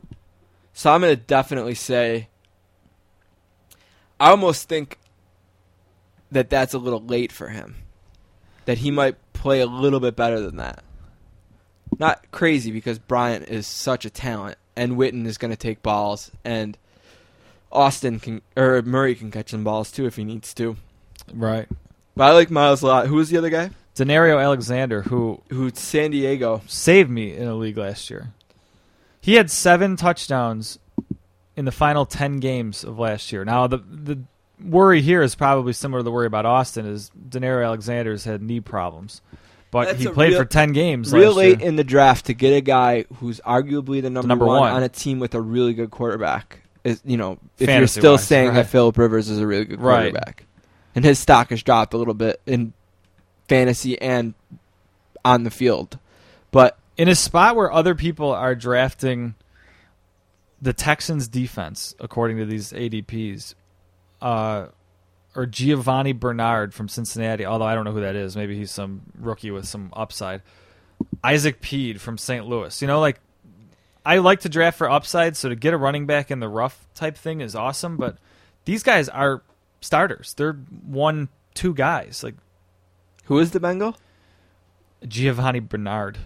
[0.73, 2.29] So I'm going to definitely say
[4.21, 4.99] I almost think
[6.33, 7.77] that that's a little late for him.
[8.65, 10.83] That he might play a little bit better than that.
[11.99, 16.31] Not crazy because Bryant is such a talent and Witten is going to take balls
[16.45, 16.79] and
[17.71, 20.77] Austin can or Murray can catch some balls too if he needs to.
[21.33, 21.69] Right.
[22.17, 23.07] But I like Miles a lot.
[23.07, 23.71] Who was the other guy?
[23.95, 26.63] Danario Alexander, who who San Diego?
[26.67, 28.33] saved me in a league last year.
[29.21, 30.79] He had seven touchdowns
[31.57, 33.45] in the final ten games of last year.
[33.45, 34.21] Now the the
[34.65, 38.61] worry here is probably similar to the worry about Austin is Danario Alexander's had knee
[38.61, 39.21] problems.
[39.71, 41.69] But That's he played real- for ten games Real late year.
[41.69, 44.73] in the draft to get a guy who's arguably the number, number one, one.
[44.73, 46.61] on a team with a really good quarterback.
[46.85, 48.55] Is you know if you're still Fantasy-wise, saying right.
[48.57, 50.13] that Philip Rivers is a really good Right.
[50.13, 50.45] quarterback,
[50.95, 52.73] and his stock has dropped a little bit in
[53.49, 54.35] fantasy and
[55.25, 55.99] on the field,
[56.51, 59.35] but in a spot where other people are drafting
[60.61, 63.55] the Texans defense, according to these ADPs,
[64.23, 64.69] uh,
[65.35, 68.37] or Giovani Bernard from Cincinnati, although I don't know who that is.
[68.37, 70.43] Maybe he's some rookie with some upside.
[71.25, 72.47] Isaac Pead from St.
[72.47, 72.81] Louis.
[72.81, 73.21] You know, like
[74.07, 76.87] I like to draft for upside, so to get a running back in the rough
[76.95, 78.19] type thing is awesome, but
[78.65, 79.43] these guys are
[79.81, 80.35] starters.
[80.35, 82.23] They're one, two guys.
[82.23, 82.37] Like
[83.25, 83.97] Who is the Bengal?
[85.05, 86.19] Giovani Bernard.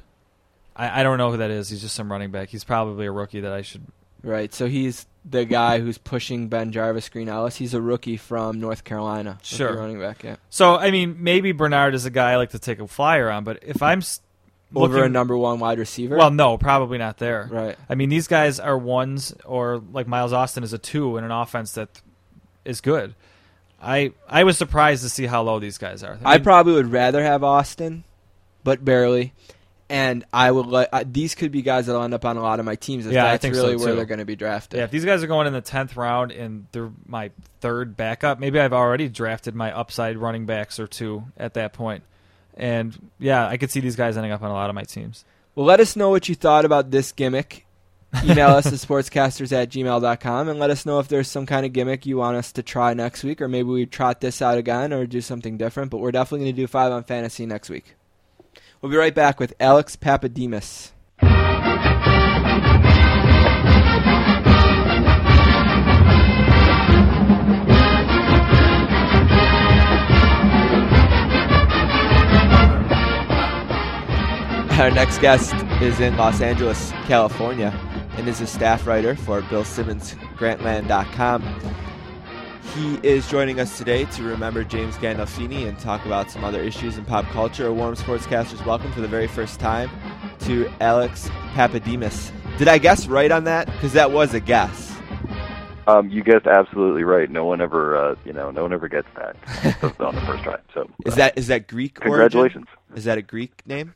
[0.74, 1.70] I, I don't know who that is.
[1.70, 2.50] He's just some running back.
[2.50, 3.86] He's probably a rookie that I should.
[4.22, 4.52] Right.
[4.52, 7.56] So he's the guy who's pushing BenJarvus, Green Ellis.
[7.56, 9.38] He's a rookie from North Carolina.
[9.42, 9.74] Sure.
[9.76, 10.22] running back.
[10.22, 10.36] Yeah.
[10.50, 13.42] So I mean, maybe Bernard is a guy I like to take a flyer on,
[13.44, 14.20] but if I'm s-
[14.74, 16.16] Over a number one wide receiver.
[16.16, 17.48] well, no, probably not there.
[17.50, 17.76] Right.
[17.88, 21.30] I mean, these guys are ones, or like Miles Austin is a two in an
[21.30, 21.88] offense that
[22.64, 23.14] is good.
[23.82, 26.18] I I was surprised to see how low these guys are.
[26.24, 28.04] I mean, probably would rather have Austin,
[28.64, 29.32] but barely.
[29.88, 32.58] And I would let uh, these could be guys that'll end up on a lot
[32.58, 33.94] of my teams if Yeah, I that's think so, really where too.
[33.96, 34.78] they're going to be drafted.
[34.78, 37.30] Yeah, if these guys are going in the tenth round and they're my
[37.60, 42.02] third backup, maybe I've already drafted my upside running backs or two at that point.
[42.54, 45.24] And yeah, I could see these guys ending up on a lot of my teams.
[45.54, 47.64] Well, let us know what you thought about this gimmick.
[48.24, 51.72] Email us at sportscasters at gmail.com and let us know if there's some kind of
[51.72, 54.92] gimmick you want us to try next week, or maybe we trot this out again
[54.92, 55.90] or do something different.
[55.90, 57.95] But we're definitely going to do five on fantasy next week.
[58.80, 60.92] We'll be right back with Alex Pappademas.
[74.78, 77.68] Our next guest is in Los Angeles, California,
[78.18, 81.85] and is a staff writer for Bill Simmons Grantland.com.
[82.74, 86.98] He is joining us today to remember James Gandolfini and talk about some other issues
[86.98, 87.66] in pop culture.
[87.66, 89.90] A warm sportscasters welcome for the very first time
[90.40, 92.30] to Alex Pappademas.
[92.58, 93.66] Did I guess right on that?
[93.66, 94.94] Because that was a guess.
[95.86, 97.30] Um, you guessed absolutely right.
[97.30, 99.36] No one ever, uh, you know, no one ever gets that
[100.00, 100.58] on the first try.
[100.74, 101.98] So, Is uh, that is that Greek?
[102.00, 102.10] origin?
[102.12, 102.66] congratulations?
[102.94, 103.94] Is that a Greek name?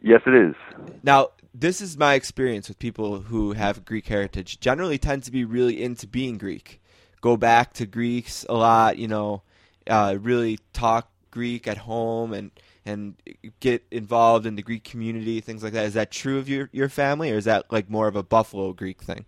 [0.00, 0.54] Yes, it is.
[1.02, 4.60] Now, this is my experience with people who have Greek heritage.
[4.60, 6.79] Generally, tend to be really into being Greek.
[7.20, 8.98] Go back to Greeks a lot.
[8.98, 9.42] You know,
[9.86, 12.50] uh, really talk Greek at home and
[12.86, 13.14] and
[13.60, 15.84] get involved in the Greek community, things like that.
[15.84, 18.72] Is that true of your your family, or is that like more of a Buffalo
[18.72, 19.24] Greek thing?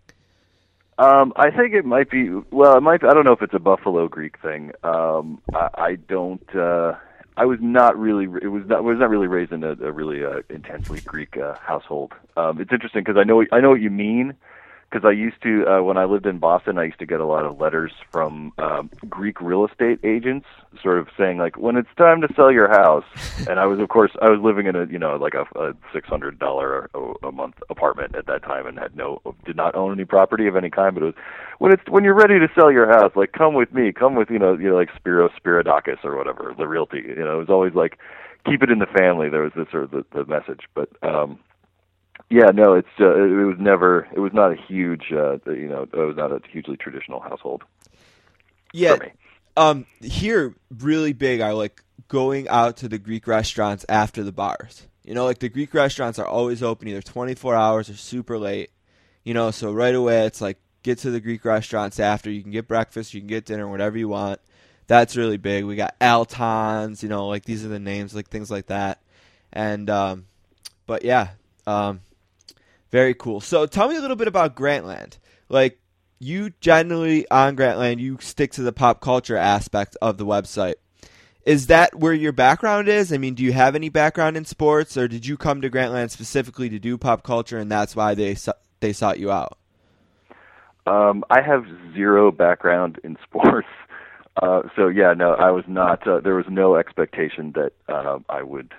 [0.99, 2.31] Um, I think it might be.
[2.51, 3.03] Well, it might.
[3.05, 4.73] I don't know if it's a Buffalo Greek thing.
[4.85, 6.55] Um, I, I don't.
[6.55, 6.95] Uh,
[7.37, 8.25] I was not really.
[8.43, 8.85] It was not.
[8.85, 12.13] Was not really raised in a, a really uh, intensely Greek uh, household.
[12.37, 13.45] Um, it's interesting because I know.
[13.53, 14.35] I know what you mean.
[14.93, 17.25] Because I used to, uh, when I lived in Boston, I used to get a
[17.25, 20.47] lot of letters from um, Greek real estate agents,
[20.83, 23.05] sort of saying like, "When it's time to sell your house,"
[23.49, 25.73] and I was, of course, I was living in a, you know, like a, a
[25.95, 26.91] six hundred dollar
[27.23, 30.57] a month apartment at that time, and had no, did not own any property of
[30.57, 30.93] any kind.
[30.95, 31.15] But it was
[31.59, 34.29] when it's when you're ready to sell your house, like come with me, come with
[34.29, 36.99] you know, you know, like Spiro Spiridakis or whatever, the realty.
[36.99, 37.99] You know, it was always like
[38.45, 39.31] keep it in the family.
[39.31, 40.91] There was this sort of the, the message, but.
[41.03, 41.39] um
[42.33, 44.09] yeah, no, it's uh, it was never.
[44.15, 47.65] It was not a huge, uh, you know, it was not a hugely traditional household
[48.73, 49.13] Yeah, for me.
[49.57, 54.87] um, here really big are like going out to the Greek restaurants after the bars.
[55.05, 58.71] You know, like the Greek restaurants are always open either 24 hours or super late.
[59.25, 62.31] You know, so right away it's like get to the Greek restaurants after.
[62.31, 64.41] You can get breakfast, you can get dinner, whatever you want.
[64.89, 65.65] That's really big.
[65.65, 69.01] We got Altons, you know, like these are the names, like things like that.
[69.53, 70.27] And um,
[70.87, 71.31] but yeah,
[71.67, 72.01] um,
[72.93, 73.41] very cool.
[73.41, 75.19] So tell me a little bit about Grantland.
[75.49, 75.81] Like
[76.21, 80.75] you generally on Grantland, you stick to the pop culture aspect of the website.
[81.45, 83.13] Is that where your background is?
[83.13, 86.11] I mean, do you have any background in sports, or did you come to Grantland
[86.11, 88.37] specifically to do pop culture, and that's why they
[88.79, 89.59] they sought you out?
[90.87, 91.65] Um, I have
[91.95, 93.67] zero background in sports,
[94.43, 96.07] uh, so yeah, no, I was not.
[96.07, 98.73] Uh, there was no expectation that uh, I would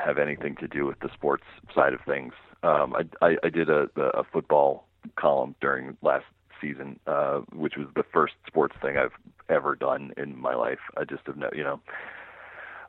[0.00, 2.32] have anything to do with the sports side of things.
[2.64, 4.86] Um, I, I, I did a, a football
[5.16, 6.24] column during last
[6.60, 9.12] season, uh, which was the first sports thing I've
[9.50, 10.78] ever done in my life.
[10.96, 11.80] I just have no, you know,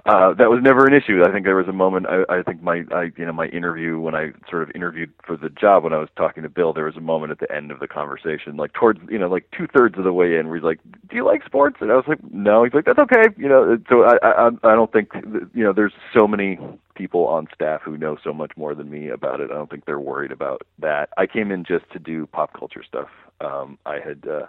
[0.06, 1.24] uh, that was never an issue.
[1.28, 2.06] I think there was a moment.
[2.08, 5.36] I, I think my, I, you know, my interview when I sort of interviewed for
[5.36, 7.72] the job when I was talking to Bill, there was a moment at the end
[7.72, 10.58] of the conversation, like towards, you know, like two thirds of the way in, where
[10.58, 10.80] he's like,
[11.10, 13.78] "Do you like sports?" And I was like, "No." He's like, "That's okay." You know,
[13.90, 15.10] so I, I, I don't think,
[15.54, 16.60] you know, there's so many
[16.96, 19.50] people on staff who know so much more than me about it.
[19.52, 21.10] I don't think they're worried about that.
[21.18, 23.10] I came in just to do pop culture stuff.
[23.42, 24.28] Um, I had.
[24.28, 24.46] uh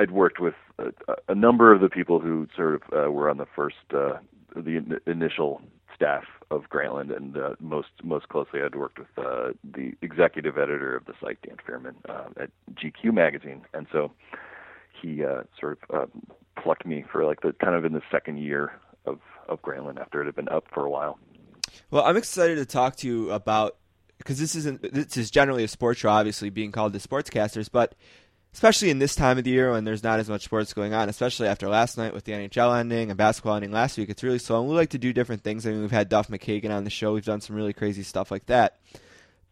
[0.00, 0.92] I'd worked with a,
[1.28, 4.18] a number of the people who sort of uh, were on the first, uh,
[4.54, 5.60] the initial
[5.94, 10.96] staff of Grantland, and uh, most most closely I'd worked with uh, the executive editor
[10.96, 14.12] of the site, Dan Fierman, uh, at GQ magazine, and so
[15.00, 16.06] he uh, sort of uh,
[16.62, 18.72] plucked me for like the kind of in the second year
[19.04, 19.18] of
[19.48, 21.18] of Grantland after it had been up for a while.
[21.90, 23.76] Well, I'm excited to talk to you about
[24.18, 27.94] because this isn't this is generally a sports show, obviously being called the Sportscasters, but
[28.52, 31.08] especially in this time of the year when there's not as much sports going on,
[31.08, 34.38] especially after last night with the NHL ending and basketball ending last week, it's really
[34.38, 34.60] slow.
[34.60, 35.66] And we like to do different things.
[35.66, 37.14] I mean, we've had Duff McKagan on the show.
[37.14, 38.78] We've done some really crazy stuff like that.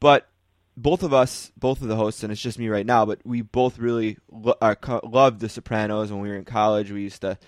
[0.01, 0.29] But
[0.77, 3.43] both of us, both of the hosts, and it's just me right now, but we
[3.43, 6.91] both really lo- are, loved The Sopranos when we were in college.
[6.91, 7.39] We used to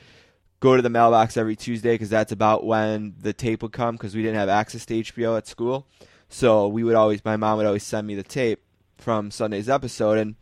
[0.60, 4.14] go to the mailbox every Tuesday because that's about when the tape would come because
[4.14, 5.86] we didn't have access to HBO at school.
[6.28, 8.62] So we would always, my mom would always send me the tape
[8.96, 10.34] from Sunday's episode, and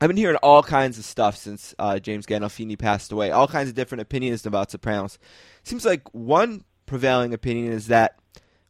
[0.00, 3.30] I've been hearing all kinds of stuff since uh, James Gandolfini passed away.
[3.30, 5.18] All kinds of different opinions about Sopranos.
[5.64, 8.18] Seems like one prevailing opinion is that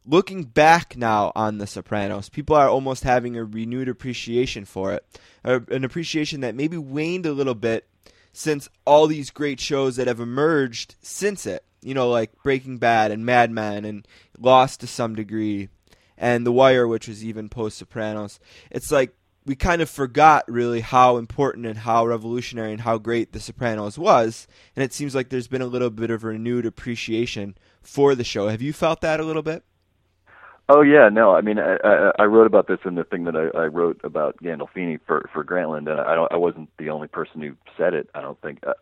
[0.05, 5.05] looking back now on The Sopranos, people are almost having a renewed appreciation for it,
[5.43, 7.87] an appreciation that maybe waned a little bit
[8.33, 11.63] since all these great shows that have emerged since it.
[11.81, 14.07] You know, like Breaking Bad and Mad Men and
[14.37, 15.69] Lost to some degree,
[16.17, 18.39] and The Wire, which was even post Sopranos.
[18.69, 19.15] It's like
[19.49, 23.97] we kind of forgot really how important and how revolutionary and how great The Sopranos
[23.97, 28.23] was, and it seems like there's been a little bit of renewed appreciation for the
[28.23, 28.49] show.
[28.49, 29.63] Have you felt that a little bit?
[30.69, 31.33] Oh yeah, no.
[31.33, 33.99] I mean, I, I, I wrote about this in the thing that I, I wrote
[34.03, 36.31] about Gandolfini for for Grantland, and I don't.
[36.31, 38.07] I wasn't the only person who said it.
[38.13, 38.59] I don't think.
[38.61, 38.73] Uh,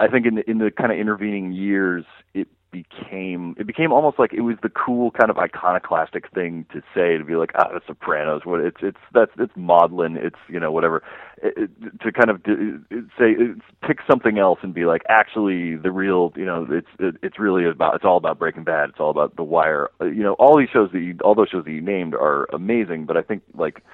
[0.00, 4.18] I, think in the, in the kind of intervening years, it became it became almost
[4.18, 7.68] like it was the cool kind of iconoclastic thing to say to be like ah
[7.68, 11.02] the Sopranos what it's it's that's it's maudlin it's you know whatever.
[11.42, 12.82] It, it, to kind of do,
[13.18, 17.16] say it's, pick something else and be like actually the real you know it's it,
[17.22, 19.90] it's really about it's all about Breaking Bad it's all about The Wire.
[20.00, 22.48] Uh, you know all these shows that you all those shows that you named are
[22.52, 23.84] amazing but I think like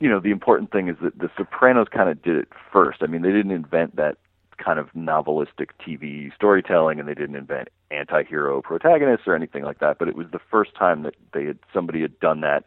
[0.00, 2.98] you know the important thing is that the Sopranos kind of did it first.
[3.02, 4.18] I mean they didn't invent that
[4.56, 9.98] kind of novelistic TV storytelling, and they didn't invent anti-hero protagonists or anything like that.
[9.98, 12.64] But it was the first time that they had somebody had done that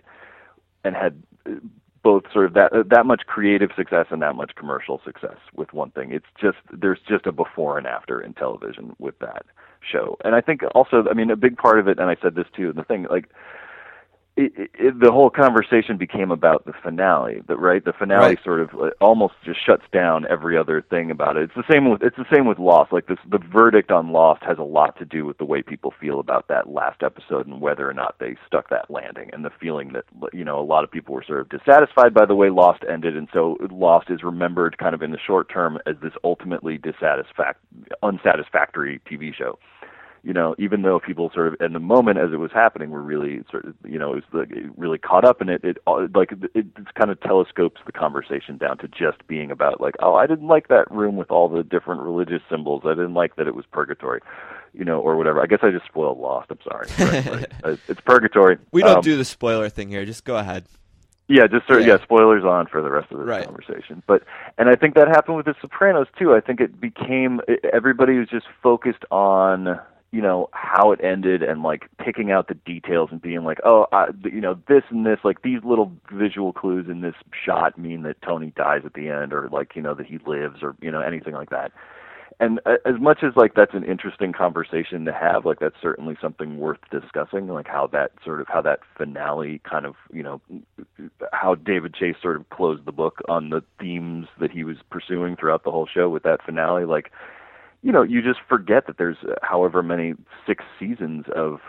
[0.83, 1.51] and had uh,
[2.01, 5.73] both sort of that uh, that much creative success and that much commercial success with
[5.73, 6.11] one thing.
[6.11, 9.45] It's just there's just a before and after in television with that
[9.81, 10.17] show.
[10.23, 12.47] And I think also, I mean, a big part of it, and I said this
[12.55, 13.29] too in the thing, like
[14.39, 17.41] it, it, the whole conversation became about the finale.
[17.47, 18.43] That right, the finale Right.
[18.43, 18.69] sort of
[19.01, 21.43] almost just shuts down every other thing about it.
[21.43, 22.93] It's the same with it's the same with Lost.
[22.93, 25.93] Like this, the verdict on Lost has a lot to do with the way people
[25.99, 29.51] feel about that last episode and whether or not they stuck that landing, and the
[29.59, 32.49] feeling that you know a lot of people were sort of dissatisfied by the way
[32.49, 36.13] Lost ended, and so Lost is remembered kind of in the short term as this
[36.23, 37.55] ultimately dissatisfac-
[38.03, 39.59] unsatisfactory TV show
[40.23, 43.01] you know, even though people sort of in the moment as it was happening were
[43.01, 45.63] really sort of, you know, it was like it really caught up in it.
[45.63, 45.77] It
[46.13, 46.65] like it, it
[46.95, 50.67] kind of telescopes the conversation down to just being about like, oh, I didn't like
[50.67, 52.83] that room with all the different religious symbols.
[52.85, 54.21] I didn't like that it was purgatory,
[54.73, 55.41] you know, or whatever.
[55.41, 56.51] I guess I just spoiled Lost.
[56.51, 56.87] I'm sorry.
[57.23, 58.57] But, uh, it's purgatory.
[58.71, 60.05] We don't Um, do the spoiler thing here.
[60.05, 60.65] Just go ahead.
[61.29, 61.93] yeah, just sort of, Yeah.
[61.97, 62.03] yeah.
[62.03, 63.45] spoilers on for the rest of the Right.
[63.45, 64.03] conversation.
[64.05, 64.23] But
[64.57, 66.33] and I think that happened with The Sopranos too.
[66.33, 67.39] I think it became
[67.71, 69.79] everybody was just focused on
[70.11, 73.85] you know how it ended and like picking out the details and being like, oh,
[73.91, 77.15] I, you know this and this, like these little visual clues in this
[77.45, 80.63] shot mean that Tony dies at the end, or like you know that he lives,
[80.63, 81.71] or you know anything like that.
[82.41, 86.15] And uh, as much as like that's an interesting conversation to have like that's certainly
[86.21, 90.39] something worth discussing like how that sort of how that finale kind of you know
[91.33, 95.35] how david chase sort of closed the book on the themes that he was pursuing
[95.35, 97.11] throughout the whole show with that finale like
[97.81, 100.13] you know you just forget that there's uh, however many
[100.45, 101.59] six seasons of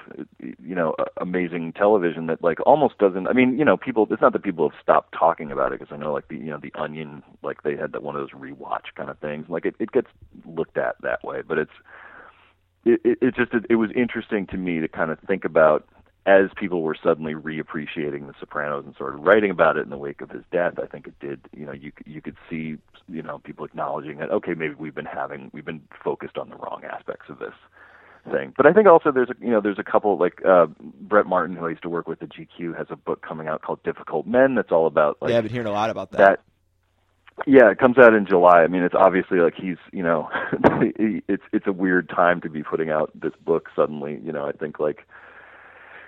[0.41, 4.32] you know amazing television that like almost doesn't i mean you know people it's not
[4.32, 6.73] that people have stopped talking about it because i know like the you know the
[6.74, 9.47] onion like they had that one of those rewatch kind of things.
[9.49, 10.09] Like it, it gets
[10.45, 11.70] looked at that way but it's
[12.85, 15.87] it, it, it just it was interesting to me to kind of think about
[16.26, 19.97] as people were suddenly reappreciating The Sopranos and sort of writing about it in the
[19.97, 21.40] wake of his death, I think it did.
[21.56, 22.76] You know, you you could see
[23.09, 26.56] you know people acknowledging that okay, maybe we've been having we've been focused on the
[26.56, 27.55] wrong aspects of this
[28.30, 28.52] thing.
[28.56, 30.66] But I think also there's a you know there's a couple like uh,
[31.01, 33.62] Brett Martin who I used to work with at GQ has a book coming out
[33.62, 36.18] called Difficult Men that's all about like yeah, I've been hearing a lot about that.
[36.18, 36.40] that
[37.47, 40.28] yeah it comes out in july i mean it's obviously like he's you know
[40.82, 44.52] it's it's a weird time to be putting out this book suddenly you know i
[44.52, 45.06] think like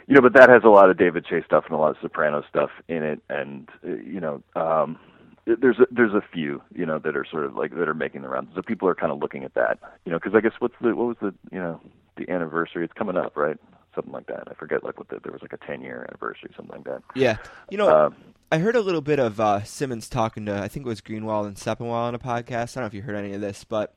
[0.07, 1.97] you know but that has a lot of david chase stuff and a lot of
[2.01, 4.99] soprano stuff in it and uh, you know um
[5.45, 8.23] there's a, there's a few you know that are sort of like that are making
[8.23, 10.53] the rounds so people are kind of looking at that you know because i guess
[10.59, 11.81] what's the what was the you know
[12.17, 13.59] the anniversary it's coming up right
[13.95, 14.45] something like that.
[14.51, 17.03] I forget like what the, there was like a ten year anniversary, something like that.
[17.15, 17.37] Yeah,
[17.71, 18.17] you know, Um,
[18.51, 21.47] I heard a little bit of uh, Simmons talking to I think it was Greenwald
[21.47, 22.77] and Sepinwall on a podcast.
[22.77, 23.95] I don't know if you heard any of this, but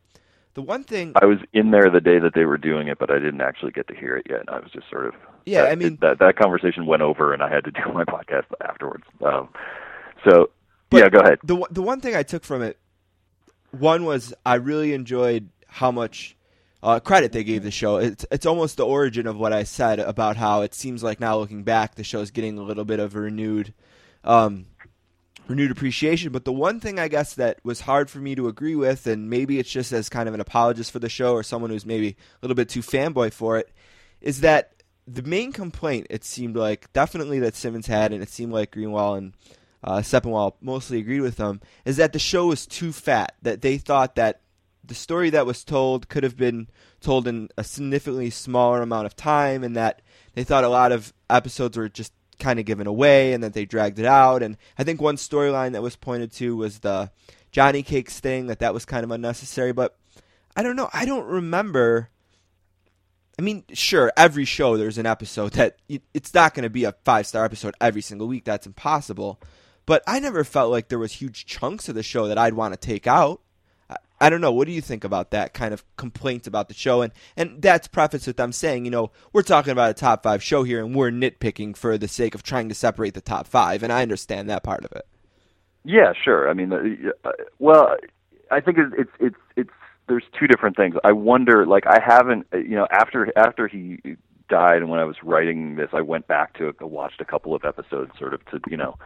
[0.56, 3.12] the one thing, I was in there the day that they were doing it, but
[3.12, 4.42] I didn't actually get to hear it yet.
[4.48, 5.14] I was just sort of
[5.46, 8.04] Yeah, that- I mean- that that conversation went over, and I had to do my
[8.06, 9.04] podcast afterwards.
[9.24, 9.50] Um,
[10.28, 10.50] so
[10.92, 11.40] yeah, go ahead.
[11.44, 12.78] the one- the one thing I took from it,
[13.72, 16.36] one was I really enjoyed how much
[16.84, 17.98] uh, credit they gave the show.
[17.98, 21.38] It's it's almost the origin of what I said about how it seems like now
[21.38, 23.74] looking back, the show's getting a little bit of a renewed.
[24.24, 24.68] Um,
[25.48, 26.32] renewed appreciation.
[26.32, 29.30] But the one thing I guess that was hard for me to agree with, and
[29.30, 32.10] maybe it's just as kind of an apologist for the show or someone who's maybe
[32.10, 33.72] a little bit too fanboy for it,
[34.22, 38.52] is that the main complaint it seemed like definitely that Simmons had, and it seemed
[38.52, 39.34] like Greenwald and
[39.84, 43.36] uh, Sepinwall mostly agreed with them, is that the show was too fat.
[43.42, 44.42] That they thought that
[44.84, 46.68] the story that was told could have been
[47.02, 50.02] told in a significantly smaller amount of time, and that
[50.34, 53.66] they thought a lot of episodes were just kind of given away, and that they
[53.66, 54.44] dragged it out.
[54.44, 57.12] And I think one storyline that was pointed to was the
[57.52, 59.74] Johnny Cakes thing, that that was kind of unnecessary.
[59.74, 59.98] But
[60.56, 60.90] I don't know.
[60.94, 62.10] I don't remember.
[63.38, 65.78] I mean, sure, every show there's an episode that
[66.14, 68.46] it's not going to be a five star episode every single week.
[68.46, 69.40] That's impossible.
[69.86, 72.74] But I never felt like there was huge chunks of the show that I'd want
[72.74, 73.42] to take out.
[74.20, 74.52] I, don't know.
[74.52, 77.02] What do you think about that kind of complaint about the show?
[77.02, 80.44] And and that's prefaced with them saying, you know, we're talking about a top five
[80.44, 83.84] show here, and we're nitpicking for the sake of trying to separate the top five.
[83.84, 85.06] And I understand that part of it.
[85.84, 86.50] Yeah, sure.
[86.50, 87.96] I mean, uh, uh, well,
[88.52, 89.70] I think it's it's it's it's
[90.08, 90.96] there's two different things.
[91.04, 94.00] I wonder, like, I haven't, uh, you know, after after he
[94.50, 97.66] died, and when I was writing this, I went back to watched a couple of
[97.66, 98.98] episodes, sort of to, you know,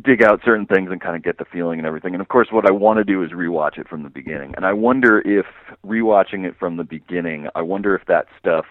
[0.00, 2.14] dig out certain things and kind of get the feeling and everything.
[2.14, 4.54] And of course, what I want to do is rewatch it from the beginning.
[4.56, 5.46] And I wonder if
[5.84, 8.64] rewatching it from the beginning, I wonder if that stuff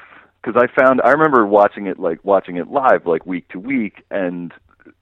[0.43, 4.03] because I found I remember watching it like watching it live like week to week
[4.09, 4.51] and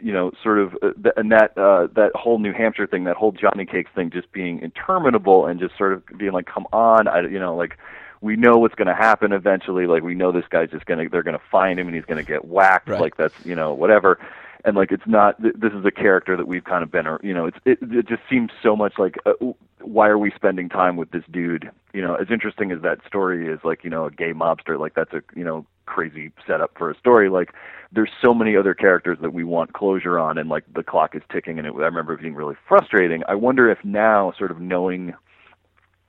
[0.02, 3.16] you know sort of uh, th- and that uh that whole New Hampshire thing that
[3.16, 7.08] whole Johnny Cakes thing just being interminable and just sort of being like come on
[7.08, 7.78] I you know like
[8.22, 11.10] we know what's going to happen eventually like we know this guy's just going to
[11.10, 13.00] they're going to find him and he's going to get whacked Right.
[13.00, 14.20] like that's you know whatever
[14.66, 17.34] and like it's not th- this is a character that we've kind of been you
[17.34, 19.34] know it's it, it just seems so much like uh,
[19.82, 21.70] why are we spending time with this dude?
[21.94, 24.94] You know as interesting as that story is like you know a gay mobster like
[24.96, 27.52] that's a you know crazy setup for a story like
[27.92, 31.24] there's so many other characters that we want closure on and like the clock is
[31.32, 33.24] ticking and it, i remember it being really frustrating.
[33.28, 35.14] I wonder if now sort of knowing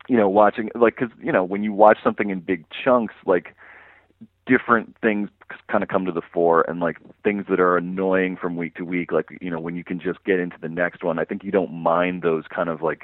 [0.09, 3.55] you know watching like because you know when you watch something in big chunks like
[4.51, 5.29] different things
[5.71, 8.85] kind of come to the fore and like things that are annoying from week to
[8.85, 11.45] week like you know when you can just get into the next one i think
[11.45, 13.03] you don't mind those kind of like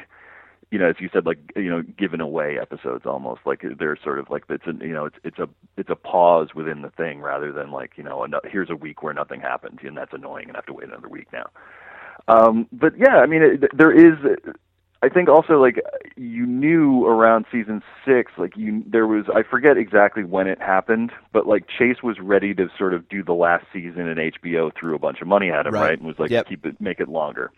[0.73, 4.19] you know as you said like you know given away episodes almost like they're sort
[4.19, 7.21] of like it's a you know it's it's a it's a pause within the thing
[7.21, 10.57] rather than like you know here's a week where nothing happened and that's annoying and
[10.57, 11.47] I have to wait another week now.
[12.27, 14.19] Um but yeah i mean it, there is
[15.03, 15.81] I think also like
[16.17, 21.13] you knew around season six, like you there was I forget exactly when it happened,
[21.33, 24.95] but like Chase was ready to sort of do the last season, and HBO threw
[24.95, 25.91] a bunch of money at him, Right.
[25.91, 25.99] right?
[25.99, 26.49] And was like, Yep.
[26.49, 27.53] keep it, make it longer.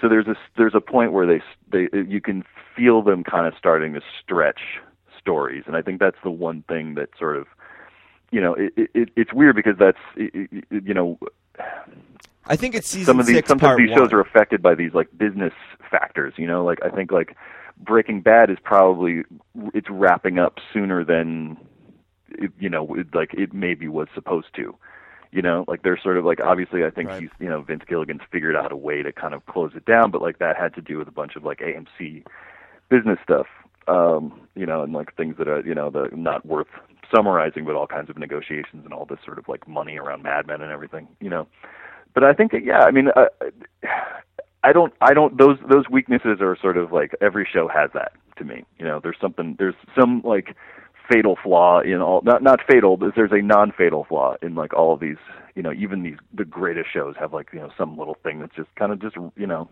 [0.00, 2.44] So there's a there's a point where they they you can
[2.74, 4.60] feel them kind of starting to stretch
[5.18, 7.46] stories, and I think that's the one thing that sort of
[8.30, 11.18] you know it, it it's weird because that's it, it, you know
[12.48, 14.14] I think it's season some of these six, sometimes these shows one.
[14.14, 15.52] are affected by these like business
[15.90, 17.36] factors you know like i think like
[17.78, 19.22] breaking bad is probably
[19.74, 21.56] it's wrapping up sooner than
[22.30, 24.76] it, you know it, like it maybe was supposed to
[25.32, 27.22] you know like they're sort of like obviously i think Right.
[27.22, 30.10] he's you know vince gilligan's figured out a way to kind of close it down
[30.10, 32.24] but like that had to do with a bunch of like amc
[32.90, 33.46] business stuff
[33.88, 36.68] um you know and like things that are you know the not worth
[37.14, 40.46] summarizing but all kinds of negotiations and all this sort of like money around mad
[40.46, 41.46] men and everything you know
[42.14, 43.26] but I think yeah, I mean, uh,
[44.64, 45.38] I don't, I don't.
[45.38, 48.64] Those those weaknesses are sort of like every show has that to me.
[48.78, 50.56] You know, there's something, there's some like
[51.10, 54.92] fatal flaw in all, not not fatal, but there's a non-fatal flaw in like all
[54.92, 55.16] of these.
[55.54, 58.54] You know, even these the greatest shows have like you know some little thing that's
[58.54, 59.68] just kind of just you know,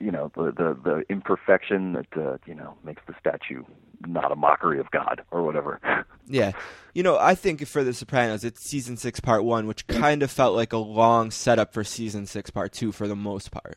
[0.00, 3.62] you know the the the imperfection that uh, you know makes the statue
[4.06, 5.80] not a mockery of God or whatever.
[6.26, 6.52] Yeah.
[6.94, 10.30] You know, I think for The Sopranos, it's season six, part one, which kind of
[10.30, 13.76] felt like a long setup for season six, part two, for the most part.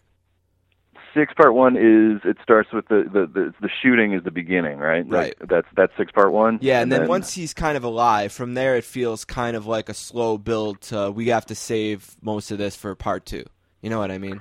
[1.14, 4.78] six part one is it starts with the the the, the shooting is the beginning,
[4.78, 5.06] right?
[5.10, 5.36] Right.
[5.42, 6.60] Like, that's that's six part one.
[6.62, 9.90] Yeah, and, then, once he's kind of alive, from there it feels kind of like
[9.90, 13.44] a slow build to we have to save most of this for part two.
[13.82, 14.40] You know what I mean?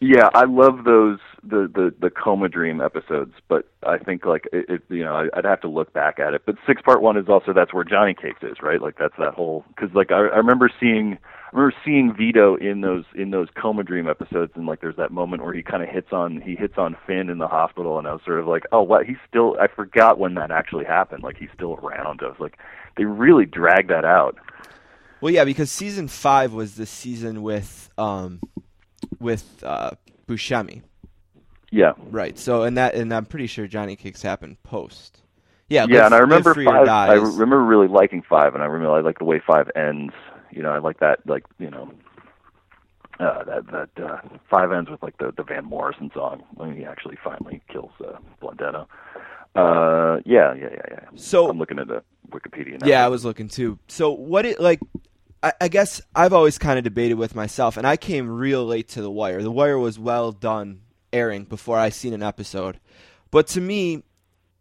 [0.00, 4.68] Yeah, I love those the the the coma dream episodes, but I think like it,
[4.68, 6.42] it you know I, I'd have to look back at it.
[6.44, 8.82] But six part one is also that's where Johnny Cakes is, right?
[8.82, 11.18] Like that's that whole because like I, I remember seeing
[11.52, 15.12] I remember seeing Vito in those in those coma dream episodes, and like there's that
[15.12, 18.08] moment where he kind of hits on he hits on Finn in the hospital, and
[18.08, 19.06] I was sort of like, oh, what?
[19.06, 21.22] He's still I forgot when that actually happened.
[21.22, 22.20] Like he's still around.
[22.22, 22.58] I was like,
[22.96, 24.36] they really dragged that out.
[25.20, 28.40] Well, yeah, because season five was the season with um,
[29.20, 29.90] with uh,
[30.26, 30.82] Buscemi,
[31.70, 32.38] Yeah, right?
[32.38, 35.20] So, and that, and I'm pretty sure Johnny Cakes happened post.
[35.68, 36.88] Yeah, yeah, and I remember five.
[36.88, 40.12] I remember really liking five, and I remember I like the way five ends.
[40.50, 41.90] You know, I like that, like you know,
[43.18, 44.18] uh, that that uh,
[44.50, 48.18] five ends with like the the Van Morrison song when he actually finally kills uh,
[48.42, 48.86] Blundetto.
[49.54, 51.00] Uh, yeah, yeah, yeah, yeah.
[51.14, 52.86] So- I'm looking at the Wikipedia now.
[52.86, 53.78] Yeah, I was looking too.
[53.88, 54.80] So what it like?
[55.44, 58.88] I, I guess I've always kind of debated with myself, and I came real late
[58.90, 59.42] to The Wire.
[59.42, 60.80] The Wire was well done
[61.12, 62.80] airing before I seen an episode,
[63.30, 64.04] but to me,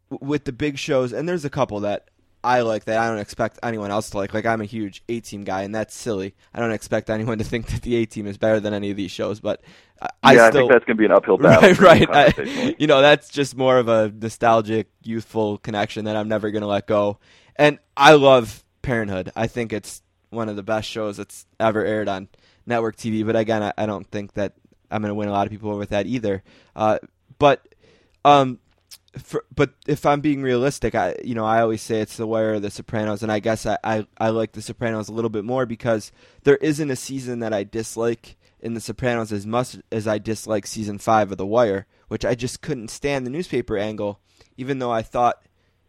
[0.09, 2.09] with the big shows, and there's a couple that
[2.43, 4.33] I like that I don't expect anyone else to like.
[4.33, 6.35] Like I'm a huge A Team guy, and that's silly.
[6.53, 8.97] I don't expect anyone to think that the A Team is better than any of
[8.97, 9.61] these shows, but
[10.01, 11.73] I, I yeah, I still think that's going to be an uphill battle.
[11.85, 12.37] right, right.
[12.37, 16.61] I- you know, that's just more of a nostalgic, youthful connection that I'm never going
[16.63, 17.19] to let go.
[17.55, 19.31] And I love Parenthood.
[19.35, 20.01] I think it's
[20.33, 22.27] one of the best shows that's ever aired on
[22.65, 23.25] network TV.
[23.25, 24.53] But again, I, I don't think that
[24.91, 26.43] I'm going to win a lot of people over with that either.
[26.75, 26.99] Uh,
[27.39, 27.67] but,
[28.25, 28.59] um,
[29.17, 32.53] for, but if I'm being realistic, I you know I always say it's The Wire
[32.53, 35.45] or The Sopranos, and I guess I, I, I like The Sopranos a little bit
[35.45, 36.11] more because
[36.43, 40.65] there isn't a season that I dislike in The Sopranos as much as I dislike
[40.65, 44.19] season five of The Wire, which I just couldn't stand the newspaper angle,
[44.57, 45.43] even though I thought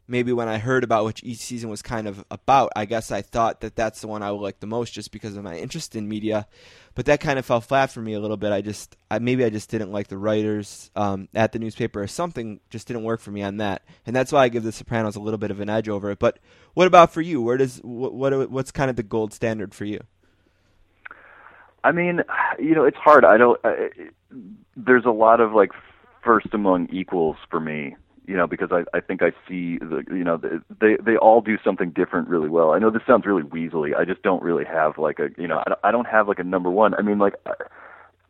[0.06, 3.22] maybe when I heard about which each season was kind of about, I guess I
[3.22, 5.96] thought that that's the one I would like the most just because of my interest
[5.96, 6.46] in media.
[6.94, 8.52] But that kind of fell flat for me a little bit.
[8.52, 12.06] I just, I, maybe I just didn't like the writers um, at the newspaper or
[12.06, 13.82] something just didn't work for me on that.
[14.06, 16.18] And that's why I give The Sopranos a little bit of an edge over it.
[16.18, 16.38] But
[16.74, 17.42] what about for you?
[17.42, 20.00] Where does, what, what what's kind of the gold standard for you?
[21.84, 22.22] I mean,
[22.58, 23.26] you know, it's hard.
[23.26, 23.60] I don't.
[23.62, 23.90] I,
[24.74, 25.70] there's a lot of like
[26.24, 27.94] first among equals for me.
[28.26, 30.40] You know, because I I think I see the you know
[30.80, 32.72] they they all do something different really well.
[32.72, 33.94] I know this sounds really weaselly.
[33.94, 36.38] I just don't really have like a you know I don't, I don't have like
[36.38, 36.94] a number one.
[36.94, 37.34] I mean like.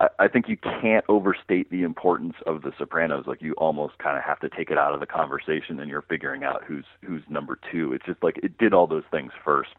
[0.00, 3.26] I, I think you can't overstate the importance of The Sopranos.
[3.28, 6.02] Like you almost kind of have to take it out of the conversation, and you're
[6.02, 7.92] figuring out who's who's number two.
[7.92, 9.76] It's just like it did all those things first.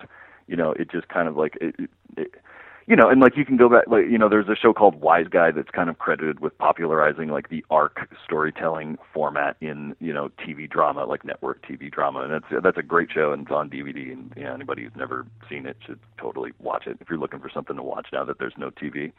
[0.48, 2.36] You know, it just kind of like it, it, it
[2.88, 5.02] you know, and like you can go back, like you know, there's a show called
[5.02, 10.14] Wise Guy that's kind of credited with popularizing like the arc storytelling format in you
[10.14, 13.52] know TV drama, like network TV drama, and that's that's a great show and it's
[13.52, 17.10] on DVD, and you know, anybody who's never seen it should totally watch it if
[17.10, 19.12] you're looking for something to watch now that there's no TV.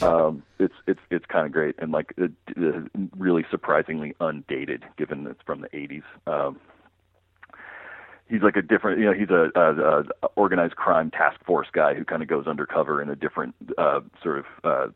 [0.00, 5.26] Um, it's it's it's kind of great and like it, it, really surprisingly undated, given
[5.26, 6.02] it's from the 80s.
[6.26, 6.60] Um,
[8.28, 11.94] he's like a different you know he's a, a, a organized crime task force guy
[11.94, 14.86] who kind of goes undercover in a different uh sort of uh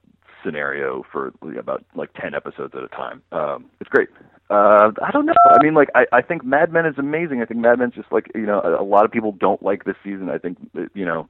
[0.44, 3.22] scenario for about like 10 episodes at a time.
[3.32, 4.08] Um it's great.
[4.50, 5.34] Uh i don't know.
[5.50, 7.42] I mean like i i think mad men is amazing.
[7.42, 9.84] I think mad men's just like you know a, a lot of people don't like
[9.84, 10.30] this season.
[10.30, 10.58] I think
[10.94, 11.28] you know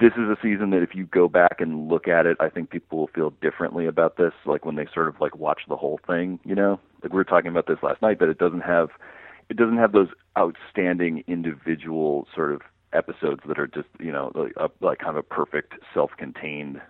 [0.00, 2.70] this is a season that if you go back and look at it, I think
[2.70, 4.32] people will feel differently about this.
[4.46, 7.24] Like when they sort of like watch the whole thing, you know, like we were
[7.24, 8.88] talking about this last night, but it doesn't have,
[9.48, 10.08] it doesn't have those
[10.38, 12.62] outstanding individual sort of
[12.92, 16.80] episodes that are just, you know, like, a, like kind of a perfect self-contained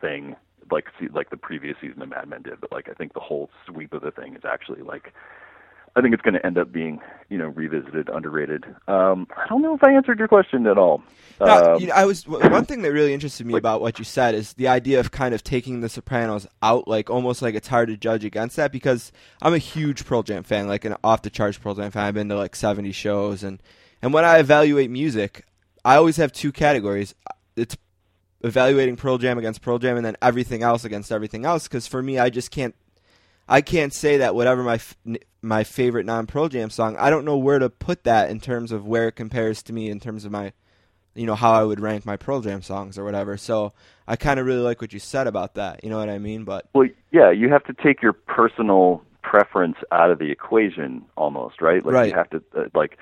[0.00, 0.36] thing,
[0.70, 2.60] like like the previous season of Mad Men did.
[2.60, 5.12] But like I think the whole sweep of the thing is actually like
[5.96, 8.64] I think it's going to end up being, you know, revisited, underrated.
[8.86, 11.02] Um, I don't know if I answered your question at all.
[11.40, 14.04] No, Um, you know, I was one thing that really interested me about what you
[14.04, 17.68] said is the idea of kind of taking the Sopranos out, like almost like it's
[17.68, 19.10] hard to judge against that because
[19.42, 22.04] I'm a huge Pearl Jam fan, like an off the charts Pearl Jam fan.
[22.04, 23.62] I've been to like 70 shows, and
[24.02, 25.44] and when I evaluate music,
[25.84, 27.14] I always have two categories.
[27.56, 27.76] It's
[28.42, 31.66] evaluating Pearl Jam against Pearl Jam, and then everything else against everything else.
[31.68, 32.74] Because for me, I just can't.
[33.50, 34.96] I can't say that whatever my f-
[35.42, 38.70] my favorite non Pearl Jam song, I don't know where to put that in terms
[38.70, 40.52] of where it compares to me in terms of my
[41.16, 43.36] you know how I would rank my Pearl Jam songs or whatever.
[43.36, 43.72] So
[44.06, 45.82] I kind of really like what you said about that.
[45.82, 46.44] You know what I mean?
[46.44, 51.60] But Well, yeah, you have to take your personal preference out of the equation almost,
[51.60, 51.84] right?
[51.84, 52.10] Like Right.
[52.10, 52.98] you have to uh, like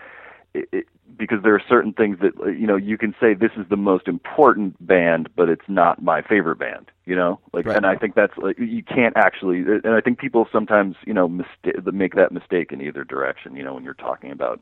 [0.54, 0.86] it, it,
[1.16, 3.76] because there are certain things that uh, you know you can say this is the
[3.76, 6.90] most important band, but it's not my favorite band.
[7.04, 7.76] You know, like, Right.
[7.76, 11.28] and I think that's like you can't actually, and I think people sometimes you know
[11.28, 13.56] mista- make that mistake in either direction.
[13.56, 14.60] You know, when you're talking about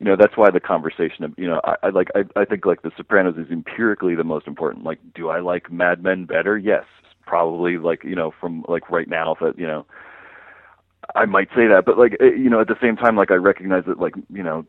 [0.00, 2.64] you know that's why the conversation of you know I, I like I, I think
[2.66, 4.84] like the Sopranos is empirically the most important.
[4.84, 6.56] Like, do I like Mad Men better?
[6.56, 6.84] Yes,
[7.26, 9.86] probably like you know from like right now that you know
[11.14, 13.34] I might say that, but like eh, you know, at the same time, like I
[13.34, 14.64] recognize that like you know,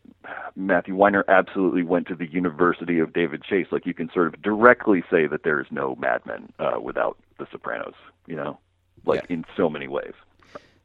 [0.55, 3.67] Matthew Weiner absolutely went to the University of David Chase.
[3.71, 7.17] Like you can sort of directly say that there is no Mad Men uh, without
[7.39, 7.95] The Sopranos.
[8.27, 8.59] You know,
[9.05, 9.35] like Yeah.
[9.35, 10.13] in so many ways.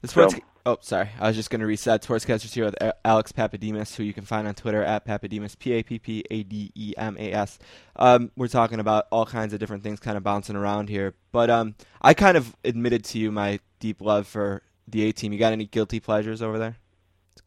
[0.04, 0.34] Sports.
[0.34, 1.10] So- oh, sorry.
[1.20, 2.02] I was just going to reset.
[2.02, 2.74] Sportscasters here with
[3.04, 6.42] Alex Pappademas, who you can find on Twitter at Pappademas, P A P P A
[6.42, 7.58] D E M A S.
[7.94, 11.14] Um, we're talking about all kinds of different things, kind of bouncing around here.
[11.30, 15.32] But um, I kind of admitted to you my deep love for the A team.
[15.32, 16.76] You got any guilty pleasures over there?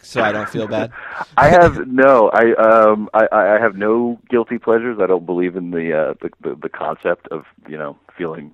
[0.01, 0.91] So I don't feel bad.
[1.37, 2.29] I have no.
[2.33, 3.09] I um.
[3.13, 4.99] I I have no guilty pleasures.
[5.01, 8.53] I don't believe in the uh the the, the concept of you know feeling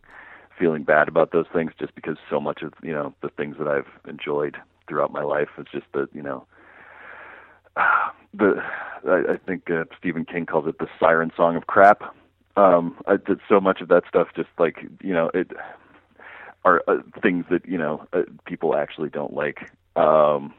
[0.57, 3.67] feeling bad about those things just because so much of you know the things that
[3.67, 6.45] I've enjoyed throughout my life is just the you know
[8.33, 8.61] the
[9.07, 12.15] I, I think uh, Stephen King calls it the siren song of crap.
[12.57, 15.51] Um, I did so much of that stuff just like you know it
[16.63, 19.71] are uh, things that you know uh, people actually don't like.
[19.95, 20.53] Um,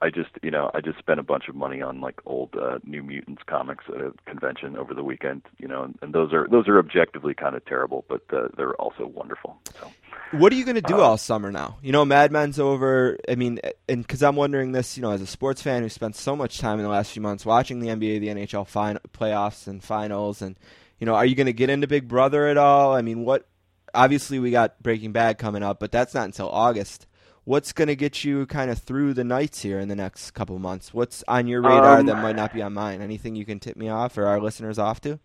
[0.00, 2.78] I just you know I just spent a bunch of money on like old uh,
[2.84, 5.42] New Mutants comics at a convention over the weekend.
[5.58, 8.74] You know, and, and those are those are objectively kind of terrible, but uh, they're
[8.74, 9.58] also wonderful.
[9.80, 9.90] So.
[10.32, 11.78] What are you going to do Uh, all summer now?
[11.82, 13.18] You know, Mad Men's over.
[13.28, 16.16] I mean, and because I'm wondering this, you know, as a sports fan who spent
[16.16, 19.66] so much time in the last few months watching the NBA, the NHL fin- playoffs
[19.66, 20.56] and finals, and
[20.98, 22.94] you know, are you going to get into Big Brother at all?
[22.94, 23.46] I mean, what?
[23.94, 27.06] Obviously, we got Breaking Bad coming up, but that's not until August.
[27.44, 30.58] What's going to get you kind of through the nights here in the next couple
[30.58, 30.92] months?
[30.92, 33.00] What's on your radar Um, that might not be on mine?
[33.00, 35.18] Anything you can tip me off or our listeners off to?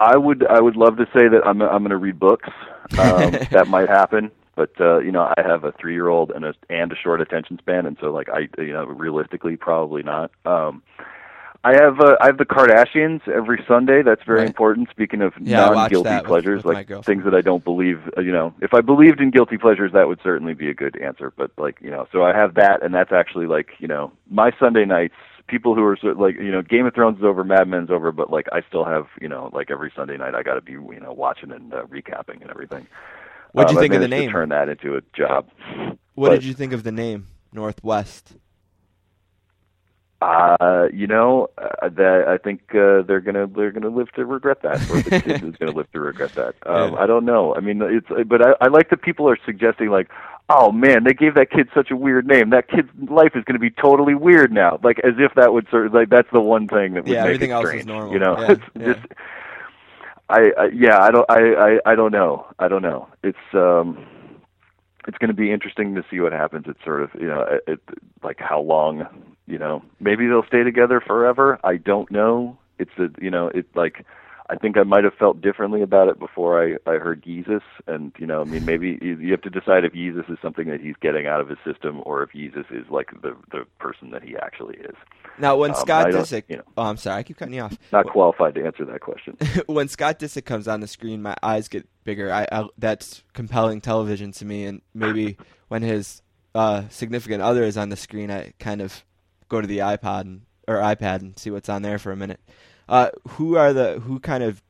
[0.00, 2.48] I would I would love to say that I'm I'm going to read books.
[2.98, 6.44] Um, that might happen, but uh, you know I have a three year old and
[6.44, 10.30] a and a short attention span, and so like I you know realistically probably not.
[10.44, 10.82] Um,
[11.64, 14.02] I have uh, I have the Kardashians every Sunday.
[14.02, 14.46] That's very Right.
[14.48, 14.88] important.
[14.90, 18.00] Speaking of Yeah, non guilty that with- pleasures, with like things that I don't believe.
[18.16, 20.96] uh, You know, if I believed in guilty pleasures, that would certainly be a good
[21.00, 21.32] answer.
[21.36, 24.52] But like you know, so I have that, and that's actually like you know my
[24.58, 25.14] Sunday nights.
[25.48, 27.90] People who are sort of like you know Game of Thrones is over, Mad Men's
[27.90, 30.60] over, but like I still have you know like every Sunday night I got to
[30.60, 32.86] be you know watching and uh, recapping and everything.
[33.52, 34.30] What'd you Um, I think of the name?
[34.30, 35.46] Turn that into a job.
[36.14, 38.36] What but- did you think of the name North West?
[40.20, 44.62] Uh, you know, uh, that I think uh, they're gonna they're gonna live to regret
[44.62, 46.54] that, or the kid is gonna live to regret that.
[46.66, 46.98] Um, Yeah.
[46.98, 47.54] I don't know.
[47.54, 50.08] I mean, it's but I, I like that people are suggesting like,
[50.48, 52.50] oh man, they gave that kid such a weird name.
[52.50, 54.80] That kid's life is gonna be totally weird now.
[54.82, 57.22] Like as if that would sort of like that's the one thing that would Yeah,
[57.22, 58.12] make everything it else is normal.
[58.12, 58.94] You know, Yeah, it's yeah.
[58.94, 59.06] just.
[60.28, 61.40] I, I yeah I don't I,
[61.86, 64.04] I I don't know I don't know it's um
[65.08, 66.66] it's going to be interesting to see what happens.
[66.68, 67.80] It's sort of you know, it, it,
[68.22, 69.06] like how long
[69.46, 69.82] you know.
[69.98, 71.58] Maybe they'll stay together forever.
[71.64, 72.58] I don't know.
[72.78, 74.04] It's a you know, it like
[74.50, 77.60] I think I might have felt differently about it before I I heard Yeezus.
[77.86, 80.80] and you know, I mean, maybe you, have to decide if Yeezus is something that
[80.80, 84.22] he's getting out of his system, or if Yeezus is like the the person that
[84.22, 84.94] he actually is.
[85.38, 86.62] Now, when Um, Scott Disick, you know.
[86.78, 87.76] oh, I'm sorry, I keep cutting you off.
[87.92, 89.36] Not qualified to answer that question.
[89.66, 92.32] when Scott Disick comes on the screen, my eyes get bigger.
[92.32, 95.36] I, I that's compelling television to me, and maybe
[95.68, 96.22] when his
[96.54, 99.04] uh, significant other is on the screen, I kind of
[99.48, 102.40] go to the iPod and, or iPad and see what's on there for a minute.
[102.88, 104.62] Uh, who are the who kind of,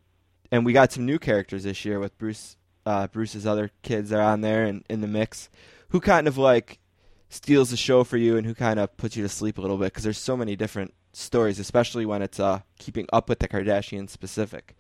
[0.51, 2.57] and we got some new characters this year with Bruce.
[2.85, 5.51] Uh, Bruce's other kids are on there and in the mix.
[5.91, 6.79] Who kind of like
[7.29, 9.77] steals the show for you, and who kind of puts you to sleep a little
[9.77, 9.93] bit?
[9.93, 14.11] Because there's so many different stories, especially when it's uh, keeping up with the Kardashians
[14.11, 14.75] specific.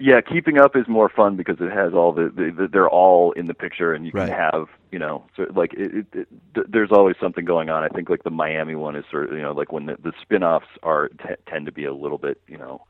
[0.00, 3.32] Yeah, keeping up is more fun because it has all the, the, the they're all
[3.32, 4.32] in the picture, and you can Right.
[4.32, 7.82] have you know so like it, it, it, there's always something going on.
[7.82, 10.12] I think like the Miami one is sort of you know like when the, the
[10.22, 12.82] spin-offs are t- tend to be a little bit you know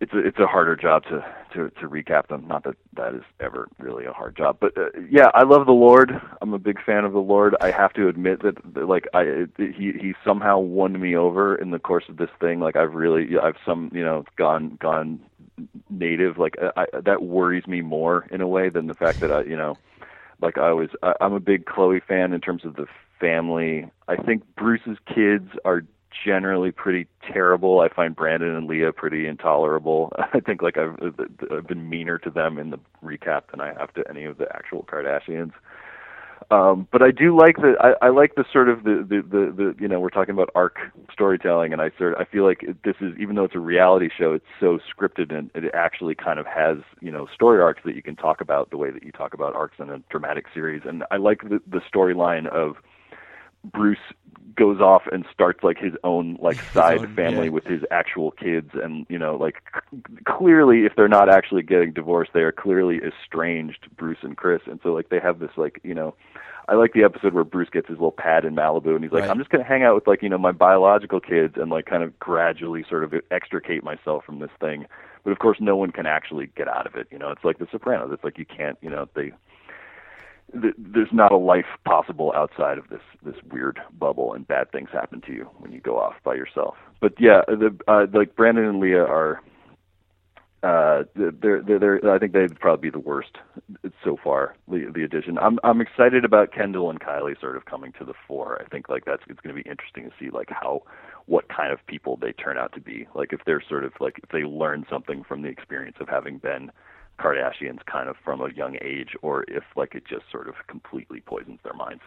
[0.00, 1.24] it's a it's a harder job to
[1.54, 2.46] to to recap them.
[2.46, 5.72] Not that that is ever really a hard job, but uh, yeah, I love the
[5.72, 6.12] Lord.
[6.42, 7.54] I'm a big fan of the Lord.
[7.60, 11.54] I have to admit that, that like I it, he he somehow won me over
[11.54, 12.60] in the course of this thing.
[12.60, 15.20] Like I've really I've some you know gone gone
[15.90, 16.38] native.
[16.38, 19.42] Like I, I, that worries me more in a way than the fact that I
[19.42, 19.78] you know
[20.40, 22.86] like I was I, I'm a big Khloe fan in terms of the
[23.20, 23.90] family.
[24.08, 25.82] I think Bruce's kids are
[26.24, 27.80] generally pretty terrible.
[27.80, 30.12] I find Brandon and Leah pretty intolerable.
[30.32, 30.96] I think like I've
[31.50, 34.46] I've been meaner to them in the recap than I have to any of the
[34.54, 35.52] actual Kardashians.
[36.50, 39.52] Um, but I do like the I, I like the sort of the, the the
[39.52, 40.78] the you know we're talking about arc
[41.12, 44.32] storytelling and I sort I feel like this is even though it's a reality show
[44.32, 48.02] it's so scripted and it actually kind of has you know story arcs that you
[48.02, 50.82] can talk about the way that you talk about arcs in a dramatic series.
[50.84, 52.76] And I like the the storyline of
[53.64, 53.98] Bruce
[54.56, 57.50] goes off and starts like his own like side own, family yeah.
[57.50, 61.92] with his actual kids and you know like c- clearly if they're not actually getting
[61.92, 65.80] divorced they are clearly estranged Bruce and Kris and so like they have this like
[65.82, 66.14] you know
[66.66, 69.22] I like the episode where Bruce gets his little pad in Malibu and he's like
[69.22, 69.30] Right.
[69.30, 71.86] I'm just going to hang out with like you know my biological kids and like
[71.86, 74.86] kind of gradually sort of extricate myself from this thing
[75.24, 77.58] but of course no one can actually get out of it you know it's like
[77.58, 79.32] the sopranos it's like you can't you know they
[80.52, 84.88] th- there's not a life possible outside of this this weird bubble, and bad things
[84.92, 86.74] happen to you when you go off by yourself.
[87.00, 89.40] But yeah, the uh, like Brandon and Leah are.
[90.62, 93.36] Uh, they're, they're, they're, I think they'd probably be the worst
[94.02, 94.56] so far.
[94.66, 95.36] The the addition.
[95.36, 98.62] I'm I'm excited about Kendall and Kylie sort of coming to the fore.
[98.62, 100.80] I think like that's it's going to be interesting to see like how
[101.26, 103.06] what kind of people they turn out to be.
[103.14, 106.38] Like if they're sort of like if they learn something from the experience of having
[106.38, 106.72] been
[107.18, 111.20] Kardashians kind of from a young age, or if like it just sort of completely
[111.20, 112.02] poisons their minds.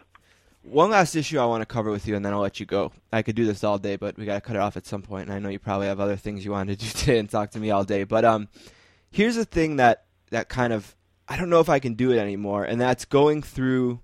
[0.64, 2.92] One last issue I want to cover with you, and then I'll let you go.
[3.14, 5.02] I could do this all day, but we got to cut it off at some
[5.02, 5.28] point.
[5.28, 7.52] And I know you probably have other things you wanted to do today and talk
[7.52, 8.04] to me all day.
[8.04, 8.50] But um,
[9.10, 10.96] here's the thing that that kind of
[11.30, 14.02] I don't know if I can do it anymore, and that's going through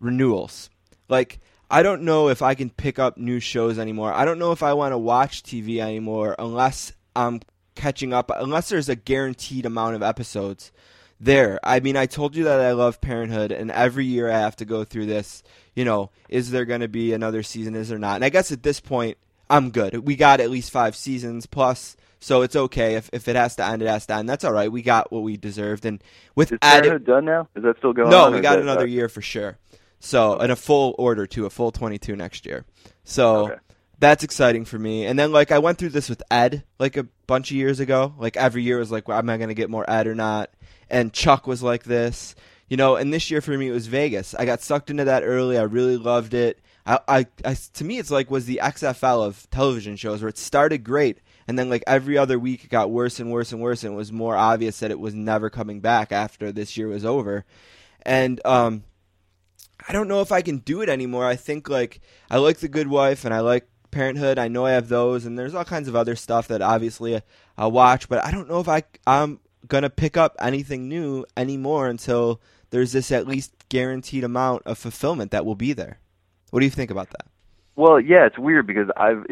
[0.00, 0.70] renewals.
[1.08, 1.40] Like
[1.70, 4.12] I don't know if I can pick up new shows anymore.
[4.12, 7.40] I don't know if I want to watch TV anymore unless I'm
[7.74, 10.72] catching up, unless there's a guaranteed amount of episodes
[11.20, 11.58] there.
[11.62, 14.64] I mean, I told you that I love Parenthood, and every year I have to
[14.64, 15.42] go through this.
[15.74, 17.74] You know, is there going to be another season?
[17.74, 18.16] Is there not?
[18.16, 19.18] And I guess at this point,
[19.50, 20.06] I'm good.
[20.06, 22.94] We got at least five seasons plus, so it's okay.
[22.94, 24.28] If if it has to end, it has to end.
[24.28, 24.70] That's all right.
[24.70, 26.02] We got what we deserved, and
[26.34, 27.48] with Is added, Parenthood done now?
[27.54, 29.58] Is that still going no, we got another uh, year for sure.
[30.00, 32.66] So, and a full order to a full 22 next year.
[33.04, 33.54] So, Okay.
[33.98, 35.06] That's exciting for me.
[35.06, 38.14] And then, like, I went through this with Ed, like, a bunch of years ago.
[38.18, 40.50] Like, every year was like, am I going to get more Ed or not?
[40.90, 42.34] And Chuck was like this,
[42.68, 44.34] you know, and this year for me it was Vegas.
[44.34, 45.58] I got sucked into that early.
[45.58, 46.60] I really loved it.
[46.86, 50.38] I, I, I to me, it's like was the XFL of television shows where it
[50.38, 51.18] started great.
[51.46, 53.96] And then, like every other week, it got worse and worse and worse, and it
[53.96, 57.44] was more obvious that it was never coming back after this year was over.
[58.02, 58.84] And um,
[59.86, 61.26] I don't know if I can do it anymore.
[61.26, 62.00] I think like
[62.30, 64.38] I like The Good Wife and I like Parenthood.
[64.38, 67.20] I know I have those, and there's all kinds of other stuff that obviously
[67.56, 68.08] I'll watch.
[68.08, 72.40] But I don't know if I I'm gonna pick up anything new anymore until
[72.70, 76.00] there's this at least guaranteed amount of fulfillment that will be there.
[76.50, 77.26] What do you think about that?
[77.76, 79.24] Well, yeah, it's weird because I've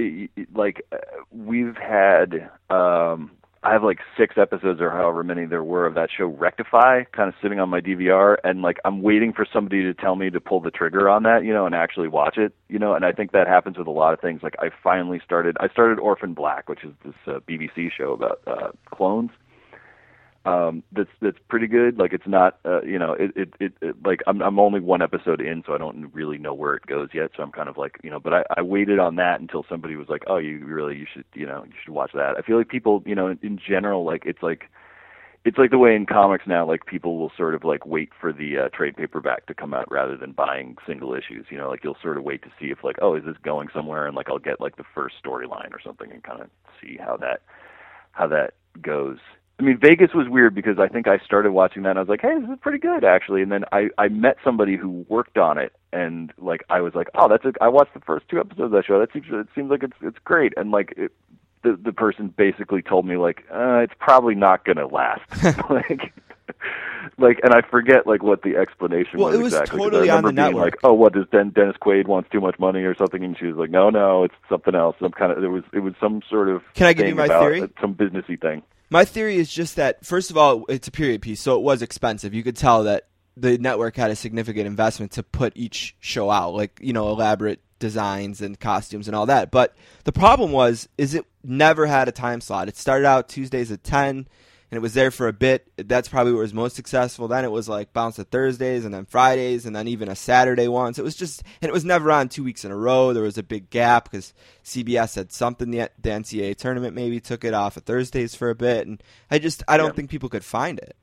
[0.55, 0.97] like uh,
[1.31, 3.31] we've had um
[3.65, 7.29] I have like six episodes or however many there were of that show Rectify kind
[7.29, 10.41] of sitting on my DVR and like I'm waiting for somebody to tell me to
[10.41, 13.13] pull the trigger on that, you know, and actually watch it, you know, and I
[13.13, 14.43] think that happens with a lot of things.
[14.43, 18.41] Like I finally started I started Orphan Black, which is this uh, BBC show about
[18.47, 19.31] uh clones
[20.45, 21.99] um that's that's pretty good.
[21.99, 25.03] Like it's not uh you know it, it it it like i'm i'm only one
[25.03, 27.31] episode in so i don't really know where it goes yet.
[27.37, 29.95] So i'm kind of like you know but i i waited on that until somebody
[29.97, 32.35] was like oh you really you should you know you should watch that.
[32.37, 34.65] I feel like people you know in, in general like it's like
[35.45, 38.33] it's like the way in comics now like people will sort of like wait for
[38.33, 41.47] the uh, trade paperback to come out rather than buying single issues.
[41.51, 43.69] You know like you'll sort of wait to see if like oh is this going
[43.73, 44.09] somewhere?
[44.09, 46.51] And like i'll get like the first storyline or something and kind of
[46.81, 47.43] see how that
[48.11, 49.19] how that goes
[49.59, 52.09] I mean, Vegas was weird because I think I started watching that and I was
[52.09, 53.43] like, hey, this is pretty good actually.
[53.43, 57.09] And then I I met somebody who worked on it and like I was like,
[57.15, 58.99] oh, that's a I watched the first two episodes of that show.
[58.99, 60.53] That seems it seems like it's it's great.
[60.57, 61.13] And like it,
[61.63, 65.23] the the person basically told me like, uh, it's probably not gonna last.
[65.71, 66.13] like.
[67.19, 69.79] Like and I forget like what the explanation Well, was it was exactly.
[69.79, 70.75] totally I on the being network.
[70.75, 73.25] Like, oh, what does Den- Dennis Quaid wants too much money or something?
[73.25, 74.97] And she was like, no, no, it's something else.
[75.01, 77.29] Some kind of there was it was some sort of Can I give you my
[77.29, 77.69] theory?
[77.81, 78.63] Some businessy thing.
[78.93, 81.81] My theory is just that first of all, it's a period piece, so it was
[81.81, 82.35] expensive.
[82.35, 83.07] You could tell that
[83.39, 87.61] the network had a significant investment to put each show out, like you know, elaborate
[87.79, 89.51] designs and costumes and all that.
[89.51, 89.75] But
[90.05, 92.69] the problem was, is it never had a time slot.
[92.69, 94.29] It started out Tuesdays at ten,
[94.73, 95.71] and it was there for a bit.
[95.77, 97.29] That's probably where it was most successful.
[97.29, 100.67] Then it was like bounced to Thursdays, and then Fridays, and then even a Saturday
[100.67, 100.99] once.
[100.99, 103.13] It was just, and it was never on two weeks in a row.
[103.13, 104.33] There was a big gap because
[104.65, 105.71] CBS had something.
[105.71, 109.39] The, the NCAA tournament maybe took it off of Thursdays for a bit, and I
[109.39, 109.93] just, I don't Yeah.
[109.93, 110.97] think people could find it.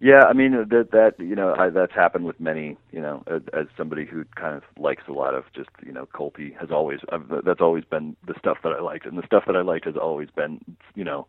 [0.00, 3.42] Yeah, I mean that that you know I, that's happened with many you know as,
[3.52, 6.98] as somebody who kind of likes a lot of just you know culty has always
[7.12, 9.84] I've, that's always been the stuff that I liked and the stuff that I liked
[9.84, 10.60] has always been
[10.96, 11.28] you know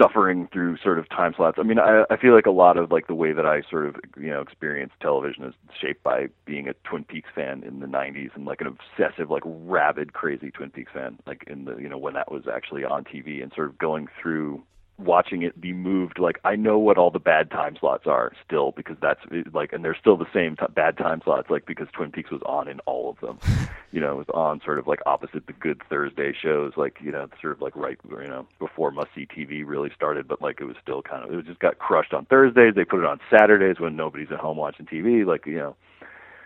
[0.00, 1.58] suffering through sort of time slots.
[1.60, 3.86] I mean I I feel like a lot of like the way that I sort
[3.86, 7.86] of you know experience television is shaped by being a Twin Peaks fan in the
[7.86, 11.88] 90s and like an obsessive like rabid crazy Twin Peaks fan like in the you
[11.88, 14.62] know when that was actually on TV and sort of going through
[15.00, 16.18] watching it be moved.
[16.18, 19.20] Like I know what all the bad time slots are still because that's
[19.52, 21.50] like, and they're still the same t- bad time slots.
[21.50, 23.38] Like because Twin Peaks was on in all of them.
[23.92, 26.72] you know, it was on sort of like opposite the good Thursday shows.
[26.76, 30.28] Like you know, sort of like right you know before must see TV really started.
[30.28, 32.74] But like it was still kind of it just got crushed on Thursdays.
[32.74, 35.26] They put it on Saturdays when nobody's at home watching TV.
[35.26, 35.76] Like you know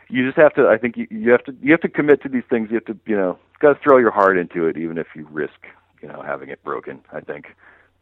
[0.09, 2.28] you just have to i think you, you have to you have to commit to
[2.28, 4.98] these things you have to you know got to throw your heart into it even
[4.98, 5.66] if you risk
[6.02, 7.47] you know having it broken i think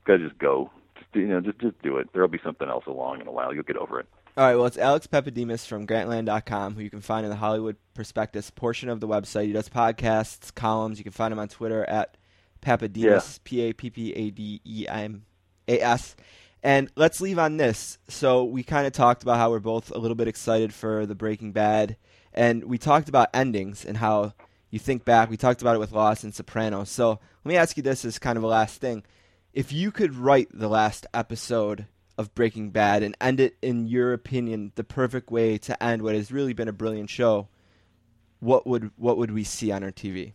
[0.04, 2.84] got to just go just you know just just do it there'll be something else
[2.86, 4.06] along in a while you'll get over it
[4.36, 7.76] All right, well, it's Alex Pappademas from Grantland.com, who you can find in the Hollywood
[7.92, 9.44] Prospectus portion of the website.
[9.46, 10.96] He does podcasts, columns.
[10.96, 12.16] You can find him on Twitter at
[12.62, 15.24] Papademus, P A P P A D E M
[15.68, 16.16] A S.
[16.62, 17.98] And let's leave on this.
[18.08, 21.14] So we kind of talked about how we're both a little bit excited for the
[21.14, 21.96] Breaking Bad,
[22.32, 24.32] and we talked about endings and how
[24.70, 25.28] you think back.
[25.28, 26.88] We talked about it with Lost and Sopranos.
[26.88, 29.02] So let me ask you this as kind of a last thing:
[29.52, 31.86] if you could write the last episode
[32.18, 36.14] of Breaking Bad and end it in your opinion the perfect way to end what
[36.14, 37.48] has really been a brilliant show,
[38.40, 40.32] what would what would we see on our TV?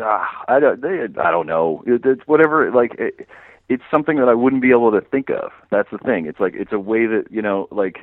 [0.00, 0.80] Ah, I don't.
[0.80, 1.82] They, I don't know.
[1.86, 2.70] It, it's whatever.
[2.70, 3.28] Like it,
[3.68, 5.50] it's something that I wouldn't be able to think of.
[5.70, 6.26] That's the thing.
[6.26, 7.98] It's like it's a way that you know, like,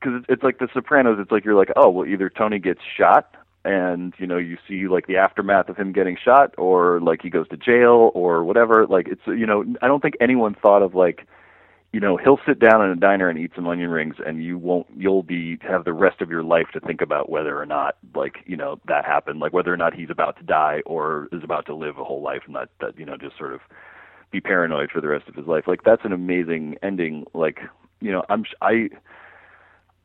[0.00, 1.18] because it's, it's like The Sopranos.
[1.20, 3.34] It's like you're like, oh, well, either Tony gets shot,
[3.64, 7.30] and you know, you see like the aftermath of him getting shot, or like he
[7.30, 8.86] goes to jail, or whatever.
[8.86, 11.26] Like it's you know, I don't think anyone thought of like
[11.94, 14.58] you know he'll sit down in a diner and eat some onion rings and you
[14.58, 17.96] won't you'll be have the rest of your life to think about whether or not
[18.16, 21.44] like you know that happened like whether or not he's about to die or is
[21.44, 23.60] about to live a whole life and that that you know just sort of
[24.32, 27.60] be paranoid for the rest of his life like that's an amazing ending like
[28.00, 28.90] you know i'm i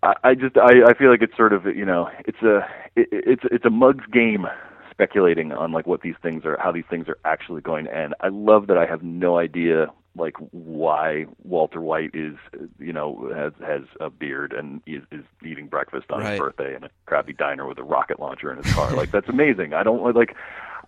[0.04, 2.60] i, I just i i feel like it's sort of you know it's a
[2.96, 4.46] it, it's it's a mug's game
[4.92, 8.14] speculating on like what these things are how these things are actually going to end
[8.22, 12.36] i love that i have no idea like why Walter White is
[12.80, 16.32] you know has has a beard and is, is eating breakfast on Right.
[16.32, 18.96] his birthday in a crappy diner with a rocket launcher in his car.
[18.98, 19.74] like that's amazing.
[19.74, 20.36] I don't like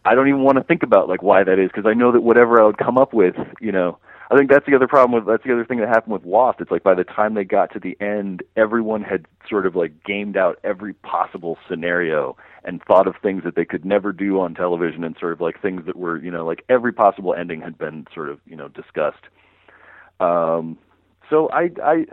[0.06, 2.22] I don't even want to think about like why that is because I know that
[2.22, 4.00] whatever I would come up with, you know,
[4.32, 6.62] I think that's the other problem with that's the other thing that happened with Lost.
[6.62, 10.06] It's like by the time they got to the end, everyone had sort of like
[10.06, 14.56] gamed out every possible scenario and thought of things that they could never do on
[14.56, 17.78] television and sort of like things that were, you know, like every possible ending had
[17.78, 19.26] been sort of, you know, discussed.
[20.22, 20.78] Um
[21.30, 22.06] so I I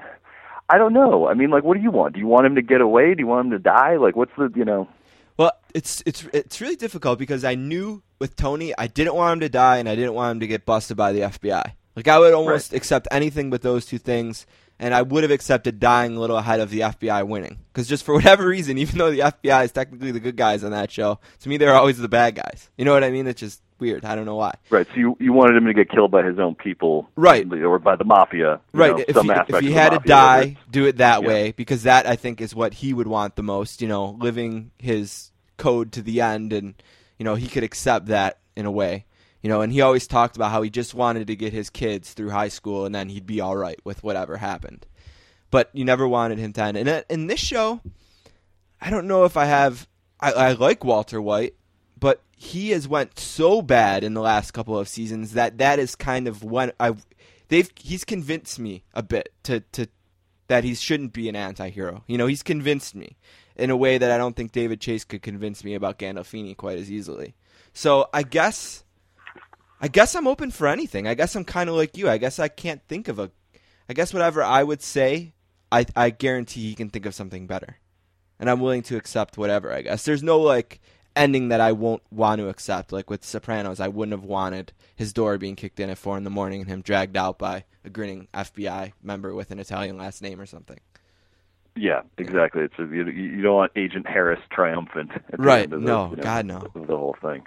[0.68, 1.28] I don't know.
[1.28, 2.14] I mean, like what do you want?
[2.14, 3.14] Do you want him to get away?
[3.14, 3.96] Do you want him to die?
[3.96, 4.88] Like what's the, you know,
[5.36, 9.40] Well, it's it's it's really difficult because I knew with Tony I didn't want him
[9.40, 11.74] to die and I didn't want him to get busted by the FBI.
[11.98, 14.46] Like I would almost accept anything but those two things,
[14.78, 17.58] and I would have accepted dying a little ahead of the FBI winning.
[17.72, 20.70] Because just for whatever reason, even though the FBI is technically the good guys on
[20.70, 22.70] that show, to me they're always the bad guys.
[22.78, 23.26] You know what I mean?
[23.26, 24.04] It's just weird.
[24.04, 24.54] I don't know why.
[24.70, 24.86] Right.
[24.86, 27.44] So you you wanted him to get killed by his own people, Right.
[27.52, 28.96] Or by the mafia, Right.
[28.96, 31.28] know, if some he, if he had to whether die, do it that Yeah.
[31.28, 33.82] way because that I think is what he would want the most.
[33.82, 36.74] You know, living his code to the end, and
[37.18, 39.04] you know he could accept that in a way.
[39.42, 42.12] You know, and he always talked about how he just wanted to get his kids
[42.12, 44.86] through high school, and then he'd be all right with whatever happened.
[45.50, 46.76] But you never wanted him to end.
[46.76, 47.80] And uh, in this show,
[48.80, 49.88] I don't know if I have.
[50.20, 51.54] I, I like Walter White,
[51.98, 55.94] but he has went so bad in the last couple of seasons that that is
[55.94, 56.94] kind of when I
[57.48, 59.88] they've he's convinced me a bit to to
[60.48, 62.04] that he shouldn't be an anti-hero.
[62.06, 63.16] You know, he's convinced me
[63.56, 66.78] in a way that I don't think David Chase could convince me about Gandolfini quite
[66.78, 67.34] as easily.
[67.74, 68.84] So I guess
[69.80, 71.06] I guess I'm open for anything.
[71.06, 72.08] I guess I'm kind of like you.
[72.08, 73.30] I guess I can't think of a
[73.88, 75.34] I guess whatever I would say,
[75.72, 77.76] I I guarantee he can think of something better.
[78.40, 80.04] And I'm willing to accept whatever, I guess.
[80.04, 80.80] There's no like
[81.16, 82.92] ending that I won't want to accept.
[82.92, 86.24] Like with Sopranos, I wouldn't have wanted his door being kicked in at four in
[86.24, 90.22] the morning and him dragged out by a grinning FBI member with an Italian last
[90.22, 90.78] name or something.
[91.74, 92.62] Yeah, exactly.
[92.62, 95.12] It's a, you, you don't want Agent Harris triumphant.
[95.14, 95.62] At the Right.
[95.64, 96.66] end of the, No, you know, God, no.
[96.74, 97.46] The whole thing.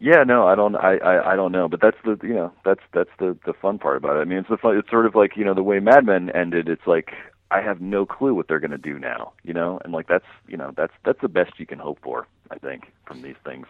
[0.00, 0.74] Yeah, no, I don't.
[0.76, 3.78] I, I I don't know, but that's the you know that's that's the the fun
[3.78, 4.20] part about it.
[4.20, 4.76] I mean, it's the fun.
[4.78, 6.70] It's sort of like you know the way Mad Men ended.
[6.70, 7.10] It's like
[7.50, 9.32] I have no clue what they're going to do now.
[9.42, 12.26] You know, and like that's you know that's that's the best you can hope for.
[12.50, 13.66] I think from these things.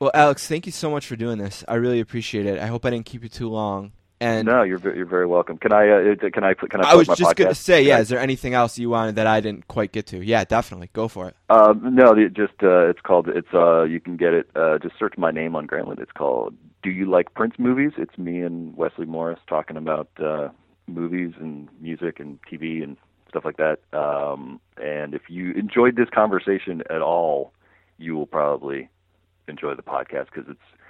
[0.00, 1.62] Well, Alex, thank you so much for doing this.
[1.68, 2.58] I really appreciate it.
[2.58, 3.92] I hope I didn't keep you too long.
[4.24, 5.58] And no, you're you're very welcome.
[5.58, 6.92] Can I uh, can I can I?
[6.92, 9.26] I was my just going to say, yeah, is there anything else you wanted that
[9.26, 10.24] I didn't quite get to?
[10.24, 10.88] Yeah, definitely.
[10.94, 11.36] Go for it.
[11.50, 14.98] Um, no, it just uh, it's called it's uh you can get it uh just
[14.98, 16.00] search my name on Grantland.
[16.00, 17.92] It's called Do You Like Prince Movies?
[17.98, 20.48] It's me and Wesley Morris talking about uh
[20.86, 22.96] movies and music and TV and
[23.28, 23.80] stuff like that.
[23.92, 27.52] Um and if you enjoyed this conversation at all,
[27.98, 28.88] you will probably
[29.48, 30.80] enjoy the podcast because it's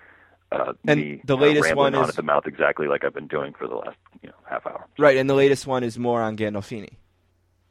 [0.61, 3.15] uh, And me the uh, latest rambling one is- at the mouth exactly like I've
[3.15, 4.85] been doing for the last you know half hour.
[4.99, 6.91] Right, and the latest one is more on Gandolfini.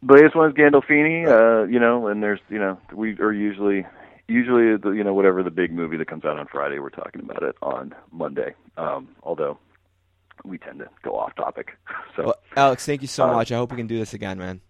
[0.06, 3.86] The latest one is Gandolfini, uh, you know, and there's you know we are usually
[4.28, 7.22] usually the you know whatever the big movie that comes out on Friday, we're talking
[7.22, 8.54] about it on Monday.
[8.78, 9.58] Um, although
[10.44, 11.78] we tend to go off topic.
[12.16, 13.52] So Well, Alex, thank you so Uh, much.
[13.52, 14.62] I hope we can do this again, man.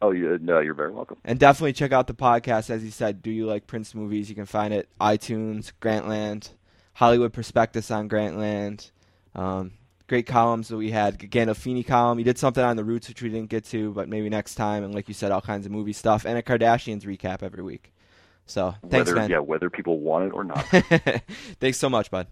[0.00, 1.16] oh yeah, no, you're very welcome.
[1.24, 2.70] And definitely check out the podcast.
[2.70, 4.28] As you said, do you like Prince movies?
[4.28, 6.50] You can find it iTunes, Grantland,
[6.94, 8.90] Hollywood Prospectus on Grantland.
[9.34, 9.72] Um,
[10.08, 11.18] great columns that we had.
[11.18, 12.18] Gandolfini column.
[12.18, 14.84] You did something on the Roots, which we didn't get to, but maybe next time.
[14.84, 17.92] And like you said, all kinds of movie stuff and a Kardashians recap every week.
[18.46, 19.30] So thanks, whether man.
[19.30, 20.64] yeah, whether people want it or not.
[21.60, 22.26] thanks so much, bud.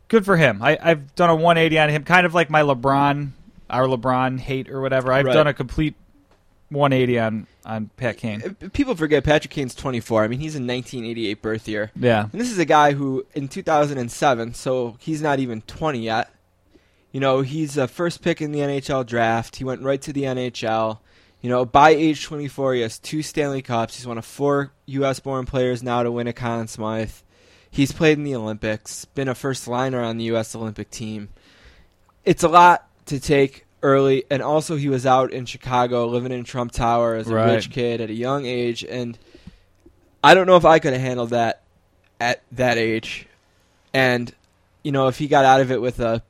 [0.09, 0.63] good for him.
[0.63, 3.31] I, I've done a 180 on him, kind of like my LeBron,
[3.69, 5.13] our LeBron hate or whatever.
[5.13, 5.33] I've Right.
[5.35, 5.95] done a complete
[6.71, 8.43] 180 on on Pat Kane.
[8.43, 10.25] Uh, people forget Patrick Kane's 24.
[10.25, 11.91] I mean, he's a 1988 birth year.
[11.97, 16.31] Yeah, And this is a guy who, in 2007, so he's not even 20 yet.
[17.13, 19.57] You know, he's a first pick in the NHL draft.
[19.57, 20.99] He went right to the NHL.
[21.41, 23.97] You know, by age 24, he has two Stanley Cups.
[23.97, 25.21] He's one of four U.S.
[25.21, 27.13] born players now to win a Conn Smythe.
[27.71, 30.55] He's played in the Olympics, been a first liner on the U.S.
[30.55, 31.31] Olympic team.
[32.25, 36.45] It's a lot to take early, and also he was out in Chicago living in
[36.45, 37.55] Trump Tower as a Right.
[37.55, 39.19] rich kid at a young age, and
[40.23, 41.63] I don't know if I could have handled that
[42.21, 43.27] at that age.
[43.95, 44.33] And,
[44.83, 46.23] you know, if he got out of it with a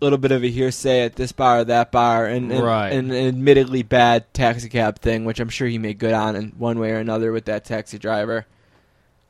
[0.00, 2.92] little bit of a hearsay at this bar or that bar and, and, Right.
[2.92, 6.52] and an admittedly bad taxi cab thing, which I'm sure he made good on in
[6.58, 8.44] one way or another with that taxi driver.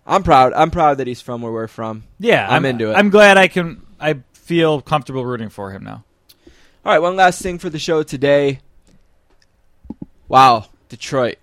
[0.06, 0.52] I'm proud.
[0.54, 2.04] I'm proud that he's from where we're from.
[2.18, 2.94] yeah, I'm into it.
[2.94, 3.82] I'm glad I can.
[4.00, 6.02] I feel comfortable rooting for him now.
[6.84, 8.58] All right, one last thing for the show today.
[10.26, 11.36] Wow, Detroit,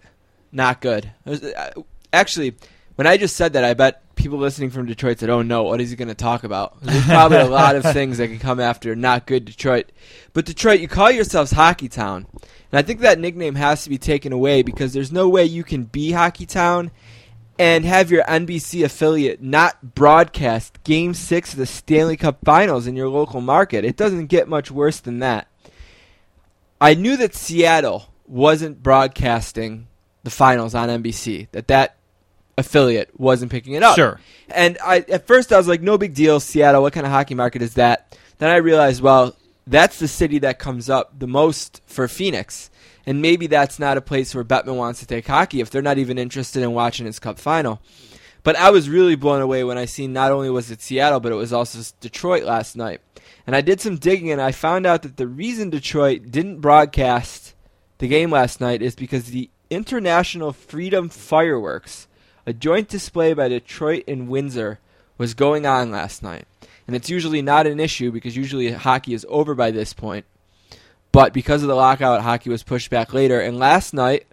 [0.51, 1.11] not good.
[1.25, 1.71] Uh,
[2.11, 2.55] Actually,
[2.95, 5.79] when I just said that, I bet people listening from Detroit said, "Oh no, what
[5.79, 8.59] is he going to talk about?" There's probably a lot of things that can come
[8.59, 9.91] after not good Detroit.
[10.33, 13.97] But Detroit, you call yourselves Hockey Town, and I think that nickname has to be
[13.97, 16.91] taken away because there's no way you can be Hockey Town
[17.59, 22.95] and have your NBC affiliate not broadcast Game Six of the Stanley Cup Finals in
[22.95, 23.83] your local market.
[23.83, 25.47] It doesn't get much worse than that.
[26.79, 29.87] I knew that Seattle wasn't broadcasting
[30.23, 31.49] the finals on NBC.
[31.51, 31.97] That that
[32.57, 33.95] affiliate wasn't picking it up.
[33.95, 34.19] Sure.
[34.47, 36.81] And I at first I was like, no big deal, Seattle.
[36.81, 38.17] What kind of hockey market is that?
[38.37, 39.35] Then I realized, well,
[39.67, 42.68] that's the city that comes up the most for Phoenix.
[43.05, 45.97] And maybe that's not a place where Bettman wants to take hockey if they're not
[45.97, 47.81] even interested in watching his cup final.
[48.43, 51.31] But I was really blown away when I seen not only was it Seattle, but
[51.31, 53.01] it was also Detroit last night.
[53.45, 57.53] And I did some digging and I found out that the reason Detroit didn't broadcast
[57.97, 62.07] the game last night is because the International Freedom Fireworks,
[62.45, 64.79] a joint display by Detroit and Windsor,
[65.17, 66.45] was going on last night.
[66.87, 70.25] And it's usually not an issue because usually hockey is over by this point.
[71.11, 73.39] But because of the lockout, hockey was pushed back later.
[73.39, 74.27] And last night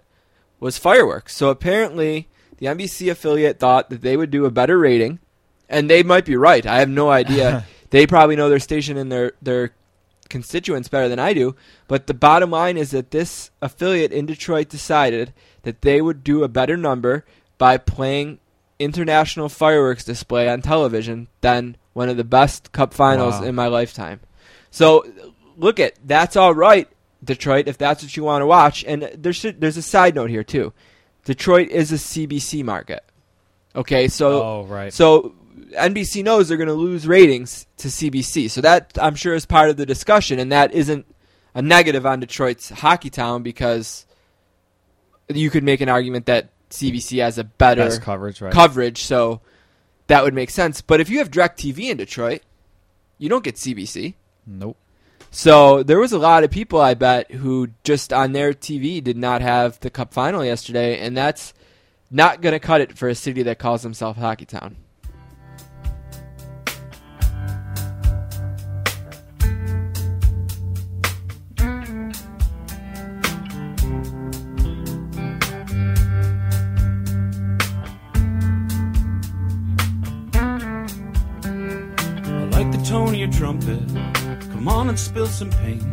[0.59, 1.35] was fireworks.
[1.35, 2.27] So apparently,
[2.57, 5.19] the NBC affiliate thought that they would do a better rating.
[5.69, 6.65] And they might be right.
[6.65, 7.65] I have no idea.
[7.89, 9.71] they probably know their station and their, their
[10.29, 11.55] constituents better than I do.
[11.87, 15.33] But the bottom line is that this affiliate in Detroit decided
[15.63, 17.25] that they would do a better number
[17.57, 18.39] by playing
[18.79, 23.43] international fireworks display on television than one of the best cup finals Wow.
[23.47, 24.19] in my lifetime.
[24.69, 25.05] So
[25.57, 26.87] look at that's all right,
[27.23, 28.83] Detroit, if that's what you want to watch.
[28.85, 30.71] And there should, there's a side note here too.
[31.25, 33.03] Detroit is a CBC market.
[33.75, 34.93] Okay, so Oh, right.
[34.93, 35.35] so
[35.71, 38.49] NBC knows they're going to lose ratings to CBC.
[38.49, 41.05] So that I'm sure is part of the discussion, and that isn't
[41.53, 44.05] a negative on Detroit's hockey town because
[45.27, 48.53] you could make an argument that CBC has a better Best coverage, right?
[48.53, 49.41] coverage, so
[50.07, 50.81] that would make sense.
[50.81, 52.41] But if you have DirecTV in Detroit,
[53.17, 54.13] you don't get CBC.
[54.45, 54.77] Nope.
[55.29, 59.17] So there was a lot of people, I bet, who just on their TV did
[59.17, 61.53] not have the Cup final yesterday, and that's
[62.09, 64.77] not going to cut it for a city that calls himself Hockey Town.
[82.25, 84.16] I like the tone of your trumpet.
[84.57, 85.83] Come on and spill some paint.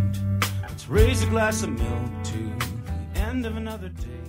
[0.62, 2.38] Let's raise a glass of milk to
[3.12, 4.23] the end of another day.